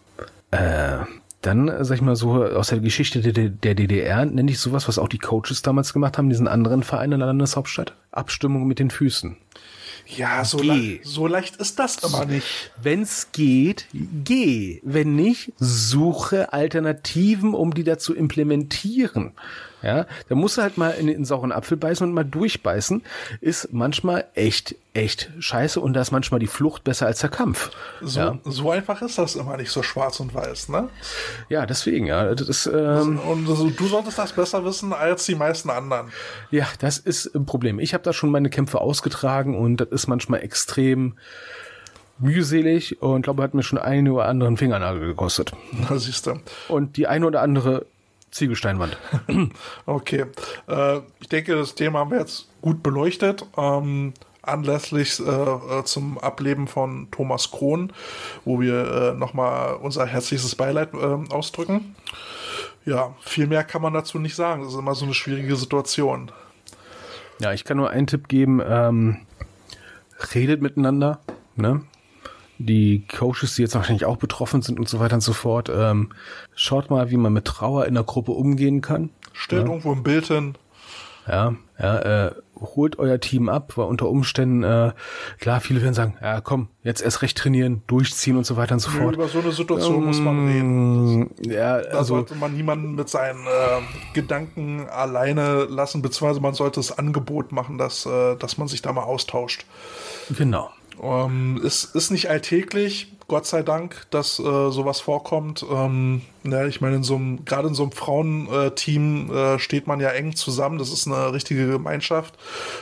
[0.52, 1.00] äh,
[1.42, 4.88] dann, äh, sag ich mal so, aus der Geschichte der, der DDR nenne ich sowas,
[4.88, 7.96] was auch die Coaches damals gemacht haben, diesen anderen Vereinen in der Landeshauptstadt.
[8.12, 9.38] Abstimmung mit den Füßen.
[10.08, 12.72] Ja, so, le so leicht ist das immer nicht.
[12.82, 14.82] Wenn's geht, geh.
[14.84, 19.34] Wenn nicht, suche Alternativen, um die da zu implementieren.
[19.82, 23.04] Ja, da musst du halt mal in den sauren Apfel beißen und mal durchbeißen.
[23.42, 27.72] Ist manchmal echt, echt scheiße und da ist manchmal die Flucht besser als der Kampf.
[28.02, 30.90] So, Ja, so einfach ist das immer nicht so schwarz und weiß, ne?
[31.50, 35.70] ja deswegen, ja, das ist, ähm, Und du solltest das besser wissen als die meisten
[35.70, 36.12] anderen.
[36.52, 37.80] ja, das ist ein Problem.
[37.80, 41.16] Ich habe da schon meine Kämpfe ausgetragen und das ist manchmal extrem
[42.20, 45.54] mühselig und glaube, hat mir schon einen oder anderen Fingernagel gekostet.
[45.90, 46.40] Da siehst du.
[46.68, 47.86] Und die eine oder andere
[48.32, 48.98] Ziegelsteinwand.
[49.86, 50.26] Okay.
[50.68, 53.46] Äh, ich denke, das Thema haben wir jetzt gut beleuchtet.
[53.58, 57.94] Ähm, anlässlich äh, äh, zum Ableben von Thomas Krohn,
[58.46, 61.96] wo wir äh, nochmal unser herzliches Beileid äh, ausdrücken.
[62.86, 64.64] Ja, viel mehr kann man dazu nicht sagen.
[64.64, 66.32] Das ist immer so eine schwierige Situation.
[67.40, 68.62] Ja, ich kann nur einen Tipp geben.
[68.66, 69.18] Ähm,
[70.34, 71.20] redet miteinander.
[71.56, 71.82] Ne?
[72.66, 75.70] Die Coaches, die jetzt wahrscheinlich auch betroffen sind und so weiter und so fort.
[75.74, 76.10] Ähm,
[76.56, 79.10] schaut mal, wie man mit Trauer in der Gruppe umgehen kann.
[79.34, 80.56] Stellt irgendwo ein Bild hin.
[81.28, 84.92] Ja, ja äh, holt euer Team ab, weil unter Umständen, äh,
[85.40, 88.80] klar, viele werden sagen, ja komm, jetzt erst recht trainieren, durchziehen und so weiter und
[88.80, 89.16] so fort.
[89.16, 91.20] Über so eine Situation muss man reden.
[91.20, 96.54] Mm, Ja, Da also sollte man niemanden mit seinen äh, Gedanken alleine lassen, beziehungsweise man
[96.54, 99.66] sollte das Angebot machen, dass, äh, dass man sich da mal austauscht.
[100.30, 100.70] genau.
[101.02, 105.66] Ähm, es ist nicht alltäglich, Gott sei Dank, dass äh, sowas vorkommt.
[105.72, 110.02] Ähm, ja, ich meine, in so einem, gerade in so einem Frauenteam äh, steht man
[110.02, 110.78] ja eng zusammen.
[110.78, 112.38] Das ist eine richtige Gemeinschaft.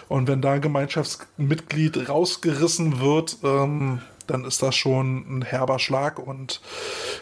[0.07, 6.19] Und wenn da ein Gemeinschaftsmitglied rausgerissen wird, ähm, dann ist das schon ein herber Schlag
[6.19, 6.61] und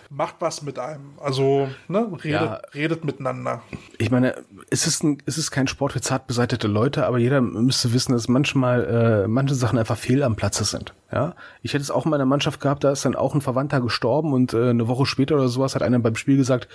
[0.09, 1.13] macht was mit einem.
[1.19, 2.61] Also, ne, redet, Ja.
[2.73, 3.61] redet miteinander.
[3.97, 4.35] Ich meine,
[4.69, 8.11] es ist, ein, es ist kein Sport für zart beseitete Leute, aber jeder müsste wissen,
[8.13, 10.93] dass manchmal äh, manche Sachen einfach fehl am Platze sind.
[11.11, 13.79] Ja, ich hätte es auch in meiner Mannschaft gehabt, da ist dann auch ein Verwandter
[13.81, 16.67] gestorben und äh, eine Woche später oder sowas hat einer beim Spiel gesagt,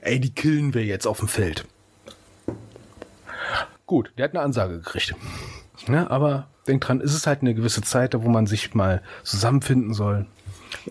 [0.00, 1.66] ey, die killen wir jetzt auf dem Feld.
[3.86, 5.14] Gut, der hat eine Ansage gekriegt.
[5.88, 9.92] Ja, aber denk dran, es ist halt eine gewisse Zeit, wo man sich mal zusammenfinden
[9.92, 10.26] soll.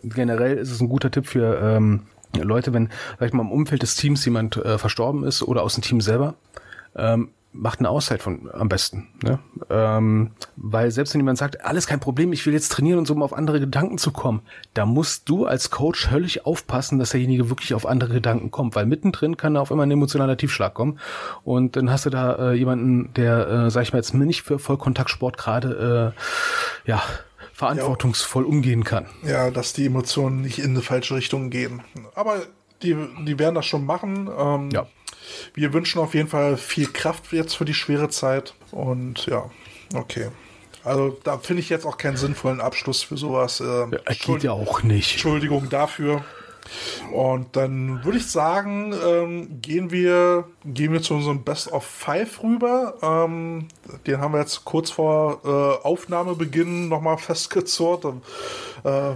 [0.03, 2.01] Generell ist es ein guter Tipp für ähm,
[2.35, 5.83] Leute, wenn vielleicht mal im Umfeld des Teams jemand äh, verstorben ist oder aus dem
[5.83, 6.35] Team selber,
[6.95, 9.07] ähm, macht eine Auszeit von am besten.
[9.23, 9.39] Ne?
[9.69, 13.13] Ähm, weil selbst wenn jemand sagt, alles kein Problem, ich will jetzt trainieren und so,
[13.13, 14.41] um auf andere Gedanken zu kommen,
[14.73, 18.85] da musst du als Coach höllisch aufpassen, dass derjenige wirklich auf andere Gedanken kommt, weil
[18.85, 20.99] mittendrin kann da auf einmal ein emotionaler Tiefschlag kommen
[21.43, 24.59] und dann hast du da äh, jemanden, der, äh, sag ich mal jetzt nicht für
[24.59, 26.13] Vollkontaktsport gerade,
[26.85, 27.01] äh, ja,
[27.53, 29.07] verantwortungsvoll umgehen kann.
[29.23, 31.81] Ja, dass die Emotionen nicht in eine falsche Richtung gehen.
[32.15, 32.37] Aber
[32.83, 32.95] die,
[33.25, 34.29] die werden das schon machen.
[34.37, 34.87] Ähm, Ja.
[35.53, 38.53] Wir wünschen auf jeden Fall viel Kraft jetzt für die schwere Zeit.
[38.71, 39.49] Und ja,
[39.95, 40.29] okay.
[40.83, 43.59] Also da finde ich jetzt auch keinen sinnvollen Abschluss für sowas.
[43.59, 45.13] Ähm, Er geht ja auch nicht.
[45.13, 46.23] Entschuldigung dafür.
[47.11, 52.43] Und dann würde ich sagen, ähm, gehen wir gehen wir zu unserem Best of Five
[52.43, 52.95] rüber.
[53.01, 53.67] Ähm,
[54.05, 58.05] den haben wir jetzt kurz vor äh, Aufnahmebeginn nochmal festgezurrt.
[58.83, 59.15] Äh,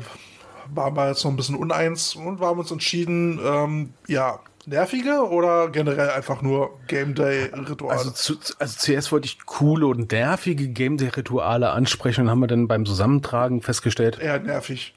[0.73, 5.69] waren wir jetzt noch ein bisschen uneins und haben uns entschieden, ähm, ja, nervige oder
[5.69, 7.99] generell einfach nur Game Day Rituale?
[7.99, 12.39] Also, zu, also zuerst wollte ich coole und nervige Game Day Rituale ansprechen und haben
[12.39, 14.19] wir dann beim Zusammentragen festgestellt.
[14.19, 14.95] Eher nervig.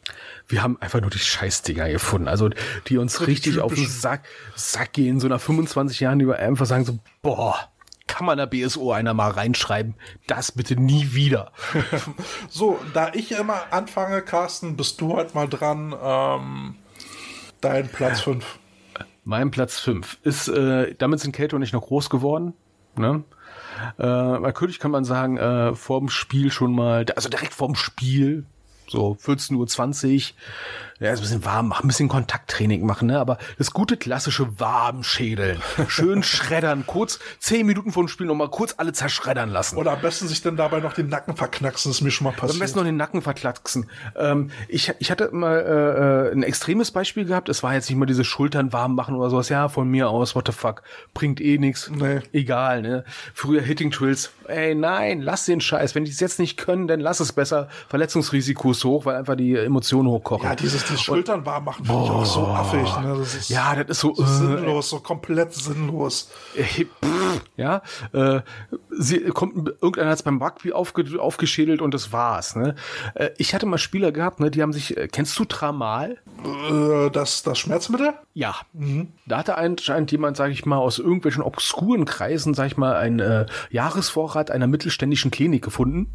[0.48, 2.51] Wir haben einfach nur die Scheißdinger gefunden, also
[2.88, 4.22] die uns richtig, richtig auf den Sack,
[4.55, 7.68] Sack gehen, so nach 25 Jahren, die wir einfach sagen so, boah,
[8.06, 9.94] kann man der BSO einer mal reinschreiben,
[10.26, 11.52] das bitte nie wieder.
[12.48, 16.76] so, da ich immer anfange, Carsten, bist du heute mal dran, ähm,
[17.60, 18.44] dein Platz 5.
[19.28, 22.55] Mein Platz 5 ist, äh, damit sind Kate und ich noch groß geworden.
[22.97, 23.24] Ne?
[23.98, 28.47] Äh, natürlich kann man sagen, äh, vorm Spiel schon mal, also direkt vorm Spiel,
[28.86, 30.36] so 14.20 Uhr,
[30.98, 33.18] ja, ist ein bisschen warm machen, ein bisschen Kontakttraining machen, ne?
[33.18, 35.60] Aber das gute klassische Warmschädeln.
[35.89, 39.77] Schön schreddern, kurz zehn Minuten vor dem Spiel nochmal kurz alle zerschreddern lassen.
[39.77, 42.32] Oder am besten sich dann dabei noch den Nacken verknacksen, das ist mir schon mal
[42.32, 42.52] passiert.
[42.52, 43.90] Am besten noch den Nacken verknacksen.
[44.16, 47.51] Ähm, ich, ich hatte mal äh, ein extremes Beispiel gehabt.
[47.51, 49.51] Es war jetzt nicht mal diese Schultern warm machen oder sowas.
[49.51, 50.82] Ja, von mir aus, what the fuck.
[51.12, 51.90] Bringt eh nichts.
[51.90, 52.20] Nee.
[52.32, 53.05] Egal, ne?
[53.35, 54.31] Früher Hitting Trills.
[54.48, 55.94] Ey, nein, lass den Scheiß.
[55.94, 57.68] Wenn die es jetzt nicht können, dann lass es besser.
[57.89, 60.48] Verletzungsrisiko ist hoch, weil einfach die Emotionen hochkochen.
[60.48, 62.96] Ja, dieses die Schultern warm machen, finde ich auch so affig.
[62.98, 63.16] Ne?
[63.18, 66.30] Das ist ja, das ist so, so äh, sinnlos, so komplett sinnlos.
[66.54, 66.86] Äh,
[67.56, 67.82] ja,
[68.12, 68.40] äh,
[68.90, 72.56] sie kommt, irgendeiner hat es beim Rugby aufge, aufgeschädelt und das war's.
[72.56, 72.74] Ne?
[73.14, 76.18] Äh, ich hatte mal Spieler gehabt, ne, die haben sich, äh, kennst du Tramal?
[76.44, 78.14] Äh, das, das Schmerzmittel?
[78.34, 78.56] Ja.
[78.72, 79.08] Mhm.
[79.26, 83.20] Da hatte anscheinend jemand, sage ich mal, aus irgendwelchen obskuren Kreisen, sage ich mal, einen
[83.20, 86.12] äh, Jahresvorrat einer mittelständischen Klinik gefunden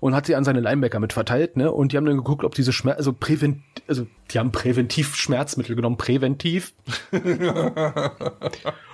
[0.00, 1.72] und hat sie an seine Linebacker mit verteilt, ne?
[1.72, 5.76] Und die haben dann geguckt, ob diese Schmerz, also prävent, also die haben präventiv Schmerzmittel
[5.76, 6.74] genommen, präventiv.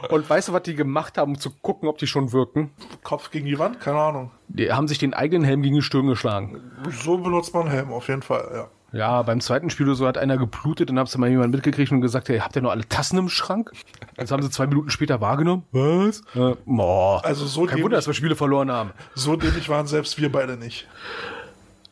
[0.08, 2.70] und weißt du, was die gemacht haben, um zu gucken, ob die schon wirken?
[3.02, 3.80] Kopf gegen die Wand?
[3.80, 4.30] Keine Ahnung.
[4.48, 6.60] Die haben sich den eigenen Helm gegen die Stirn geschlagen.
[6.90, 8.68] So benutzt man Helm, auf jeden Fall, ja.
[8.94, 12.00] Ja, beim zweiten Spiel oder so hat einer geblutet und hab's mal jemand mitgekriegt und
[12.00, 13.72] gesagt, hey, habt ihr noch alle Tassen im Schrank?
[14.16, 15.64] Das haben sie zwei Minuten später wahrgenommen.
[15.72, 16.20] Was?
[16.36, 17.24] Äh, boah.
[17.24, 18.92] Also so Kein Wunder, dass wir Spiele verloren haben.
[19.16, 20.86] So dämlich waren selbst wir beide nicht.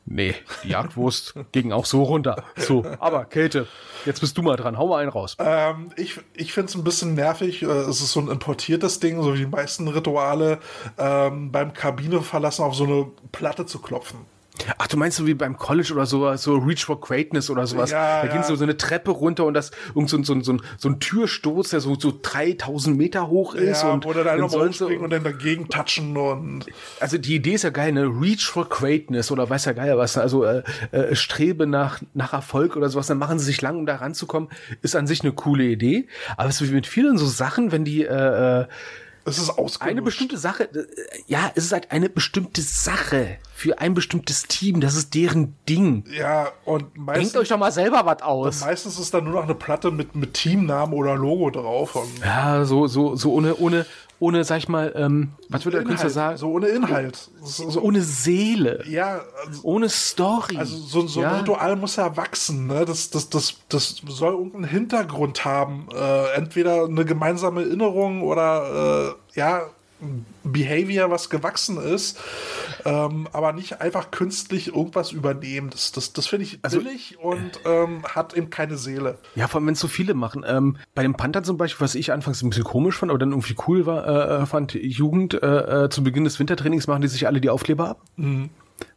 [0.05, 2.45] Nee, die Jagdwurst ging auch so runter.
[2.57, 3.67] So, aber Kälte,
[4.05, 4.79] jetzt bist du mal dran.
[4.79, 5.37] Hau mal einen raus.
[5.41, 7.63] Ähm, ich ich finde es ein bisschen nervig.
[7.63, 10.59] Äh, es ist so ein importiertes Ding, so wie die meisten Rituale,
[10.99, 14.21] ähm, beim Kabineverlassen auf so eine Platte zu klopfen.
[14.79, 17.91] Ach, du meinst so wie beim College oder so, so Reach for Greatness oder sowas.
[17.91, 18.33] Ja, da ja.
[18.33, 21.71] ging so, so eine Treppe runter und das irgend so, so, so, so ein Türstoß,
[21.71, 23.83] der so, so 3000 Meter hoch ist.
[23.83, 26.67] Ja, und oder dann nochmal umspringen und dann dagegen touchen und.
[27.01, 28.05] Also die Idee ist ja geil, ne?
[28.05, 30.19] Reach for Greatness oder weiß ja geil was.
[30.19, 30.63] Also äh,
[30.93, 34.51] äh, Strebe nach, nach Erfolg oder sowas, dann machen sie sich lang, um da ranzukommen.
[34.83, 36.07] Ist an sich eine coole Idee.
[36.37, 38.67] Aber es ist wie mit vielen so Sachen, wenn die äh, äh
[39.25, 39.83] es ist ausgelutscht.
[39.83, 40.69] Eine bestimmte Sache,
[41.27, 44.81] ja, es ist halt eine bestimmte Sache für ein bestimmtes Team.
[44.81, 46.05] Das ist deren Ding.
[46.11, 47.33] Ja, und meistens.
[47.33, 48.61] Denkt euch doch mal selber was aus.
[48.63, 51.97] Meistens ist da nur noch eine Platte mit, mit Teamnamen oder Logo drauf.
[52.25, 53.87] ja, so, so, so ohne, ohne,
[54.23, 56.37] ohne, sag ich mal, ähm, was würde der Künstler sagen?
[56.37, 57.29] So ohne Inhalt.
[57.43, 58.85] So, so ohne Seele.
[58.87, 59.21] Ja.
[59.45, 60.59] Also, ohne Story.
[60.59, 61.33] Also so, so ja.
[61.33, 62.69] ein Ritual muss ja wachsen.
[62.69, 62.85] Ne?
[62.85, 65.89] Das, das, das, das soll irgendeinen Hintergrund haben.
[65.93, 69.63] Äh, entweder eine gemeinsame Erinnerung oder äh, ja,
[70.45, 72.19] Behavior, was gewachsen ist,
[72.85, 75.71] ähm, aber nicht einfach künstlich irgendwas übernehmen.
[75.71, 79.19] Das, das, das finde ich also, billig und ähm, hat eben keine Seele.
[79.35, 80.45] Ja, vor allem, wenn es so viele machen.
[80.47, 83.31] Ähm, bei dem Panther zum Beispiel, was ich anfangs ein bisschen komisch fand, aber dann
[83.31, 87.09] irgendwie cool war, äh, äh fand Jugend, äh, äh, zu Beginn des Wintertrainings machen die
[87.09, 88.03] sich alle die Aufkleber ab.
[88.17, 88.51] Mhm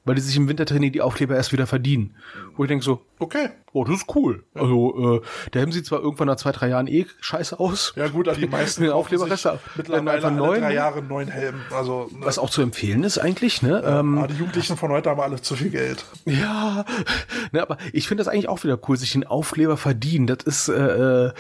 [0.05, 2.15] weil die sich im Wintertraining die Aufkleber erst wieder verdienen.
[2.55, 4.43] Wo ich denke so, okay, oh, das ist cool.
[4.53, 4.61] Ja.
[4.61, 5.21] Also, äh,
[5.53, 7.93] der Helm sieht zwar irgendwann nach zwei, drei Jahren eh scheiße aus.
[7.95, 11.55] Ja gut, an die meisten den Aufkleberreste mittlerweile alle neuen, drei Jahre neuen Helm.
[11.71, 12.25] Also, ne.
[12.25, 13.81] Was auch zu empfehlen ist eigentlich, ne?
[13.83, 16.05] Ja, ähm, die Jugendlichen von heute haben alle zu viel Geld.
[16.25, 16.85] Ja,
[17.51, 20.27] ne, aber ich finde das eigentlich auch wieder cool, sich den Aufkleber verdienen.
[20.27, 21.31] Das ist äh, äh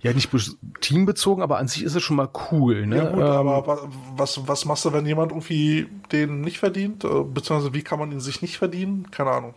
[0.00, 0.30] ja nicht
[0.80, 2.86] teambezogen, aber an sich ist es schon mal cool.
[2.86, 2.96] Ne?
[2.96, 7.04] Ja gut, ähm, aber was, was machst du, wenn jemand irgendwie den nicht verdient?
[7.04, 9.10] Äh, beziehungsweise wie kann man ihn sich nicht verdienen?
[9.10, 9.54] Keine Ahnung.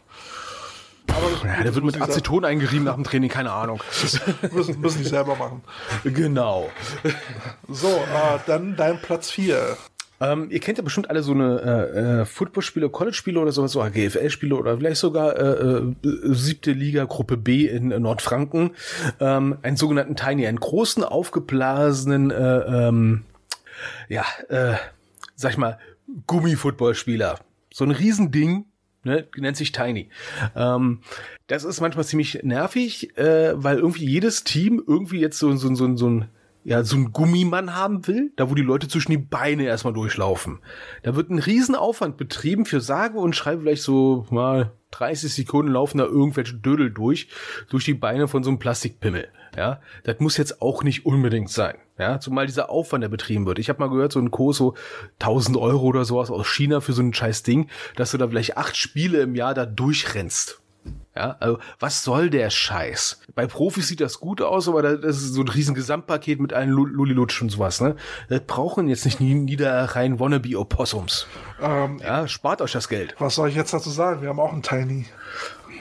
[1.08, 3.82] Aber ja, der wird mit Aceton eingerieben nach dem Training, keine Ahnung.
[4.02, 4.22] Das
[4.54, 5.62] müssen, müssen die selber machen.
[6.04, 6.70] Genau.
[7.68, 9.78] So, äh, dann dein Platz 4.
[10.24, 13.82] Ähm, ihr kennt ja bestimmt alle so eine äh, äh, Footballspiele, College-Spiele oder sowas, so
[13.82, 18.72] GFL-Spiele oder vielleicht sogar äh, äh, siebte Liga Gruppe B in äh, Nordfranken.
[19.20, 23.24] Ähm, einen sogenannten Tiny, einen großen aufgeblasenen, äh, ähm,
[24.08, 24.76] ja, äh,
[25.36, 25.78] sag ich mal,
[26.28, 27.40] Gummi-Footballspieler.
[27.74, 28.66] So ein Riesending,
[29.06, 30.08] Ne, nennt sich Tiny.
[30.56, 31.02] Ähm,
[31.48, 35.98] das ist manchmal ziemlich nervig, äh, weil irgendwie jedes Team irgendwie jetzt so, so, so,
[35.98, 36.30] so ein
[36.64, 40.60] ja, so ein Gummimann haben will, da wo die Leute zwischen die Beine erstmal durchlaufen.
[41.04, 45.98] Da wird ein Riesenaufwand betrieben für sage und schreibe vielleicht so mal 30 Sekunden laufen
[45.98, 47.28] da irgendwelche Dödel durch,
[47.70, 49.28] durch die Beine von so einem Plastikpimmel.
[49.58, 51.76] Ja, das muss jetzt auch nicht unbedingt sein.
[52.00, 53.60] Ja, zumal dieser Aufwand, der betrieben wird.
[53.60, 54.74] Ich habe mal gehört, so ein Kurs so
[55.20, 58.58] 1000 Euro oder sowas aus China für so ein scheiß Ding, dass du da vielleicht
[58.58, 60.63] acht Spiele im Jahr da durchrennst.
[61.16, 63.22] Ja, also was soll der Scheiß?
[63.36, 66.70] Bei Profis sieht das gut aus, aber das ist so ein riesen Gesamtpaket mit allen
[66.70, 67.96] Lulilutsch und sowas, ne?
[68.30, 71.28] Das brauchen jetzt nicht Niederrhein Wannabe Opossums.
[71.62, 73.16] Ähm, ja, spart euch das Geld.
[73.20, 74.22] Was soll ich jetzt dazu sagen?
[74.22, 75.06] Wir haben auch einen Tiny.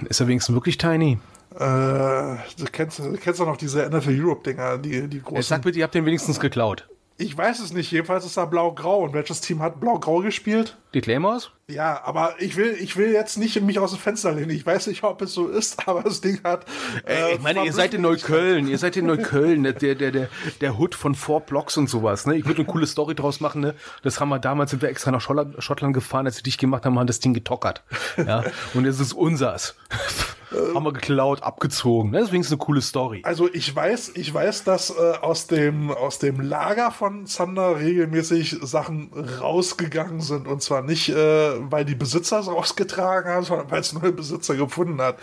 [0.09, 1.19] Ist er wenigstens wirklich Tiny?
[1.55, 5.37] Äh, du kennst, du kennst doch noch diese NFL Europe Dinger, die, die großen.
[5.37, 6.87] Jetzt sag bitte, ihr habt den wenigstens geklaut.
[7.19, 7.91] Ich weiß es nicht.
[7.91, 9.05] Jedenfalls ist da blau-grau.
[9.05, 10.77] Und welches Team hat blau-grau gespielt?
[10.95, 11.51] Die Claymores?
[11.69, 14.51] Ja, aber ich will, ich will jetzt nicht mich aus dem Fenster lehnen.
[14.51, 16.67] Ich weiß nicht, ob es so ist, aber das Ding hat.
[17.07, 18.67] Äh, ich meine, ihr seid in Neukölln.
[18.69, 19.63] Ihr seid in Neukölln.
[19.63, 20.29] Der, der, der,
[20.61, 22.27] der Hood von Four Blocks und sowas.
[22.27, 22.37] Ne?
[22.37, 23.61] Ich würde eine coole Story draus machen.
[23.61, 23.75] Ne?
[24.03, 26.99] Das haben wir damals, sind wir extra nach Schottland gefahren, als sie dich gemacht haben,
[26.99, 27.83] haben das Ding getockert.
[28.17, 28.45] Ja?
[28.75, 29.77] Und es ist unsers.
[30.53, 32.11] Äh, haben wir geklaut, abgezogen.
[32.11, 32.21] Ne?
[32.21, 33.23] Deswegen ist eine coole Story.
[33.25, 38.59] Also ich weiß, ich weiß, dass äh, aus dem aus dem Lager von Zander regelmäßig
[38.63, 39.11] Sachen
[39.41, 43.93] rausgegangen sind und zwar nicht, äh, weil die Besitzer es rausgetragen haben, sondern weil es
[43.93, 45.19] neue Besitzer gefunden hat.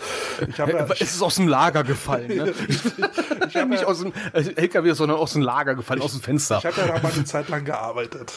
[0.48, 2.28] Ich ja, ja, es ist aus dem Lager gefallen.
[2.28, 2.54] Ne?
[2.68, 2.80] ich,
[3.48, 6.22] ich habe nicht aus dem äh, LKW, sondern aus dem Lager gefallen, ich, aus dem
[6.22, 6.58] Fenster.
[6.58, 8.32] Ich habe ja da mal eine Zeit lang gearbeitet.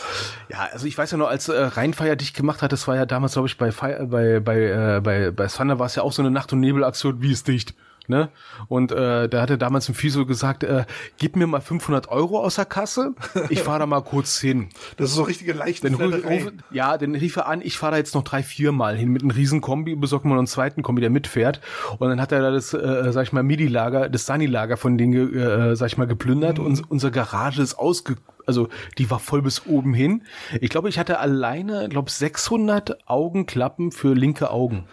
[0.49, 3.05] Ja, also ich weiß ja noch, als äh, Rheinfeier dich gemacht hat, das war ja
[3.05, 6.11] damals, glaube ich, bei Fire, bei bei äh, bei bei Thunder war es ja auch
[6.11, 7.73] so eine Nacht und Nebel Aktion, wie ist dicht.
[8.07, 8.29] Ne?
[8.67, 10.83] Und äh, da hatte damals ein Physio gesagt, äh,
[11.17, 13.13] gib mir mal 500 Euro aus der Kasse,
[13.49, 14.67] ich fahre da mal kurz hin.
[14.97, 17.93] Das ist so richtige leichte dann ruf, ruf, Ja, dann rief er an, ich fahre
[17.93, 20.83] da jetzt noch drei, vier Mal hin mit einem riesen Kombi, besorgt mal einen zweiten
[20.83, 21.61] Kombi, der mitfährt.
[21.97, 25.33] Und dann hat er da das, äh, sag ich mal, Midi-Lager, das Sunny-Lager von denen,
[25.33, 26.65] äh, sag ich mal, geplündert mhm.
[26.65, 30.23] und unsere Garage ist ausge also die war voll bis oben hin.
[30.61, 34.85] Ich glaube, ich hatte alleine, glaube 600 Augenklappen für linke Augen.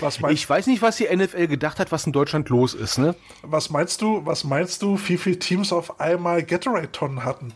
[0.00, 2.98] Was meinst, ich weiß nicht, was die NFL gedacht hat, was in Deutschland los ist.
[2.98, 3.14] Ne?
[3.42, 4.24] Was meinst du?
[4.24, 7.52] Was meinst du, wie viele Teams auf einmal Gatorade-Tonnen hatten?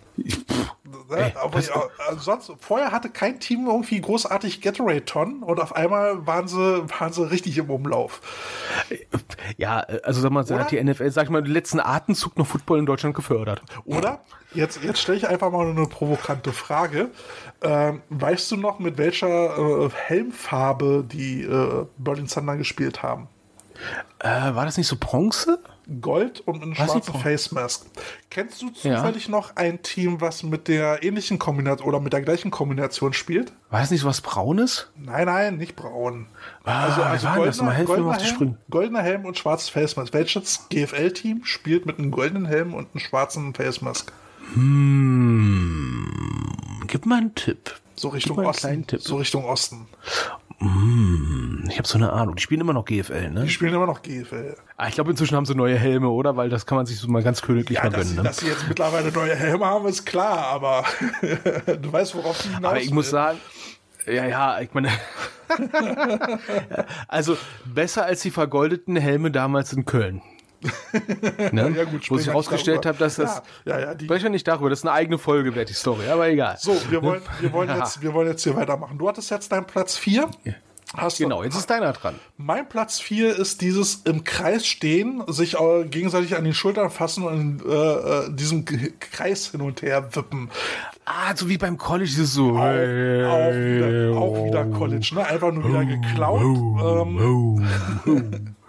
[1.16, 1.82] Ey, aber ja,
[2.16, 7.30] sonst, vorher hatte kein Team irgendwie großartig Gatorade-Tonnen und auf einmal waren sie, waren sie
[7.30, 8.20] richtig im Umlauf.
[9.56, 10.60] Ja, also sag mal, Oder?
[10.60, 13.62] hat die NFL, sag ich mal, den letzten Atemzug noch Football in Deutschland gefördert.
[13.84, 14.20] Oder?
[14.52, 17.10] Jetzt, jetzt stelle ich einfach mal eine provokante Frage.
[17.62, 23.28] Ähm, weißt du noch, mit welcher äh, Helmfarbe die äh, Berlin Thunder gespielt haben?
[24.18, 25.60] Äh, war das nicht so Bronze?
[26.00, 27.86] Gold und eine schwarze Face Mask.
[28.30, 29.30] Kennst du zufällig ja.
[29.30, 33.52] noch ein Team, was mit der ähnlichen Kombination oder mit der gleichen Kombination spielt?
[33.70, 34.88] War es nicht was Braunes?
[34.96, 36.26] Nein, nein, nicht braun.
[36.64, 40.12] Ah, also, also goldener, Helm, goldener, Helm, goldener Helm und schwarzes Face Mask.
[40.12, 44.12] Welches GFL-Team spielt mit einem goldenen Helm und einem schwarzen Face Mask?
[44.54, 46.06] Hm,
[46.86, 47.74] gib mal einen Tipp.
[47.96, 48.86] So Richtung Osten.
[48.98, 49.86] So Richtung Osten.
[50.60, 52.36] Hm, ich habe so eine Ahnung.
[52.36, 53.44] Die spielen immer noch GFL, ne?
[53.44, 54.54] Die spielen immer noch GFL.
[54.76, 56.36] Ah, ich glaube, inzwischen haben sie neue Helme, oder?
[56.36, 58.16] Weil das kann man sich so mal ganz königlich ja, mal gönnen.
[58.16, 58.22] Ne?
[58.22, 60.84] Dass sie jetzt mittlerweile neue Helme haben, ist klar, aber
[61.80, 62.94] du weißt, worauf sie hinaus Aber ich will.
[62.94, 63.38] muss sagen,
[64.06, 64.90] ja, ja, ich meine,
[67.08, 70.20] also besser als die vergoldeten Helme damals in Köln.
[71.52, 71.70] Ne?
[71.76, 73.42] ja, gut, Wo sich herausgestellt habe, dass das.
[73.64, 76.08] Ja, ja, ja, die spreche nicht darüber, das ist eine eigene Folge wert, die Story,
[76.08, 76.56] aber egal.
[76.58, 78.98] So, wir wollen, wir wollen, jetzt, wir wollen jetzt hier weitermachen.
[78.98, 80.28] Du hattest jetzt deinen Platz 4.
[80.96, 82.16] Hast genau, jetzt ist deiner dran.
[82.36, 87.62] Mein Platz 4 ist dieses im Kreis stehen, sich gegenseitig an den Schultern fassen und
[87.62, 90.50] in äh, äh diesem Kreis hin und her wippen.
[91.04, 92.50] Ah, so wie beim College, ist so.
[92.50, 95.24] Auch, auch, wieder, auch wieder College, ne?
[95.24, 96.42] Einfach nur wieder geklaut.
[96.42, 97.68] Ähm,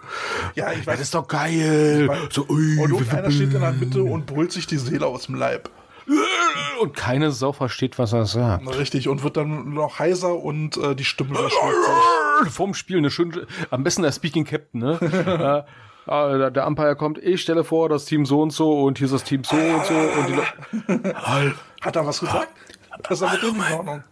[0.54, 0.98] Ja, ich weiß.
[0.98, 2.10] Das ist doch geil.
[2.30, 5.34] So, ui, und irgendeiner steht in der Mitte und brüllt sich die Seele aus dem
[5.34, 5.70] Leib.
[6.80, 8.76] Und keine Sau versteht, was er sagt.
[8.76, 13.46] Richtig, und wird dann noch heiser und äh, die Stimme überschlägt Vorm Spiel eine schöne,
[13.70, 14.98] am besten der Speaking Captain, ne?
[16.06, 19.12] äh, der Umpire kommt, ich stelle vor, das Team so und so und hier ist
[19.12, 21.14] das Team so und so und die
[21.82, 22.48] Hat er was gesagt?
[23.04, 24.04] Das ist er mit dem in Ordnung.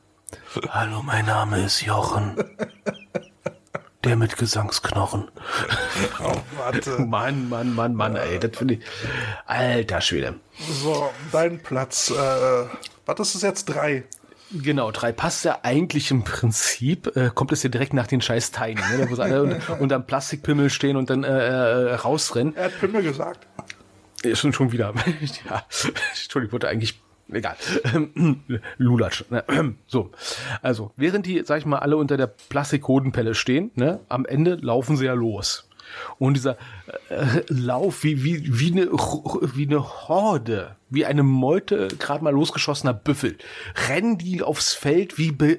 [0.68, 2.36] Hallo, mein Name ist Jochen.
[4.04, 5.30] Der mit Gesangsknochen.
[6.22, 6.98] Oh, warte.
[6.98, 8.80] Mann, Mann, Mann, Mann, ey, das finde ich.
[9.46, 10.34] Alter Schwede.
[10.58, 12.10] So, dein Platz.
[12.10, 12.14] Äh,
[13.06, 13.64] was ist es jetzt?
[13.66, 14.04] Drei.
[14.52, 18.50] Genau, drei passt ja eigentlich im Prinzip, äh, kommt es ja direkt nach den scheiß
[18.50, 19.08] Teilen, ne?
[19.08, 22.56] wo sie alle unter einem Plastikpimmel stehen und dann äh, äh, rausrennen.
[22.56, 23.46] Er hat Pimmel gesagt.
[24.24, 24.92] Ja, schon, schon wieder.
[25.48, 27.00] ja, Entschuldigung, ich wollte eigentlich
[27.32, 27.56] egal.
[28.78, 29.24] Lulatsch.
[29.30, 29.44] Ne?
[29.86, 30.10] So,
[30.62, 34.96] also, während die, sag ich mal, alle unter der Plastikhodenpelle stehen, ne, am Ende laufen
[34.96, 35.68] sie ja los.
[36.18, 36.56] Und dieser
[37.08, 42.94] äh, Lauf wie, wie, wie, eine, wie eine Horde, wie eine Meute gerade mal losgeschossener
[42.94, 43.36] Büffel,
[43.88, 45.58] rennen die aufs Feld wie, be,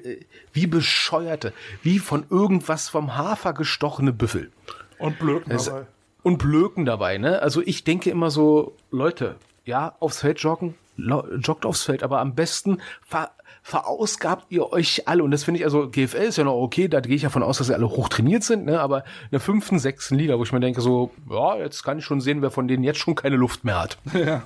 [0.52, 4.50] wie bescheuerte, wie von irgendwas vom Hafer gestochene Büffel.
[4.98, 5.86] Und blöken dabei.
[6.22, 7.42] Und blöken dabei, ne?
[7.42, 12.34] Also ich denke immer so, Leute, ja, aufs Feld joggen, joggt aufs Feld, aber am
[12.34, 13.30] besten ver
[13.64, 15.22] verausgabt ihr euch alle.
[15.22, 17.44] Und das finde ich, also GFL ist ja noch okay, da gehe ich ja von
[17.44, 18.80] aus, dass sie alle hochtrainiert sind, ne?
[18.80, 22.04] aber in der fünften, sechsten Liga, wo ich mir denke, so, ja, jetzt kann ich
[22.04, 23.98] schon sehen, wer von denen jetzt schon keine Luft mehr hat.
[24.12, 24.42] Ja.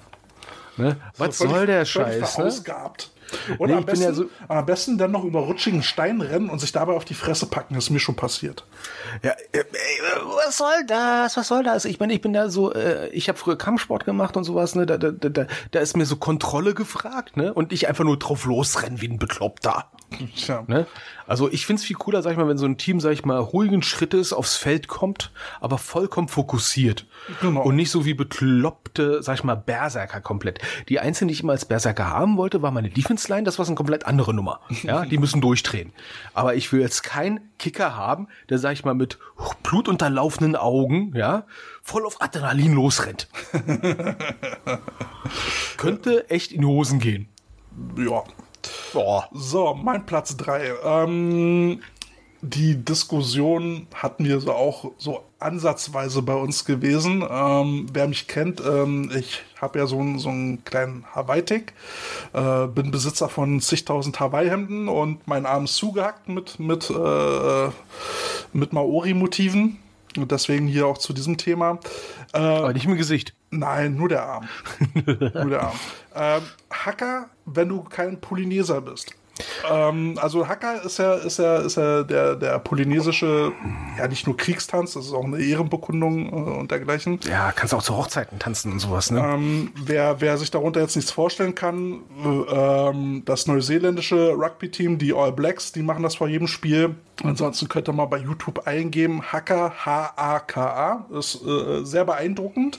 [0.77, 0.97] Ne?
[1.16, 2.35] Was so soll der Scheiß?
[2.35, 3.10] Verausgabt.
[3.58, 6.60] Und nee, am, besten, ja so am besten dann noch über rutschigen Stein rennen und
[6.60, 7.74] sich dabei auf die Fresse packen.
[7.74, 8.64] Das ist mir schon passiert.
[9.22, 9.62] Ja, ey,
[10.44, 11.36] was soll das?
[11.36, 11.84] Was soll das?
[11.84, 14.86] Ich meine, ich bin da so, äh, ich habe früher Kampfsport gemacht und sowas, ne?
[14.86, 17.52] Da, da, da, da ist mir so Kontrolle gefragt, ne?
[17.52, 19.90] Und ich einfach nur drauf losrennen wie ein Bekloppter.
[20.36, 20.64] Tja.
[20.66, 20.86] Ne?
[21.26, 23.38] Also ich find's viel cooler, sag ich mal, wenn so ein Team, sag ich mal,
[23.38, 27.06] ruhigen Schrittes aufs Feld kommt, aber vollkommen fokussiert.
[27.40, 27.62] Genau.
[27.62, 30.60] Und nicht so wie bekloppte, sag ich mal, Berserker komplett.
[30.88, 33.64] Die einzelne, die ich immer als Berserker haben wollte, war meine Defense Line, das war
[33.64, 34.60] so eine komplett andere Nummer.
[34.82, 35.92] Ja, die müssen durchdrehen.
[36.34, 39.18] Aber ich will jetzt keinen Kicker haben, der, sag ich mal, mit
[39.62, 41.46] blutunterlaufenden Augen, ja,
[41.82, 43.28] voll auf Adrenalin losrennt.
[45.76, 47.28] Könnte echt in die Hosen gehen.
[47.98, 48.24] Ja,
[48.97, 49.28] Boah.
[49.31, 50.73] So, mein Platz 3.
[50.82, 51.82] Ähm,
[52.40, 57.23] die Diskussion hatten wir so auch so ansatzweise bei uns gewesen.
[57.28, 61.74] Ähm, wer mich kennt, ähm, ich habe ja so, einen, so einen kleinen Hawaii-Tick,
[62.32, 67.68] äh, bin Besitzer von zigtausend Hawaii-Hemden und mein Arm ist zugehackt mit, mit, äh,
[68.55, 69.77] mit Maori-Motiven.
[70.16, 71.81] Und deswegen hier auch zu diesem Thema.
[72.32, 73.35] Äh, Aber nicht im Gesicht.
[73.51, 74.48] Nein, nur der Arm.
[75.06, 75.78] nur der Arm.
[76.14, 79.14] Ähm, Hacker, wenn du kein Polyneser bist.
[79.70, 83.52] Ähm, also Hacker ist ja, ist ja, ist ja der, der polynesische,
[83.98, 87.20] ja nicht nur Kriegstanz, das ist auch eine Ehrenbekundung äh, und dergleichen.
[87.28, 89.20] Ja, kannst auch zu Hochzeiten tanzen und sowas, ne?
[89.20, 95.12] Ähm, wer, wer sich darunter jetzt nichts vorstellen kann, äh, ähm, das neuseeländische Rugby-Team, die
[95.12, 96.94] All Blacks, die machen das vor jedem Spiel.
[97.22, 102.78] Ansonsten könnt ihr mal bei YouTube eingeben, Hacker, H-A-K-A, ist äh, sehr beeindruckend.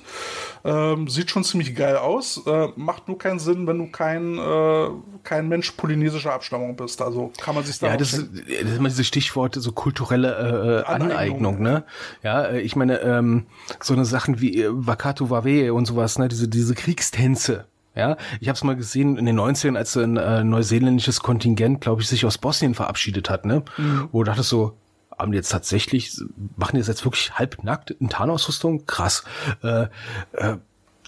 [0.64, 4.90] Ähm, sieht schon ziemlich geil aus, äh, macht nur keinen Sinn, wenn du kein, äh,
[5.24, 7.02] kein Mensch polynesischer Abstammung bist.
[7.02, 10.84] Also kann man sich da Ja, das ist, das ist immer dieses Stichwort, so kulturelle
[10.86, 11.84] äh, Aneignung, Aneignung, ne?
[12.24, 13.48] Ja, äh, ich meine, ähm,
[13.82, 16.30] so eine Sachen wie äh, Wakatu Wawe und sowas, ne?
[16.30, 17.66] Diese, diese Kriegstänze.
[17.96, 22.02] Ja, ich habe es mal gesehen in den 90ern, als ein äh, neuseeländisches Kontingent, glaube
[22.02, 23.64] ich, sich aus Bosnien verabschiedet hat, ne?
[23.76, 24.10] Mhm.
[24.12, 24.78] Wo du dachtest so,
[25.18, 26.16] haben die jetzt tatsächlich,
[26.56, 28.86] machen die jetzt wirklich halbnackt in Tarnausrüstung?
[28.86, 29.24] Krass.
[29.64, 29.88] Äh,
[30.34, 30.58] äh,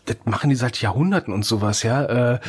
[0.05, 2.33] das machen die seit Jahrhunderten und sowas, ja.
[2.33, 2.39] Äh,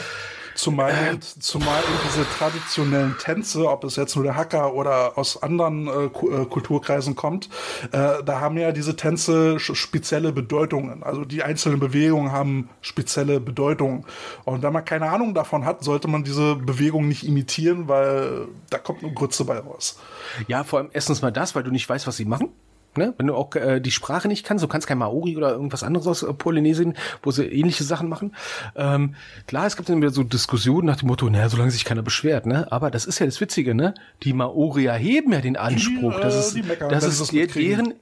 [0.61, 5.43] Zumal, äh, zumal in diese traditionellen Tänze, ob es jetzt nur der Hacker oder aus
[5.43, 7.49] anderen äh, äh, Kulturkreisen kommt,
[7.93, 11.03] äh, da haben ja diese Tänze spezielle Bedeutungen.
[11.03, 14.05] Also die einzelnen Bewegungen haben spezielle Bedeutungen.
[14.45, 18.77] Und wenn man keine Ahnung davon hat, sollte man diese Bewegung nicht imitieren, weil da
[18.77, 19.99] kommt nur Grütze bei raus.
[20.47, 22.51] Ja, vor allem erstens mal das, weil du nicht weißt, was sie machen.
[22.97, 23.15] Ne?
[23.19, 26.09] Wenn du auch äh, die Sprache nicht kannst, du kannst kein Maori oder irgendwas anderes
[26.09, 28.35] aus äh, Polynesien, wo sie ähnliche Sachen machen.
[28.75, 29.15] Ähm,
[29.47, 32.47] klar, es gibt dann wieder so Diskussionen nach dem Motto, naja, solange sich keiner beschwert,
[32.47, 32.67] ne?
[32.73, 33.95] Aber das ist ja das Witzige, ne?
[34.25, 37.95] Die Maori erheben ja den Anspruch, die, dass äh, es, meckern, dass es deren,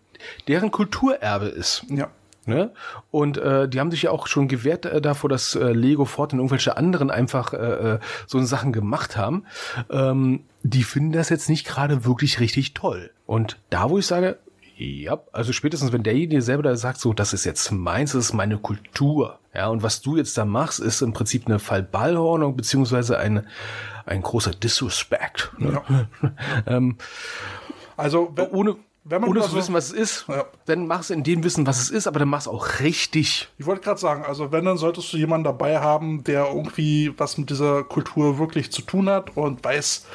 [0.47, 1.85] deren Kulturerbe ist.
[1.91, 2.09] Ja.
[2.47, 2.71] Ne?
[3.11, 6.33] Und äh, die haben sich ja auch schon gewehrt äh, davor, dass äh, Lego Ford
[6.33, 9.45] und irgendwelche anderen einfach äh, äh, so Sachen gemacht haben.
[9.91, 13.11] Ähm, die finden das jetzt nicht gerade wirklich richtig toll.
[13.27, 14.39] Und da, wo ich sage,
[14.79, 18.33] ja, also spätestens wenn derjenige selber da sagt, so, das ist jetzt meins, das ist
[18.33, 19.41] meine Kultur.
[19.53, 23.45] Ja, und was du jetzt da machst, ist im Prinzip eine Fallballhornung, beziehungsweise eine,
[24.07, 25.53] ein großer Disrespect.
[25.59, 25.83] Ne?
[25.83, 26.33] Ja.
[26.67, 26.97] ähm,
[27.97, 30.45] also, wenn, ohne, wenn man ohne zu so, wissen, was es ist, ja.
[30.67, 33.49] dann machst du in dem Wissen, was es ist, aber dann machst du auch richtig.
[33.59, 37.37] Ich wollte gerade sagen, also wenn, dann solltest du jemanden dabei haben, der irgendwie was
[37.37, 40.07] mit dieser Kultur wirklich zu tun hat und weiß,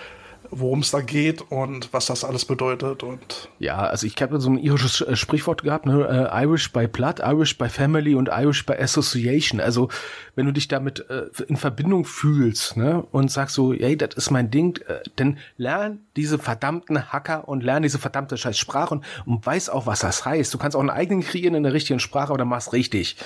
[0.60, 3.04] worum es da geht und was das alles bedeutet.
[3.04, 6.30] Und ja, also ich habe so ein irisches äh, Sprichwort gehabt, ne?
[6.32, 9.60] Äh, Irish by Blood, Irish by Family und Irish by Association.
[9.60, 9.90] Also
[10.36, 13.04] wenn du dich damit äh, in Verbindung fühlst ne?
[13.12, 17.64] und sagst so, hey, das ist mein Ding, äh, dann lern diese verdammten Hacker und
[17.64, 20.54] lern diese verdammte scheiß Sprache und, und weiß auch, was das heißt.
[20.54, 23.18] Du kannst auch einen eigenen kreieren in der richtigen Sprache, aber dann machst richtig.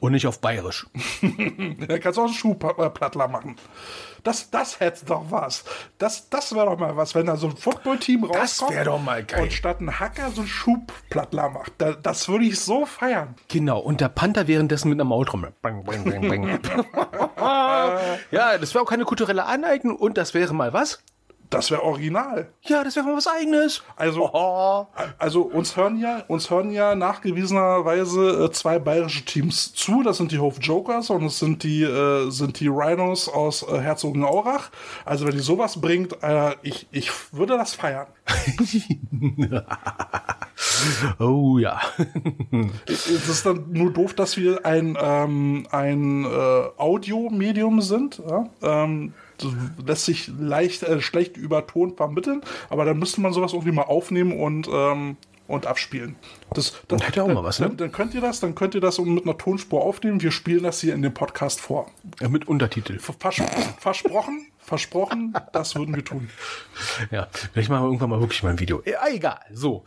[0.00, 0.86] Und nicht auf Bayerisch.
[1.22, 3.56] dann kannst du auch einen Schuhplattler machen.
[4.24, 5.64] Das, das hätte doch was.
[5.98, 8.70] Das, das wäre doch mal was, wenn da so ein Footballteam rauskommt.
[8.70, 9.42] Das wäre doch mal geil.
[9.42, 11.74] Und statt ein Hacker so ein Schubplattler macht.
[11.78, 13.34] Da, das würde ich so feiern.
[13.48, 13.78] Genau.
[13.78, 15.52] Und der Panther währenddessen mit einer Maultrommel.
[15.60, 16.84] Bang, bang, bang, bang.
[18.30, 21.02] ja, das wäre auch keine kulturelle Aneignung und das wäre mal was?
[21.54, 22.48] Das wäre original.
[22.62, 23.82] Ja, das wäre mal was eigenes.
[23.96, 24.86] Also, Oh.
[25.18, 30.02] also uns hören ja, uns hören ja nachgewiesenerweise äh, zwei bayerische Teams zu.
[30.02, 33.78] Das sind die Hof Jokers und es sind die, äh, sind die Rhinos aus äh,
[33.80, 34.70] Herzogenaurach.
[35.04, 38.06] Also wenn die sowas bringt, äh, ich, ich würde das feiern.
[41.18, 41.80] Oh ja.
[42.86, 46.28] Es ist dann nur doof, dass wir ein, ähm, ein äh,
[46.76, 48.20] Audiomedium sind.
[48.28, 48.46] Ja?
[48.62, 49.23] Ähm, das
[49.84, 53.82] lässt sich leicht äh, schlecht über Ton vermitteln, aber dann müsste man sowas irgendwie mal
[53.82, 55.16] aufnehmen und, ähm,
[55.46, 56.16] und abspielen.
[56.54, 57.68] Das, dann, Hätte auch mal was, ne?
[57.68, 60.22] dann, dann könnt ihr das, dann könnt ihr das mit einer Tonspur aufnehmen.
[60.22, 61.90] Wir spielen das hier in dem Podcast vor.
[62.20, 62.98] Ja, mit Untertitel.
[62.98, 63.42] Vers
[63.78, 66.30] versprochen, versprochen, das würden wir tun.
[67.10, 68.82] Ja, vielleicht machen wir irgendwann mal wirklich mal ein Video.
[68.86, 69.40] Ja, egal.
[69.52, 69.84] So.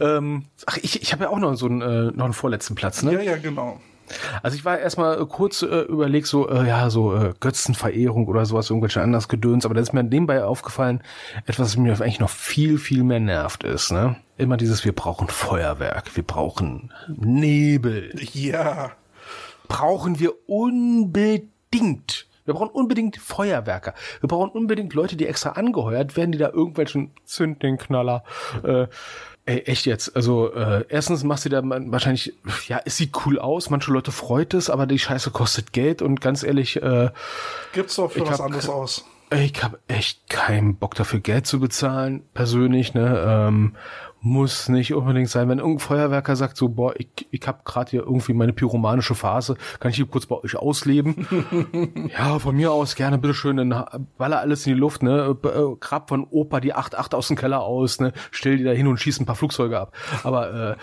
[0.00, 3.02] Ähm, ach, ich, ich habe ja auch noch so einen, äh, noch einen vorletzten Platz,
[3.02, 3.12] ne?
[3.12, 3.80] Ja, ja, genau.
[4.42, 8.44] Also ich war erstmal äh, kurz äh, überlegt, so, äh, ja, so äh, Götzenverehrung oder
[8.46, 11.02] sowas, irgendwelche anders Gedöns, aber dann ist mir nebenbei aufgefallen,
[11.46, 14.16] etwas, was mir eigentlich noch viel, viel mehr nervt ist, ne?
[14.36, 18.92] Immer dieses, wir brauchen Feuerwerk, wir brauchen Nebel, Ja.
[19.66, 22.26] brauchen wir unbedingt.
[22.44, 23.92] Wir brauchen unbedingt Feuerwerker.
[24.20, 28.24] Wir brauchen unbedingt Leute, die extra angeheuert werden, die da irgendwelchen Zündingknaller.
[28.62, 28.86] Äh,
[29.48, 30.14] ey, echt jetzt.
[30.14, 32.34] Also äh, erstens machst du da wahrscheinlich,
[32.68, 36.20] ja, es sieht cool aus, manche Leute freut es, aber die Scheiße kostet Geld und
[36.20, 37.10] ganz ehrlich, äh,
[37.72, 39.04] Gibt's doch für was hab anderes aus.
[39.30, 43.24] ich habe echt keinen Bock dafür, Geld zu bezahlen, persönlich, ne?
[43.26, 43.74] Ähm,
[44.20, 45.48] muss nicht unbedingt sein.
[45.48, 49.56] Wenn irgendein Feuerwerker sagt, so, boah, ich, ich habe gerade hier irgendwie meine pyromanische Phase,
[49.78, 51.26] kann ich die kurz bei euch ausleben?
[52.18, 55.36] ja, von mir aus gerne, bitteschön, dann baller alles in die Luft, ne?
[55.42, 58.12] Äh, Grab von Opa die 8-8 aus dem Keller aus, ne?
[58.30, 59.92] Stell die da hin und schieß ein paar Flugzeuge ab.
[60.24, 60.76] Aber äh,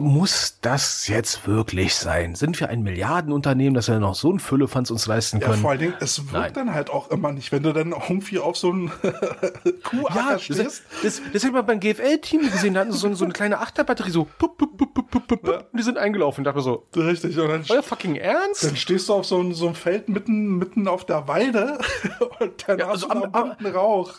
[0.00, 2.34] muss das jetzt wirklich sein?
[2.34, 5.60] Sind wir ein Milliardenunternehmen, dass wir noch so ein Füllefanz uns leisten Ja, können?
[5.62, 6.52] vor allen Dingen, es wirkt Nein.
[6.54, 8.90] dann halt auch immer nicht, wenn du dann irgendwie auf so einen
[9.82, 10.82] Kuhacker Ja, das, stehst.
[11.02, 12.74] das, das ich mal beim GFL-Team gesehen.
[12.74, 15.48] Da hatten sie so, so eine kleine Achterbatterie, so pup, pup, pup, pup, pup, pup,
[15.72, 16.42] und die sind eingelaufen.
[16.42, 18.64] Ich dachte mir so, Richtig, und dann, euer fucking Ernst?
[18.64, 21.78] dann stehst du auf so einem, so einem Feld mitten, mitten auf der Weide
[22.40, 24.12] und dann Ja, hast also du am- bunten Rauch.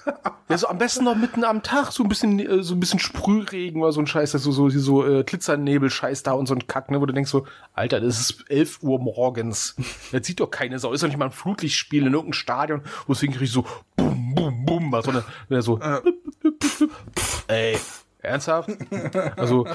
[0.49, 2.99] Ja, so am besten noch mitten am Tag, so ein bisschen, äh, so ein bisschen
[2.99, 5.23] Sprühregen oder so ein Scheiß, so, so, so äh,
[5.71, 8.83] Glitzernebel-Scheiß da und so ein Kack, ne, wo du denkst so, Alter, das ist 11
[8.83, 9.75] Uhr morgens.
[10.11, 10.91] Das sieht doch keine Sau.
[10.91, 13.65] Ist doch nicht mal ein Flutlichtspiel in irgendeinem Stadion, wo es wirklich so
[13.95, 15.79] bum, bum, bum, was so eine, wieder so,
[17.47, 17.77] ey,
[18.19, 18.69] ernsthaft?
[19.35, 19.67] Also,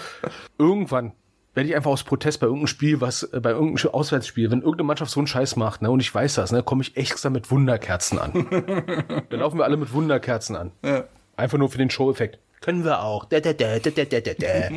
[0.59, 1.13] irgendwann
[1.55, 4.87] werde ich einfach aus Protest bei irgendeinem Spiel, was, äh, bei irgendeinem Auswärtsspiel, wenn irgendeine
[4.87, 7.51] Mannschaft so einen Scheiß macht, ne, und ich weiß das, ne, komme ich extra mit
[7.51, 8.33] Wunderkerzen an.
[9.31, 10.73] Dann laufen wir alle mit Wunderkerzen an.
[10.85, 11.05] Ja.
[11.37, 12.39] Einfach nur für den Show-Effekt.
[12.61, 13.25] Können wir auch.
[13.27, 14.69] Da, da, da, da, da, da, da.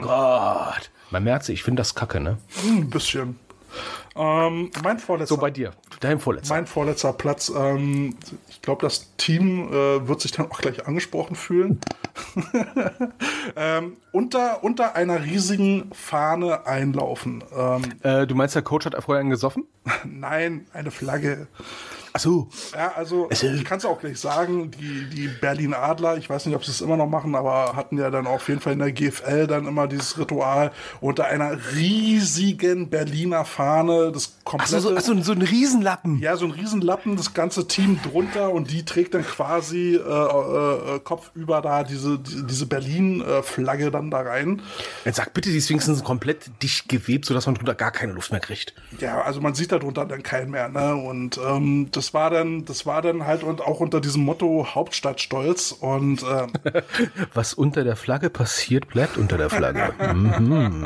[0.00, 0.90] Gott.
[1.10, 2.38] Man merkt ich finde das kacke, ne?
[2.64, 3.38] Ein bisschen.
[4.14, 5.72] Ähm, mein vorletzter So bei dir.
[6.00, 6.54] Dein vorletzter.
[6.54, 7.50] Mein vorletzter Platz.
[7.54, 8.16] Ähm,
[8.48, 11.80] ich glaube, das Team äh, wird sich dann auch gleich angesprochen fühlen.
[13.56, 17.42] ähm, unter, unter einer riesigen Fahne einlaufen.
[17.56, 19.64] Ähm, Äh, du meinst, der Coach hat vorher einen gesoffen?
[20.04, 21.46] nein, eine Flagge.
[22.14, 22.48] Ach so.
[22.74, 26.54] Ja, also ich kann es auch gleich sagen, die, die Berlin Adler, ich weiß nicht,
[26.54, 28.92] ob sie es immer noch machen, aber hatten ja dann auf jeden Fall in der
[28.92, 34.80] GFL dann immer dieses Ritual unter einer riesigen Berliner Fahne, das Ach komplette...
[34.80, 36.18] so, so, ach so, so ein Riesenlappen.
[36.18, 41.00] Ja, so ein Riesenlappen, das ganze Team drunter und die trägt dann quasi äh, äh,
[41.00, 44.60] kopfüber da diese, die, diese Berlin-Flagge dann da rein.
[45.04, 48.32] Jetzt sag bitte, die ist wenigstens komplett dicht gewebt, sodass man drunter gar keine Luft
[48.32, 48.74] mehr kriegt.
[49.00, 50.94] Ja, also man sieht da drunter dann keinen mehr, ne?
[50.94, 55.72] Und ähm, das war dann, das war dann halt und auch unter diesem Motto Hauptstadtstolz
[55.72, 56.52] und ähm,
[57.34, 59.92] Was unter der Flagge passiert, bleibt unter der Flagge.
[60.14, 60.84] Mhm.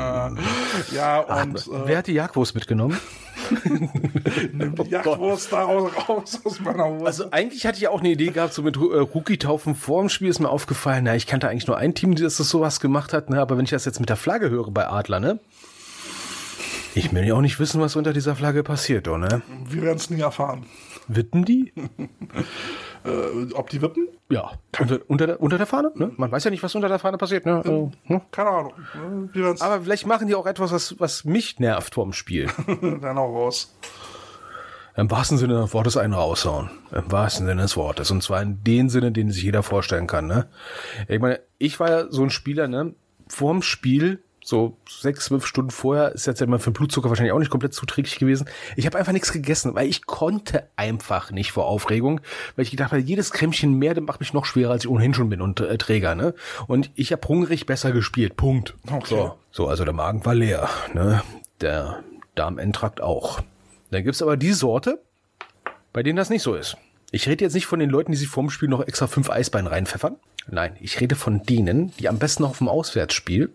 [0.92, 2.98] ja, und äh, Wer hat die Jagdwurst mitgenommen?
[4.52, 7.06] nimm die Jagdwurst da raus, aus meiner Hose.
[7.06, 10.02] Also eigentlich hatte ich ja auch eine Idee gehabt, so mit Ru- äh, Rookie-Taufen vor
[10.02, 12.80] dem Spiel ist mir aufgefallen, na, ich kannte eigentlich nur ein Team, das das sowas
[12.80, 15.38] gemacht hat, ne, aber wenn ich das jetzt mit der Flagge höre bei Adler, ne,
[16.94, 19.42] ich will ja auch nicht wissen, was unter dieser Flagge passiert, oh, ne?
[19.68, 20.64] wir werden es nie erfahren.
[21.08, 21.72] Wippen die?
[23.04, 24.08] Äh, ob die wippen?
[24.30, 24.50] Ja.
[24.80, 26.10] Unter, unter, der, unter der Fahne, ne?
[26.16, 27.58] Man weiß ja nicht, was unter der Fahne passiert, ne?
[27.58, 28.20] Also, hm.
[28.32, 28.72] Keine Ahnung.
[29.60, 32.48] Aber vielleicht machen die auch etwas, was, was mich nervt vorm Spiel.
[33.00, 33.76] dann auch raus.
[34.96, 36.70] Im wahrsten Sinne des Wortes einen raushauen.
[36.90, 38.10] Im wahrsten Sinne des Wortes.
[38.10, 40.48] Und zwar in den Sinne, den sich jeder vorstellen kann, ne?
[41.06, 42.94] Ich meine, ich war ja so ein Spieler, ne?
[43.28, 47.32] Vorm Spiel, so sechs, zwölf Stunden vorher, ist jetzt ja immer für den Blutzucker wahrscheinlich
[47.32, 48.48] auch nicht komplett zuträglich gewesen.
[48.76, 52.20] Ich habe einfach nichts gegessen, weil ich konnte einfach nicht vor Aufregung,
[52.54, 55.14] weil ich gedacht habe, jedes Krämmchen mehr, das macht mich noch schwerer, als ich ohnehin
[55.14, 56.32] schon bin und äh, Träger, ne?
[56.68, 58.36] Und ich habe hungrig besser gespielt.
[58.36, 58.74] Punkt.
[58.86, 59.04] Okay.
[59.08, 61.24] So, so, also der Magen war leer, ne?
[61.60, 62.04] Der
[62.36, 63.40] Darmentrakt auch.
[63.90, 65.02] Dann gibt's aber die Sorte,
[65.92, 66.76] bei denen das nicht so ist.
[67.10, 69.66] Ich rede jetzt nicht von den Leuten, die sich vorm Spiel noch extra fünf Eisbein
[69.66, 70.16] reinpfeffern.
[70.48, 73.52] Nein, ich rede von denen, die am besten noch auf dem Auswärtsspiel.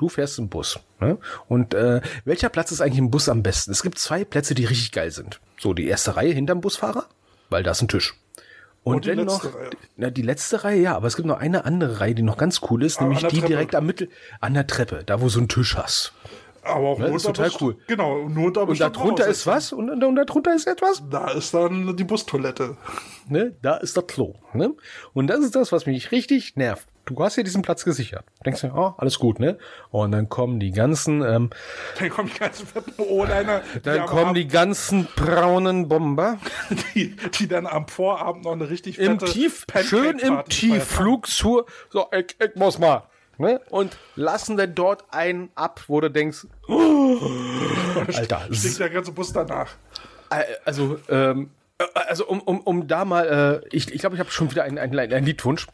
[0.00, 0.80] Du fährst im Bus.
[0.98, 1.18] Ne?
[1.46, 3.70] Und äh, welcher Platz ist eigentlich im Bus am besten?
[3.70, 5.40] Es gibt zwei Plätze, die richtig geil sind.
[5.58, 7.04] So, die erste Reihe hinterm Busfahrer,
[7.50, 8.14] weil da ist ein Tisch.
[8.82, 9.70] Und, Und die wenn noch, letzte Reihe.
[9.98, 12.62] na, die letzte Reihe, ja, aber es gibt noch eine andere Reihe, die noch ganz
[12.70, 13.46] cool ist, Ah, nämlich die Treppe.
[13.46, 14.08] direkt am Mittel,
[14.40, 16.14] an der Treppe, da wo so einen Tisch hast.
[16.62, 17.76] Aber auch Ne, nur ist total cool.
[17.86, 19.72] Genau, nur unter Und darunter ist was?
[19.74, 21.02] Und, und darunter ist etwas?
[21.10, 22.76] Da ist dann die Bustoilette.
[23.28, 23.54] Ne?
[23.60, 24.34] Da ist das Klo.
[24.54, 24.74] Ne?
[25.12, 26.86] Und das ist das, was mich richtig nervt.
[27.10, 28.24] Du hast ja diesen Platz gesichert.
[28.46, 29.58] Denkst du, oh, alles gut, ne?
[29.90, 31.50] Und dann kommen die ganzen, ähm,
[31.98, 32.66] Dann kommen die ganzen
[32.98, 36.38] O-Liner, die, dann kommen die ganzen braunen Bomber
[36.94, 40.44] die, die dann am Vorabend noch eine richtig im Tief, schön im.
[40.48, 43.02] Tiefflug zur, so, ich, ich muss mal,
[43.38, 43.60] ne?
[43.70, 47.18] Und lassen dann dort einen ab, wo du denkst, oh,
[48.14, 49.72] Alter, Stinkt der ganze Bus danach.
[50.64, 51.50] Also, ähm,
[51.80, 54.64] äh, also um, um, um da mal, äh, ich ich, glaube, ich habe schon wieder
[54.64, 55.66] einen, einen, einen Liedwunsch.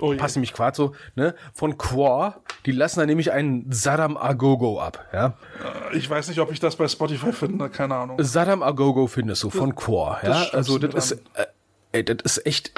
[0.00, 0.14] Oh.
[0.16, 1.34] Passt nämlich gerade so, ne?
[1.54, 2.36] Von Quor.
[2.66, 5.34] Die lassen da nämlich einen Saddam Agogo ab, ja?
[5.92, 8.16] Ich weiß nicht, ob ich das bei Spotify finde, keine Ahnung.
[8.22, 10.34] Saddam Agogo findest du von Quor, ja?
[10.34, 11.46] schreibst Also, das ist, äh,
[11.92, 12.72] ey, das ist echt,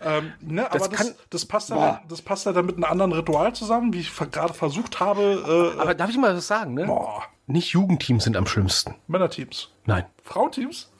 [0.00, 2.02] Ähm, ne, aber das, kann- das, passt ja, Boah.
[2.08, 5.72] das passt ja dann mit einem anderen Ritual zusammen, wie ich gerade versucht habe.
[5.76, 6.84] Äh, aber darf ich mal was sagen, ne?
[6.86, 8.96] boah, Nicht Jugendteams sind am schlimmsten.
[9.06, 9.70] Männerteams.
[9.86, 10.04] Nein.
[10.22, 10.90] Frauenteams?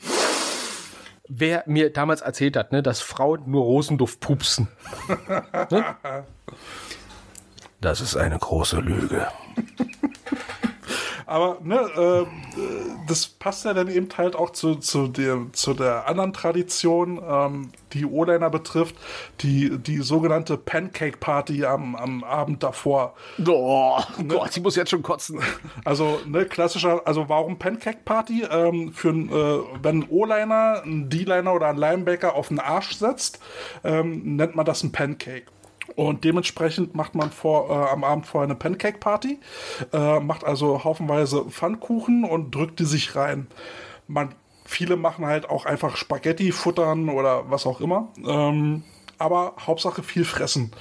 [1.28, 4.68] Wer mir damals erzählt hat, ne, dass Frauen nur Rosenduft pupsen.
[5.70, 5.96] ne?
[7.80, 9.28] Das ist eine große Lüge.
[11.26, 12.26] Aber ne, äh,
[13.06, 17.70] das passt ja dann eben halt auch zu, zu, der, zu der anderen Tradition, ähm,
[17.92, 18.96] die O-Liner betrifft,
[19.40, 23.14] die, die sogenannte Pancake Party am, am Abend davor.
[23.46, 23.98] Oh
[24.28, 25.40] Gott, ich muss jetzt schon kotzen.
[25.84, 28.44] Also ne, klassischer, also warum Pancake Party?
[28.50, 33.38] Ähm, für äh, wenn ein O-Liner, ein D-Liner oder ein Linebacker auf den Arsch setzt,
[33.82, 35.44] ähm, nennt man das ein Pancake.
[35.96, 39.38] Und dementsprechend macht man vor, äh, am Abend vorher eine Pancake Party,
[39.92, 43.46] äh, macht also haufenweise Pfannkuchen und drückt die sich rein.
[44.08, 44.34] Man,
[44.64, 48.08] viele machen halt auch einfach Spaghetti futtern oder was auch immer.
[48.26, 48.82] Ähm,
[49.18, 50.72] aber Hauptsache viel fressen.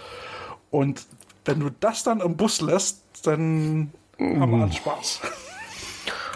[0.72, 1.06] Und
[1.46, 5.22] wenn du das dann im Bus lässt, dann haben wir alle Spaß.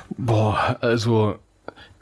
[0.09, 1.35] Boah, also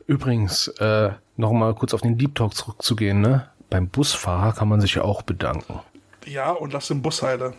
[0.07, 3.49] übrigens, äh, noch mal kurz auf den Deep Talk zurückzugehen, ne?
[3.69, 5.79] Beim Busfahrer kann man sich ja auch bedanken.
[6.25, 7.53] Ja, und lass den Bus heile.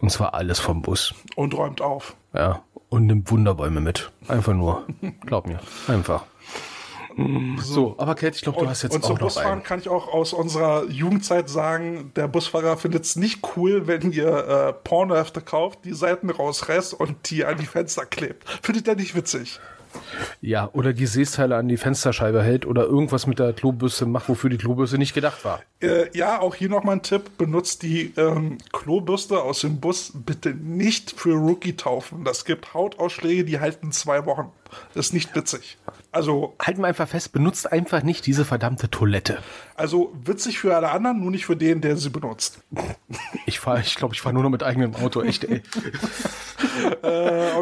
[0.00, 1.14] Und zwar alles vom Bus.
[1.36, 2.16] Und räumt auf.
[2.34, 2.62] Ja.
[2.88, 4.10] Und nimmt Wunderbäume mit.
[4.28, 4.86] Einfach nur.
[5.26, 5.58] Glaub mir.
[5.88, 6.24] Einfach.
[7.62, 9.62] So, aber Kate, ich glaube, du hast jetzt und auch zum noch Busfahren einen.
[9.62, 14.28] kann ich auch aus unserer Jugendzeit sagen, der Busfahrer findet es nicht cool, wenn ihr
[14.28, 18.44] äh, Pornohefte kauft, die Seiten rausreißt und die an die Fenster klebt.
[18.62, 19.60] Findet er nicht witzig.
[20.40, 24.58] Ja, oder Gesäßteile an die Fensterscheibe hält oder irgendwas mit der Klobürste macht, wofür die
[24.58, 25.62] Klobürste nicht gedacht war.
[25.80, 27.38] Äh, ja, auch hier nochmal ein Tipp.
[27.38, 32.24] Benutzt die ähm, Klobürste aus dem Bus bitte nicht für Rookie-Taufen.
[32.24, 34.52] Das gibt Hautausschläge, die halten zwei Wochen.
[34.94, 35.78] Das ist nicht witzig.
[36.12, 39.38] Also, Halten wir einfach fest, benutzt einfach nicht diese verdammte Toilette.
[39.74, 42.60] also witzig für alle anderen, nur nicht für den, der sie benutzt.
[43.44, 45.62] Ich fahre, ich glaube, ich fahre nur noch mit eigenem Auto, echt, ey.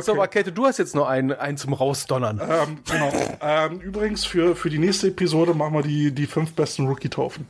[0.01, 2.41] So, aber Käthe, du hast jetzt noch einen, einen zum Rausdonnern.
[2.41, 3.13] Ähm, genau.
[3.41, 7.47] ähm, übrigens, für, für die nächste Episode machen wir die, die fünf besten Rookie-Taufen.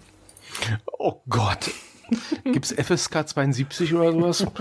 [0.98, 1.70] Oh Gott.
[2.44, 4.46] Gibt's FSK 72 oder sowas?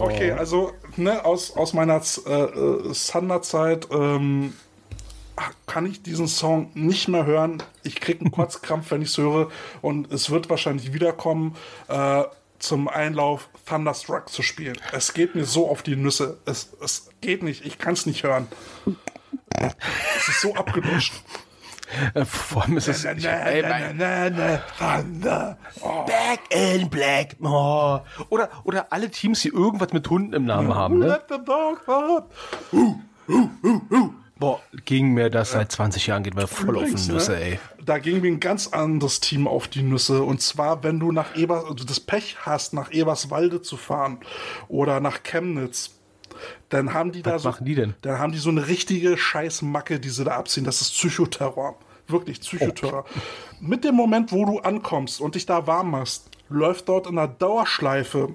[0.00, 4.54] Okay, also ne, aus, aus meiner äh, äh, Thunder-Zeit ähm,
[5.66, 7.62] kann ich diesen Song nicht mehr hören.
[7.84, 9.48] Ich kriege einen Kotzkrampf, wenn ich es höre.
[9.82, 11.56] Und es wird wahrscheinlich wiederkommen,
[11.88, 12.24] äh,
[12.58, 14.76] zum Einlauf Thunderstruck zu spielen.
[14.92, 16.38] Es geht mir so auf die Nüsse.
[16.44, 17.64] Es, es geht nicht.
[17.64, 18.48] Ich kann es nicht hören.
[20.16, 21.12] Es ist so abgeduscht.
[22.14, 23.04] Äh, vor allem ist es.
[23.04, 23.14] Na,
[23.94, 25.58] na, na, Thunder.
[25.80, 26.04] Oh.
[26.04, 27.36] Back in Black.
[27.40, 31.06] Oder, oder alle Teams, die irgendwas mit Hunden im Namen haben, ne?
[31.06, 32.24] Let the dog out.
[34.38, 37.40] Boah, ging mir das seit 20 Jahren, geht mir voll auf Übrigens, die Nüsse, ne,
[37.40, 37.60] ey.
[37.84, 40.22] Da ging mir ein ganz anderes Team auf die Nüsse.
[40.22, 44.18] Und zwar, wenn du nach Ebers, also das Pech hast, nach Eberswalde zu fahren
[44.68, 45.97] oder nach Chemnitz,
[46.68, 47.94] dann haben die da Was so, machen die denn?
[48.02, 50.64] dann haben die so eine richtige Scheißmacke, die sie da abziehen.
[50.64, 51.76] Das ist Psychoterror.
[52.06, 53.04] Wirklich Psychoterror.
[53.60, 57.28] Mit dem Moment, wo du ankommst und dich da warm machst, läuft dort in einer
[57.28, 58.34] Dauerschleife.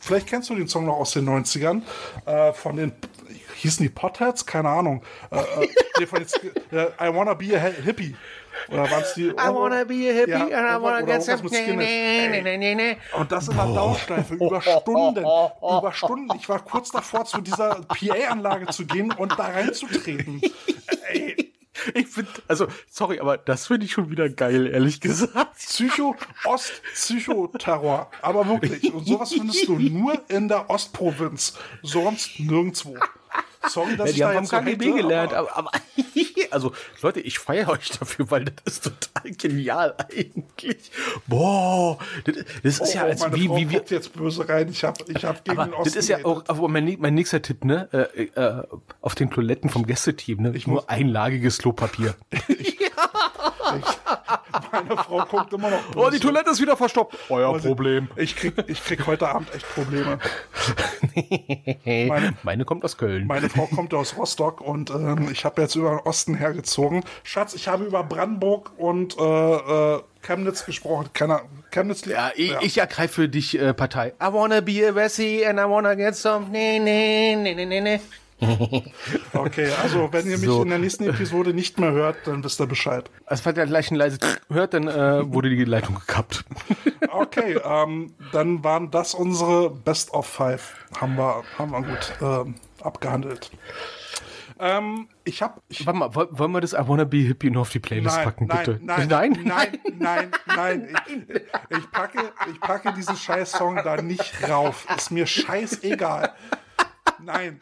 [0.00, 1.82] Vielleicht kennst du den Song noch aus den 90ern,
[2.26, 2.92] äh, von den
[3.56, 4.46] hießen die Potheads?
[4.46, 5.02] Keine Ahnung.
[5.30, 5.64] Äh,
[6.02, 6.06] äh,
[6.76, 8.16] äh, I wanna be a Hi- hippie.
[8.68, 9.28] Oder waren es die?
[9.28, 11.42] I wanna be a hippie Ja, and I wanna get some.
[11.42, 11.78] mit Nee, Skinhead.
[11.78, 12.28] nee, Ey.
[12.30, 12.96] nee, nee, nee, nee.
[13.18, 15.20] Und das in der Dauerschleife über Stunden.
[15.20, 16.36] Über Stunden.
[16.36, 20.40] Ich war kurz davor, zu dieser PA-Anlage zu gehen und da reinzutreten.
[21.12, 21.46] Ey,
[21.94, 25.56] Ich finde, also, sorry, aber das finde ich schon wieder geil, ehrlich gesagt.
[25.56, 26.14] Psycho,
[26.44, 28.10] Ost, Psychoterror.
[28.20, 28.92] Aber wirklich.
[28.92, 31.54] Und sowas findest du nur in der Ostprovinz.
[31.82, 32.96] Sonst nirgendwo.
[33.68, 35.80] Sorry, dass Ja, ich da haben jetzt so KGB hate, gelernt, aber aber, aber
[36.50, 36.72] also
[37.02, 40.90] Leute, ich feiere euch dafür, weil das ist total genial eigentlich.
[41.26, 44.68] Boah, das, das ist Oh, ja als meine wie, Frau wie guckt jetzt böse rein.
[44.68, 47.42] Ich habe ich hab gegen den Aber das ist ja auch, aber mein, mein nächster
[47.42, 47.88] Tipp, ne?
[47.92, 48.62] Äh, äh,
[49.00, 50.52] auf den Toiletten vom Gästeteam, ne?
[50.54, 52.14] Ich Nur einlagiges Klopapier.
[54.72, 56.20] Meine Frau guckt immer noch Oh, die böse.
[56.20, 57.16] Toilette ist wieder verstopft.
[57.28, 58.08] Euer Also, Problem.
[58.16, 60.18] Ich krieg, ich krieg heute Abend echt Probleme.
[61.84, 63.26] Meine- Meine kommt aus Köln.
[63.26, 67.04] Meine Frau kommt aus Rostock und ähm, ich habe jetzt über den Osten hergezogen.
[67.22, 69.22] Schatz, ich habe über Brandenburg und äh,
[69.94, 71.10] äh, Chemnitz gesprochen.
[71.12, 74.08] Keine, Chemnitz ja, ich, ich ergreife für dich äh, Partei.
[74.22, 76.46] I wanna be a Bessie and I wanna get some.
[76.50, 78.00] Nee, nee, nee, nee, nee, nee.
[79.32, 80.62] Okay, also wenn ihr mich So.
[80.62, 83.10] in der nächsten Episode nicht mehr hört, dann wisst ihr Bescheid.
[83.26, 84.18] Als falls ihr gleich ein leise
[84.50, 86.44] hört, dann äh, wurde die Leitung gekappt.
[87.12, 90.74] Okay, ähm, dann waren das unsere Best of Five.
[91.00, 93.50] Haben wir, haben wir gut ähm, abgehandelt.
[94.60, 97.62] Ähm, ich habe ich Warte mal, woll- wollen wir das I wanna be hippie noch
[97.62, 98.80] auf die Playlist Nein, packen, nein, bitte?
[98.82, 100.96] nein, nein, nein, nein, nein.
[101.08, 102.18] Ich, ich, packe,
[102.52, 104.86] ich packe diesen scheiß Song da nicht rauf.
[104.96, 106.32] Ist mir scheißegal.
[107.24, 107.60] Nein,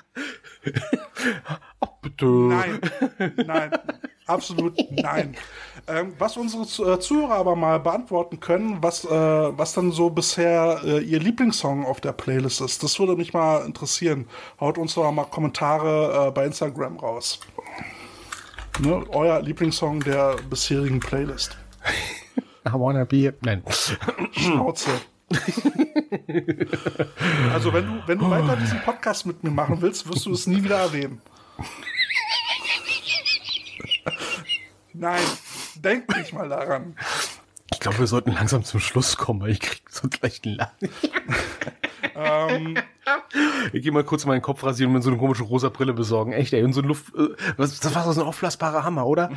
[2.02, 2.26] bitte.
[2.26, 2.80] nein,
[3.46, 3.70] nein,
[4.26, 5.36] absolut nein.
[5.86, 10.80] Ähm, was unsere äh, Zuhörer aber mal beantworten können, was, äh, was dann so bisher
[10.84, 14.26] äh, ihr Lieblingssong auf der Playlist ist, das würde mich mal interessieren.
[14.60, 17.40] Haut uns doch mal Kommentare äh, bei Instagram raus.
[18.80, 21.56] Ne, euer Lieblingssong der bisherigen Playlist.
[22.68, 23.32] I wanna be.
[23.40, 23.62] Nein.
[24.32, 24.90] Schnauze.
[27.52, 30.46] also wenn du, wenn du weiter diesen Podcast mit mir machen willst, wirst du es
[30.46, 31.20] nie wieder erwähnen.
[34.94, 35.24] Nein,
[35.76, 36.96] denk nicht mal daran.
[37.72, 40.88] Ich glaube, wir sollten langsam zum Schluss kommen, weil ich krieg so gleich einen Lachen.
[42.14, 42.76] Ähm.
[43.72, 46.32] ich gehe mal kurz meinen Kopf rasieren und mir so eine komische rosa Brille besorgen.
[46.32, 46.62] Echt, ey.
[46.62, 47.14] Und so ein Luft.
[47.14, 49.30] Äh, was, das war so ein aufblasbarer Hammer, oder?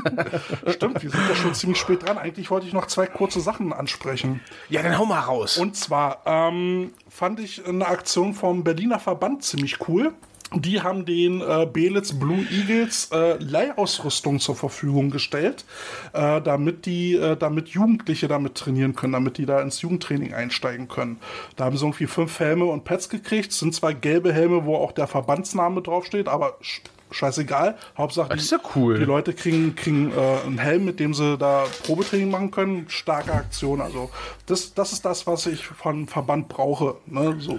[0.68, 2.18] Stimmt, wir sind ja schon ziemlich spät dran.
[2.18, 4.40] Eigentlich wollte ich noch zwei kurze Sachen ansprechen.
[4.68, 5.58] ja, dann hau mal raus.
[5.58, 10.14] Und zwar ähm, fand ich eine Aktion vom Berliner Verband ziemlich cool.
[10.54, 15.64] Die haben den äh, Belitz Blue Eagles äh, Leihausrüstung zur Verfügung gestellt,
[16.12, 20.88] äh, damit die, äh, damit Jugendliche damit trainieren können, damit die da ins Jugendtraining einsteigen
[20.88, 21.18] können.
[21.56, 23.52] Da haben sie irgendwie fünf Helme und Pads gekriegt.
[23.52, 26.80] Sind zwar gelbe Helme, wo auch der Verbandsname draufsteht, aber sch
[27.12, 27.76] scheißegal.
[27.98, 28.98] Hauptsache, Das ja cool.
[28.98, 32.86] die Leute kriegen, kriegen äh, einen Helm, mit dem sie da Probetraining machen können.
[32.88, 33.82] Starke Aktion.
[33.82, 34.10] Also
[34.46, 36.96] das, das ist das, was ich von Verband brauche.
[37.04, 37.36] Ne?
[37.38, 37.58] So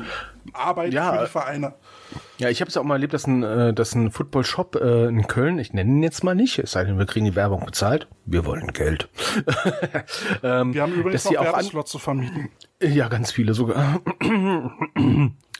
[0.53, 1.13] Arbeit Ja.
[1.13, 1.73] für die Vereine.
[2.43, 5.05] Ja, ich habe es ja auch mal erlebt, dass ein, äh, dass ein Football-Shop äh,
[5.07, 7.65] in Köln, ich nenne ihn jetzt mal nicht, es sei denn, wir kriegen die Werbung
[7.65, 8.09] bezahlt.
[8.25, 9.07] Wir wollen Geld.
[10.43, 12.49] ähm, Wir haben übrigens noch Werbeslots zu vermieten.
[12.81, 14.01] Ja, ganz viele sogar.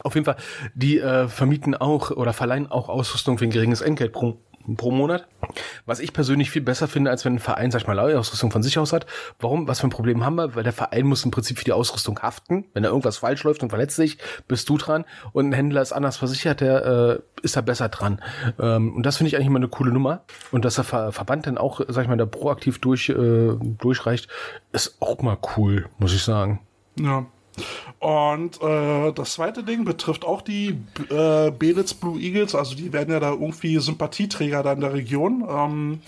[0.04, 0.36] Auf jeden Fall,
[0.76, 4.42] die äh, vermieten auch oder verleihen auch Ausrüstung für ein geringes Entgelt pro,
[4.78, 5.28] pro Monat.
[5.86, 8.64] Was ich persönlich viel besser finde, als wenn ein Verein, sag ich mal, Ausrüstung von
[8.64, 9.06] sich aus hat.
[9.40, 9.68] Warum?
[9.68, 10.56] Was für ein Problem haben wir?
[10.56, 12.66] Weil der Verein muss im Prinzip für die Ausrüstung haften.
[12.74, 14.18] Wenn da irgendwas falsch läuft und verletzt sich,
[14.48, 15.06] bist du dran.
[15.32, 18.22] Und ein Händler ist anders versichert, der äh, ist da besser dran.
[18.60, 20.24] Ähm, und das finde ich eigentlich immer eine coole Nummer.
[20.52, 24.28] Und dass der Ver Verband dann auch, sag ich mal, da proaktiv durch, äh, durchreicht,
[24.72, 26.62] ist auch mal cool, muss ich sagen.
[27.00, 27.26] Ja.
[28.00, 30.78] Und äh, das zweite Ding betrifft auch die
[31.10, 32.56] äh, Belitz Blue Eagles.
[32.56, 35.46] Also die werden ja da irgendwie Sympathieträger da in der Region.
[35.48, 36.02] Ähm,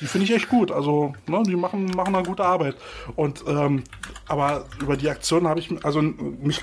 [0.00, 0.70] die finde ich echt gut.
[0.70, 2.76] Also ne, die machen, machen eine gute Arbeit.
[3.16, 3.84] Und ähm,
[4.26, 6.62] aber über die Aktion habe ich also mich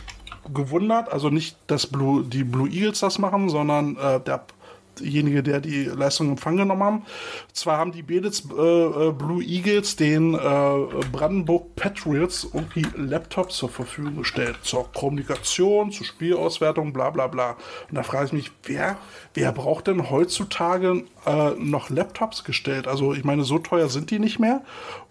[0.54, 1.12] gewundert.
[1.12, 4.46] Also nicht, dass Blue, die Blue Eagles das machen, sondern äh, der
[5.00, 7.02] derjenige, der die Leistung in Empfang genommen haben.
[7.54, 10.38] Zwar haben die Belitz äh, äh, Blue Eagles den äh,
[11.12, 14.58] Brandenburg Patriots irgendwie Laptops zur Verfügung gestellt.
[14.62, 17.58] Zur Kommunikation, zur Spielauswertung, bla bla bla.
[17.90, 18.98] Und da frage ich mich, wer,
[19.34, 22.88] wer braucht denn heutzutage äh, noch Laptops gestellt?
[22.88, 24.62] Also ich meine, so teuer sind die nicht mehr.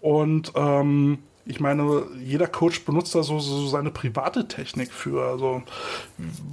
[0.01, 5.27] Und ähm, ich meine, jeder Coach benutzt da so, so seine private Technik für.
[5.27, 5.61] Also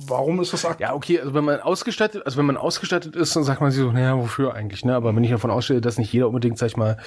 [0.07, 3.45] warum ist das Ja, okay, also wenn man ausgestattet, also wenn man ausgestattet ist, dann
[3.45, 4.95] sagt man sich so, naja, wofür eigentlich, ne?
[4.95, 6.99] Aber wenn ich davon ausgehe, dass nicht jeder unbedingt, sag ich mal,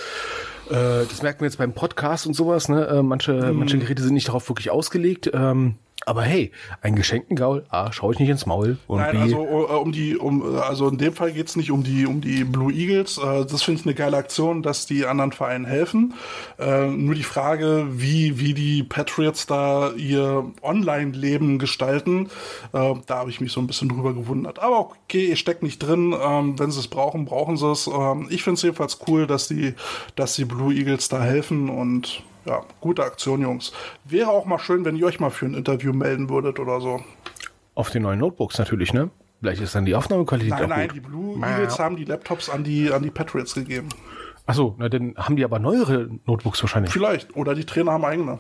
[0.70, 2.88] äh, das merken wir jetzt beim Podcast und sowas, ne?
[2.88, 5.30] Äh, manche, manche Geräte sind nicht darauf wirklich ausgelegt.
[5.34, 5.76] Ähm,
[6.06, 6.52] Aber hey,
[6.82, 8.78] einen geschenkten Gaul, A, schaue ich nicht ins Maul.
[8.88, 11.84] Und Nein, B, also äh, um die, um, also in dem Fall geht's nicht um
[11.84, 13.18] die, um die Blue Eagles.
[13.18, 16.14] Äh, das finde ich eine geile Aktion, dass die anderen Vereinen helfen.
[16.60, 22.30] Äh, nur die Frage, wie, wie die Patriots da ihr Online-Leben gestalten,
[22.74, 24.60] äh, da habe ich mich so ein bisschen drüber gewundert.
[24.60, 26.16] Aber okay, ihr steckt nicht drin.
[26.20, 27.88] Ähm, wenn sie es brauchen, brauchen sie es.
[27.88, 29.74] Ähm, ich finde es jedenfalls cool, dass die,
[30.16, 33.74] dass die Blue Eagles da helfen und ja, gute Aktion, Jungs.
[34.04, 37.02] Wäre auch mal schön, wenn ihr euch mal für ein Interview melden würdet oder so.
[37.74, 39.10] auf den neuen Notebooks natürlich, ne?
[39.42, 40.96] Vielleicht ist dann die Aufnahmequalität Nein, auch nein, gut.
[40.96, 43.90] die Blue Eagles haben die Laptops an die, an die Patriots gegeben.
[44.48, 46.94] Achso, na dann haben die aber neuere Notebooks wahrscheinlich.
[46.94, 47.36] Vielleicht.
[47.36, 48.40] Oder die Trainer haben eigene.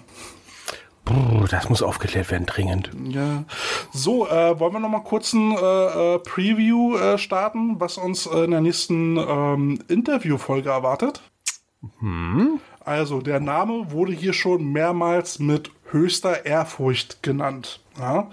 [1.03, 2.89] Brr, das muss aufgeklärt werden, dringend.
[3.09, 3.43] Ja.
[3.91, 8.25] So, äh, wollen wir noch mal kurz ein äh, äh, Preview äh, starten, was uns
[8.25, 11.21] äh, in der nächsten ähm, Interviewfolge erwartet?
[12.85, 17.79] Also, der Name wurde hier schon mehrmals mit höchster Ehrfurcht genannt.
[17.97, 18.29] Ja?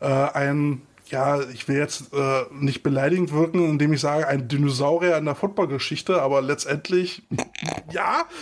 [0.00, 5.16] Äh, ein, ja, ich will jetzt äh, nicht beleidigend wirken, indem ich sage, ein Dinosaurier
[5.16, 7.22] in der Footballgeschichte, aber letztendlich,
[7.92, 8.24] ja.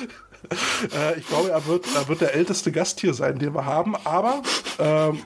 [0.96, 3.94] Äh, ich glaube, er wird, er wird der älteste Gast hier sein, den wir haben.
[4.04, 4.42] Aber
[4.78, 5.18] ähm,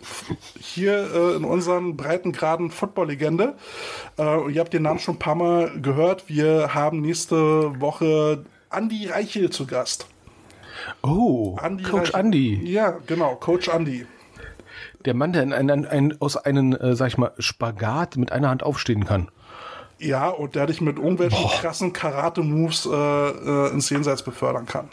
[0.58, 3.54] hier äh, in unseren Breitengraden Football-Legende,
[4.18, 9.06] äh, ihr habt den Namen schon ein paar Mal gehört, wir haben nächste Woche Andy
[9.06, 10.08] Reichel zu Gast.
[11.02, 12.20] Oh, Andi Coach Reichel.
[12.20, 12.72] Andy.
[12.72, 14.06] Ja, genau, Coach Andy.
[15.04, 18.48] Der Mann, der in ein, ein, aus einem, äh, sag ich mal, Spagat mit einer
[18.48, 19.28] Hand aufstehen kann.
[19.98, 24.88] Ja, und der dich mit irgendwelchen krassen Karate-Moves äh, äh, ins Jenseits befördern kann.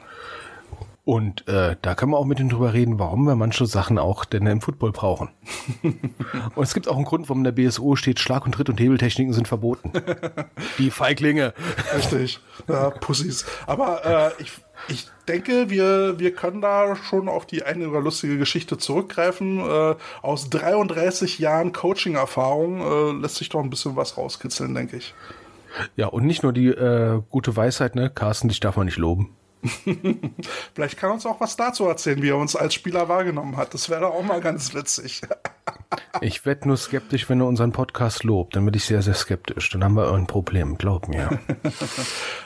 [1.03, 4.23] Und äh, da können wir auch mit ihm drüber reden, warum wir manche Sachen auch
[4.23, 5.29] denn im Football brauchen.
[5.83, 8.79] und es gibt auch einen Grund, warum in der BSO steht, Schlag- und Tritt- und
[8.79, 9.91] Hebeltechniken sind verboten.
[10.77, 11.53] Die Feiglinge.
[11.95, 13.45] Richtig, ja, Pussys.
[13.65, 14.05] Aber
[14.37, 14.51] äh, ich,
[14.87, 19.59] ich denke, wir, wir können da schon auf die eine oder lustige Geschichte zurückgreifen.
[19.59, 25.13] Äh, aus 33 Jahren Coaching-Erfahrung äh, lässt sich doch ein bisschen was rauskitzeln, denke ich.
[25.95, 28.09] Ja, und nicht nur die äh, gute Weisheit, ne?
[28.09, 29.35] Carsten, dich darf man nicht loben.
[30.73, 33.73] Vielleicht kann er uns auch was dazu erzählen, wie er uns als Spieler wahrgenommen hat.
[33.73, 35.21] Das wäre doch auch mal ganz witzig.
[36.19, 38.55] Ich werd nur skeptisch, wenn du unseren Podcast lobt.
[38.55, 39.69] Dann bin ich sehr, sehr skeptisch.
[39.69, 41.39] Dann haben wir ein Problem, glaub mir.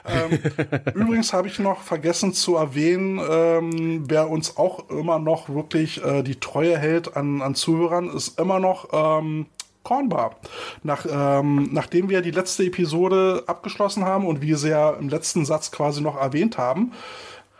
[0.93, 6.21] Übrigens habe ich noch vergessen zu erwähnen, ähm, wer uns auch immer noch wirklich äh,
[6.21, 9.47] die Treue hält an, an Zuhörern, ist immer noch ähm,
[9.83, 10.35] Cornbar.
[10.83, 15.45] Nach, ähm, nachdem wir die letzte Episode abgeschlossen haben und wir sie ja im letzten
[15.45, 16.91] Satz quasi noch erwähnt haben,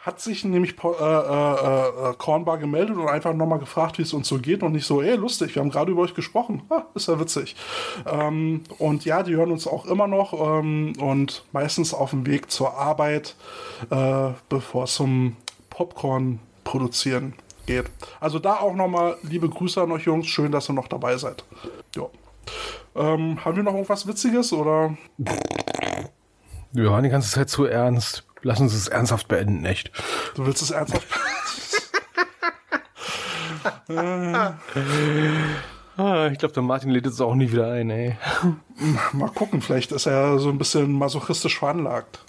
[0.06, 4.28] hat sich nämlich äh, äh, äh, Cornbar gemeldet und einfach nochmal gefragt, wie es uns
[4.28, 6.62] so geht und nicht so, ey, lustig, wir haben gerade über euch gesprochen.
[6.70, 7.56] Ah, ist ja witzig.
[8.06, 12.52] Ähm, und ja, die hören uns auch immer noch ähm, und meistens auf dem Weg
[12.52, 13.36] zur Arbeit,
[13.90, 15.38] äh, bevor es zum
[15.72, 17.34] Popcorn produzieren
[17.66, 17.86] geht.
[18.20, 21.44] Also da auch nochmal liebe Grüße an euch Jungs, schön, dass ihr noch dabei seid.
[21.96, 22.06] Ja.
[22.96, 24.96] Ähm, haben wir noch irgendwas Witziges oder?
[26.72, 28.24] Wir waren die ganze Zeit zu ernst.
[28.46, 29.92] Lass uns es ernsthaft beenden, echt.
[30.36, 31.08] Du willst es ernsthaft?
[35.98, 38.18] Ah, ich glaube, der Martin lädt jetzt auch nie wieder ein, ey.
[39.14, 42.20] Mal gucken, vielleicht ist er so ein bisschen masochistisch veranlagt.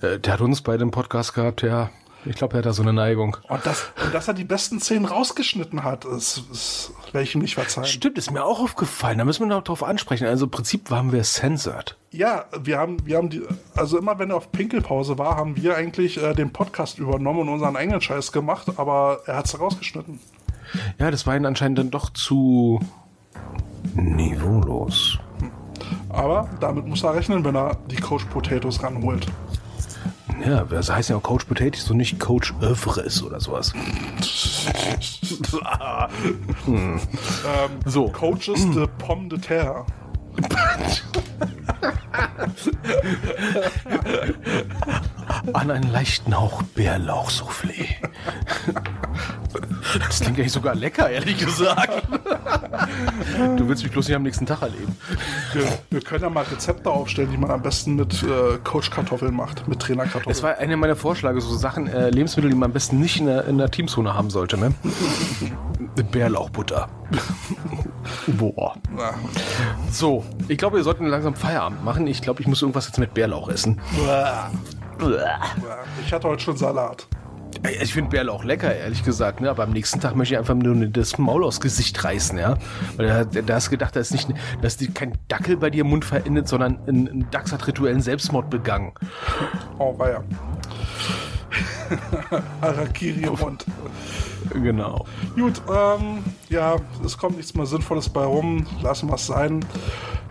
[0.00, 1.90] Äh, der hat uns bei dem Podcast gehabt, ja.
[2.24, 3.36] Ich glaube, er hat da so eine Neigung.
[3.48, 7.42] Und, das, und dass er die besten Szenen rausgeschnitten hat, ist, ist werde ich ihm
[7.42, 7.86] nicht verzeihen.
[7.86, 9.18] Stimmt, ist mir auch aufgefallen.
[9.18, 10.26] Da müssen wir noch drauf ansprechen.
[10.26, 11.96] Also im Prinzip waren wir censored.
[12.10, 13.42] Ja, wir haben, wir haben die,
[13.74, 17.48] also immer wenn er auf Pinkelpause war, haben wir eigentlich äh, den Podcast übernommen und
[17.48, 20.20] unseren eigenen Scheiß gemacht, aber er hat es rausgeschnitten.
[20.98, 22.80] Ja, das war ihnen anscheinend dann doch zu
[23.94, 25.18] niveaulos.
[26.08, 29.26] Aber damit muss er rechnen, wenn er die Coach Potatoes ranholt.
[30.44, 33.72] Ja, das heißt ja auch Coach Potatoes und nicht Coach Övres oder sowas.
[36.66, 37.00] Ähm,
[37.86, 38.08] So.
[38.08, 39.84] Coaches de Pomme de Terre.
[45.52, 47.86] An einen leichten Hauch Bärlauchsoufflé.
[49.98, 52.02] Das klingt eigentlich sogar lecker, ehrlich gesagt.
[53.56, 54.96] Du willst mich bloß nicht am nächsten Tag erleben.
[55.52, 59.68] Wir, wir können ja mal Rezepte aufstellen, die man am besten mit äh, Coach-Kartoffeln macht,
[59.68, 60.32] mit Trainerkartoffeln.
[60.32, 63.26] Das war einer meiner Vorschläge, so Sachen, äh, Lebensmittel, die man am besten nicht in
[63.26, 64.72] der, in der Teamzone haben sollte, ne?
[65.94, 66.88] Bärlauchbutter.
[68.26, 68.74] Boah.
[69.90, 72.06] So, ich glaube, wir sollten langsam Feierabend machen.
[72.06, 73.80] Ich glaube, ich muss irgendwas jetzt mit Bärlauch essen.
[76.04, 77.06] Ich hatte heute schon Salat.
[77.80, 79.50] Ich finde Bärlauch lecker, ehrlich gesagt, ne?
[79.50, 82.56] aber am nächsten Tag möchte ich einfach nur das Maul aus Gesicht reißen, ja.
[82.96, 84.28] Weil da, da hast gedacht, da ist nicht,
[84.62, 88.00] dass die, kein Dackel bei dir im Mund verendet, sondern ein, ein Dachs hat rituellen
[88.00, 88.92] Selbstmord begangen.
[89.78, 90.24] Oh, war ja.
[92.60, 93.64] Harakiri im Mund.
[94.52, 95.06] Genau.
[95.36, 98.66] Gut, ähm, ja, es kommt nichts mehr Sinnvolles bei rum.
[98.82, 99.64] Lassen wir es sein.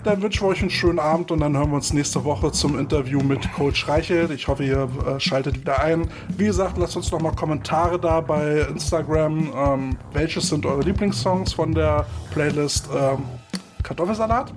[0.04, 2.80] Dann wünschen wir euch einen schönen Abend und dann hören wir uns nächste Woche zum
[2.80, 4.32] Interview mit Coach Reichelt.
[4.32, 6.10] Ich hoffe, ihr äh, schaltet wieder ein.
[6.30, 9.52] Wie gesagt, lasst uns noch mal Kommentare da bei Instagram.
[9.56, 13.20] Ähm, welches sind eure Lieblingssongs von der Playlist ähm,
[13.84, 14.52] Kartoffelsalat?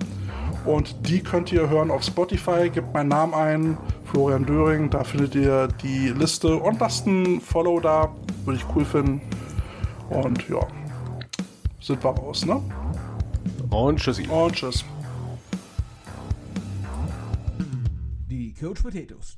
[0.65, 2.69] Und die könnt ihr hören auf Spotify.
[2.69, 4.89] Gebt meinen Namen ein, Florian Döring.
[4.89, 8.13] Da findet ihr die Liste und lasst ein Follow da.
[8.45, 9.21] Würde ich cool finden.
[10.09, 10.65] Und ja,
[11.81, 12.61] sind wir raus, ne?
[13.69, 14.27] Und tschüssi.
[14.27, 14.83] Und tschüss.
[18.27, 19.37] Die Coach Potatoes.